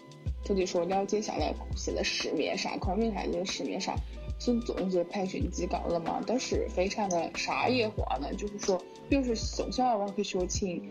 [0.45, 3.95] 他就说了解下来，现在市面上，昆明还是市面上
[4.39, 10.83] 是做这些培训机构了嘛，都是非常的商业化的，就是说，比如说送小娃娃去学琴。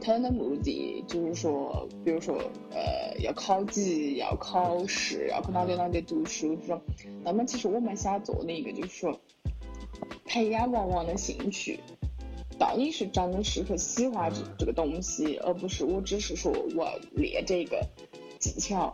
[0.00, 2.36] 他的目的就是说，比如说，
[2.70, 6.80] 呃，要考级、要考试、要去哪里哪里读书这种。
[7.24, 9.18] 那么，其实我们想做的一个就是说，
[10.26, 11.80] 培养娃娃的兴趣，
[12.58, 17.82] 到底是真的适合喜欢这这个东西，而不是我只是说我练这个
[18.38, 18.92] 技巧。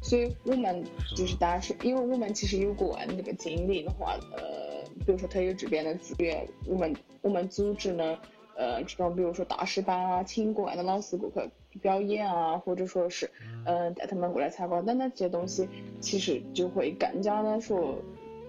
[0.00, 0.82] 所以我们
[1.14, 8.18] 就是当时，因为我们其实有过那个经历的话，呃，比如说他有这边的资源，我们我们组织呢。
[8.56, 13.30] 呃，这种比如说大师班啊，请国外的老师过去表演啊，或者说是，
[13.66, 15.68] 嗯，带他们过来参观等等这些东西，
[16.00, 17.98] 其实就会更加的说，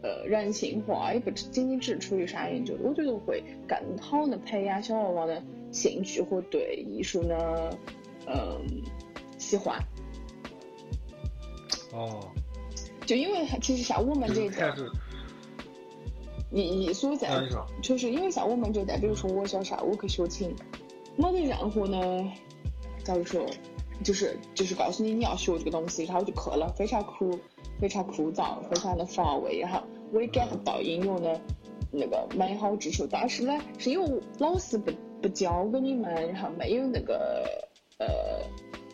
[0.02, 7.78] 呃，人性化，也不仅仅只出于商业，就我觉得会更好的培养小娃娃的兴趣和对艺术的，
[8.28, 8.82] 嗯，
[9.38, 9.78] 喜欢。
[11.92, 12.32] 哦。
[13.06, 14.74] 就因为其实像我们这个。
[16.52, 17.30] 意义所在，
[17.82, 20.56] 就是因为像我们这代，比如说我小时候我去学琴，
[21.18, 22.32] 没得任何呢，
[23.04, 23.46] 假如说，
[24.04, 27.38] 就是就是告诉你你要学这个东西，然后就去了，非常枯，
[27.80, 29.82] 非常枯燥，非常的乏味，然后
[30.14, 31.42] 我也 get 不到音乐的
[31.92, 33.06] 那个美好之处。
[33.10, 34.92] 但是呢，是因为老师不
[35.22, 37.46] 不教给你们，然后没有那个
[37.98, 38.08] 呃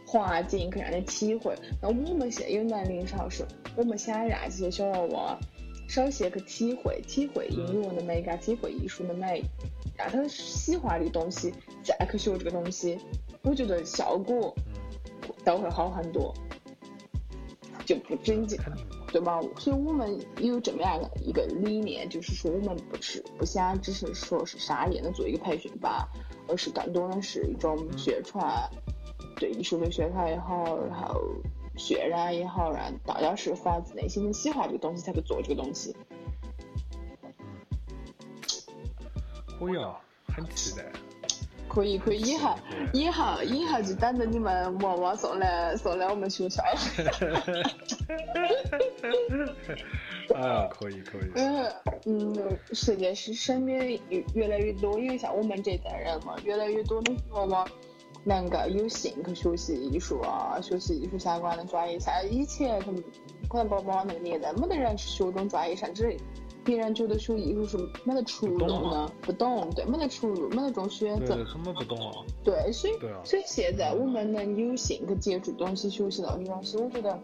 [0.08, 1.56] 环境可以让你体会。
[1.82, 5.40] 那我们现在有能力上是，我们想让这些小娃娃。
[5.88, 9.44] 首先去体会，体会音乐的美感，体会艺术的美，
[9.96, 11.54] 让他喜欢这个东西，
[11.84, 12.98] 再去学这个东西，
[13.44, 14.56] 我觉得效果
[15.46, 16.34] 都会好很多，
[17.86, 18.60] 就不仅仅
[19.12, 19.40] 对吧？
[19.60, 25.94] 所以我们有这么样的一个理念，就是说我们不是不想只是说是商业的做一个培训班，
[26.48, 28.68] 而是更多的是一种宣传，
[29.36, 31.22] 对艺术的宣传也好，然后。
[31.78, 35.96] 渲染也好，让大家是发自内心的喜欢这个东西才去做这个东西。
[39.60, 40.00] 可以啊，
[40.36, 40.84] 很期待。
[41.70, 42.56] 可以可以，以后
[42.94, 46.62] 以后以后就等着你们娃娃送来送来我们学校。
[50.36, 51.32] 啊，可以可以。
[51.36, 51.72] 嗯
[52.06, 57.68] 嗯，实在是身边越越来越多，因为像我们这代人嘛，越来越多的娃娃。
[58.24, 62.00] 能够有幸去学习艺术啊，学习艺术相关的专业。
[62.00, 63.04] 像以前他们
[63.50, 66.16] 可能爸爸那个年代，没得人去学这种专业，甚至
[66.64, 71.46] 别人觉得学艺术是没得出路的，不懂，对，没得出路，没得这种选择。
[71.46, 72.24] 什么不懂啊？
[72.44, 72.94] 对，所以
[73.26, 77.20] 所以现在我们能有幸去接触东西，学习到的东西，我觉得，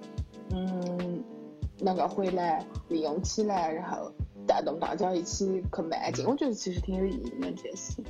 [0.52, 1.24] 嗯，
[1.80, 4.12] 能够回来利用起来，然后
[4.46, 8.06] 带动大家一起去迈进，我觉得其实挺有意义的这件事情。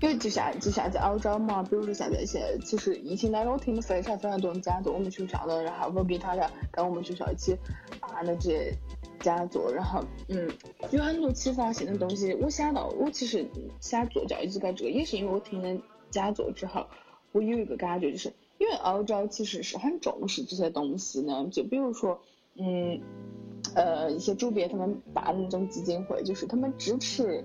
[0.00, 7.54] 因为就像就像在澳洲嘛，比如说现在现在，其实疫情当中，我听了非常非常多的讲座，我们学校的，然后我给他俩跟我们学校一起
[8.00, 8.74] 办的这些
[9.20, 10.50] 讲座，然后嗯，
[10.90, 12.32] 有很多启发性的东西。
[12.40, 13.46] 我想到，我其实
[13.80, 16.86] 想做教育机构，这个也是因为我听了讲座之后，
[17.32, 22.18] 我有一个感觉，就是因为澳洲其实是很重视这些东西呢，就比如说
[22.56, 23.02] 嗯
[23.74, 27.44] 呃一些主编他们办那种基金会，就是他们支持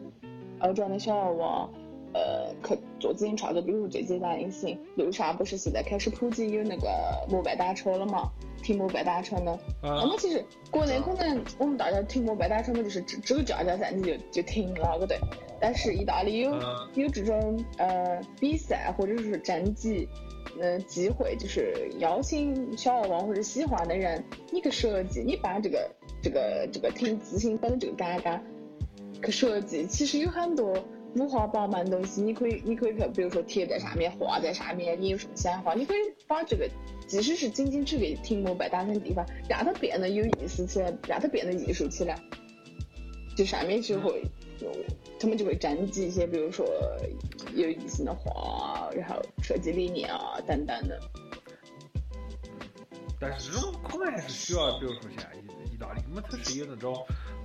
[0.60, 1.70] 澳洲的小娃娃。
[2.16, 6.88] 呃，去做自行车的，比如最简单的事情，路上不是现在开始普及有那个
[7.30, 8.32] 摩拜单车了嘛？
[8.64, 9.60] 停摩拜单车呢？
[9.84, 15.20] 那么其实国内可能我们大家停摩拜单车嘛，就是只只有驾照噻，你就就停了，对不对？
[15.60, 16.54] 但是意大利有
[16.94, 20.08] 有这种呃比赛或者是征集，
[20.62, 25.92] 嗯机会，就是邀请小娃娃或者喜欢的人，你去设计，你把这个
[26.24, 28.42] 这个这个停自行车的这个杆杆
[29.22, 30.74] 去设计，其实有很多。
[31.16, 35.74] 五花八门东西，你可以，你可以比如说贴在上面，画在上面，你有什么想法？
[35.74, 35.98] 你可以
[36.28, 36.70] 把这个，
[37.08, 42.20] 即使是仅仅只给停摩拜单的地方，让它变得有意思起来，让它变得艺术起来。
[43.36, 44.24] 就上面就会，
[45.20, 46.66] 他们就会征集一些，比如说
[47.54, 51.00] 有意思的画，然后设计理念啊等等的。
[53.20, 55.26] 但是这种可能还是需要，比如说像
[55.72, 56.94] 意大利，那么它是有那种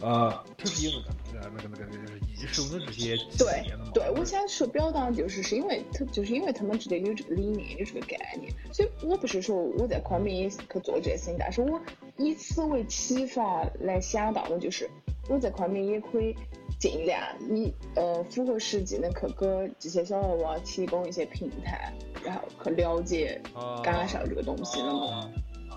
[0.00, 1.00] 呃，它是有
[1.32, 11.80] 那个那个那个那个就是的这些对对，我想说表达就是是因为他就是因为他们之间有这个理念，有这个概念，所以我不是说我在昆明也去做这些事情，但是我
[12.16, 14.88] 以此为启发来想到的就是
[15.28, 16.34] 我在昆明也可以。
[16.78, 17.20] 尽量
[17.50, 21.92] 以呃符合实际的去给这些小娃娃提供一些平台，
[22.24, 23.38] 然后去了解、
[23.84, 25.30] 感受这个东西了嘛？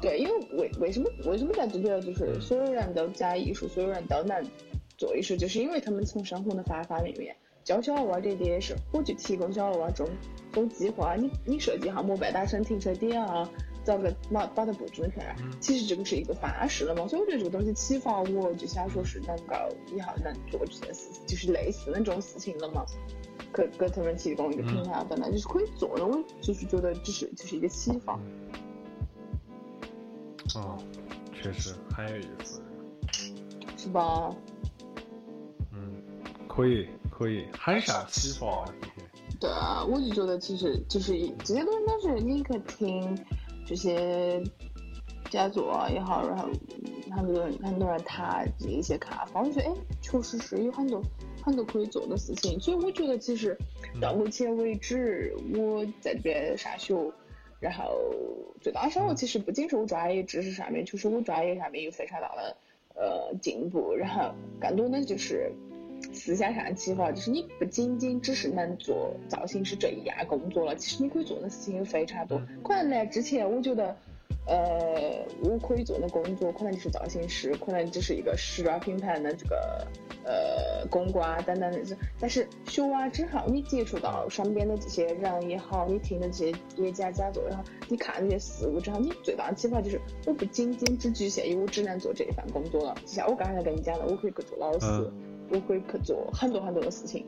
[0.04, 4.46] 对，因为为为什么为什么在这边就是所有人都讲艺术，所有人都能
[4.98, 10.06] 做艺术，就是因为他们从生活的方方面面教小娃娃这点也是，我就提供小娃娃种
[10.52, 13.50] 种计划，你你设计下摩拜单身停车点啊。
[13.86, 19.56] 找个把把它布置出来，其实这个是一个方式了嘛，所以我觉得这个东西启发我，就想说是能够
[19.94, 22.86] 以后能做这件事，就是类似那种事情了嘛，
[23.54, 28.18] 给给他们提供一个平台本来，就是可以做的，我就是觉得只是就是一个启发。
[30.56, 30.78] 哦，
[31.34, 32.62] 确实很有意思，
[33.78, 34.36] 是吧？
[35.72, 35.96] 嗯，
[36.48, 38.66] 可以可以，很受启发。
[39.40, 41.12] 对啊，我就觉得其实就是
[41.44, 43.18] 这些东西都是你去听。
[43.66, 44.44] 这些
[45.30, 46.50] 讲座也好，然后
[47.16, 51.02] 很多人很多人他这一些看法，我觉得哎，确实是有很多
[51.42, 52.60] 很多可以做的事情。
[52.60, 53.58] 所以我觉得其实
[54.02, 56.94] 到目前为止，我在这边上学，
[57.64, 57.98] 然后
[58.60, 62.57] 最大收获其实不仅是我专业知识上面，就是我专业上面有非常大的
[62.94, 65.49] 呃进步，然后更多的就是
[66.11, 72.41] 思想上的启发，就是你不仅仅只是能做造型师这一样工作了，其实你可以做的事情有非常多。
[72.61, 73.95] 可能来之前，我觉得，
[74.46, 79.88] 呃，我可以做的工作可能就是造型师，可能只是一个时装品牌的这个
[80.24, 81.96] 呃公关等等那些。
[82.20, 92.96] 但是学完之后，你接触到身边的这些人也好，你听的这些演讲讲座也好，你看这些事物之后，你最大的启发就是，我不仅仅只局限于我只能做这一份工作了。
[93.06, 95.12] 就像我刚才跟你讲的，我可以去做老师。
[95.50, 97.28] 我可以去做很多很多的事情，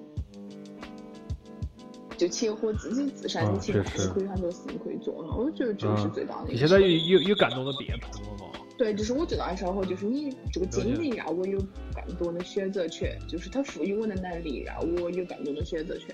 [2.17, 5.35] 就结合自己自身的情况，可以很多事情可以做嘛。
[5.35, 6.49] 我觉得这个是最大的。
[6.49, 8.59] 你现在有有有更多的变通了嘛？
[8.77, 11.57] 对，就是我最大的收获，就是你这个经历让我有
[11.93, 16.13] 更多的选择权，就是它赋予我的能力，让我有更多的选择权。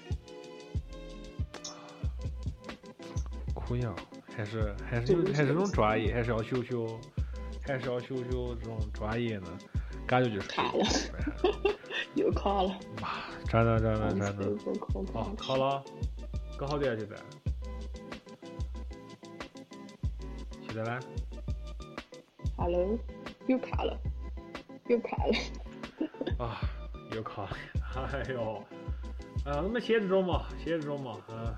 [3.55, 3.95] 可以啊，
[4.35, 6.99] 还是还是有还是这种专业，还是要修修，
[7.61, 9.47] 还是要修修这种专业呢？
[10.07, 10.83] 感觉就是卡了，
[12.15, 12.69] 又 卡了。
[13.01, 13.09] 哇，
[13.47, 14.45] 真的真的真的。
[15.13, 15.83] 哦，卡了，
[16.57, 17.15] 搞好点现在。
[20.67, 20.99] 现在呢
[22.57, 22.97] ？Hello，
[23.47, 23.97] 又卡了，
[24.87, 25.33] 又卡了。
[26.45, 26.59] 啊，
[27.13, 27.49] 又卡了，
[28.13, 28.55] 哎呦，
[29.45, 31.55] 啊，那么写这种嘛，写这种嘛，嗯。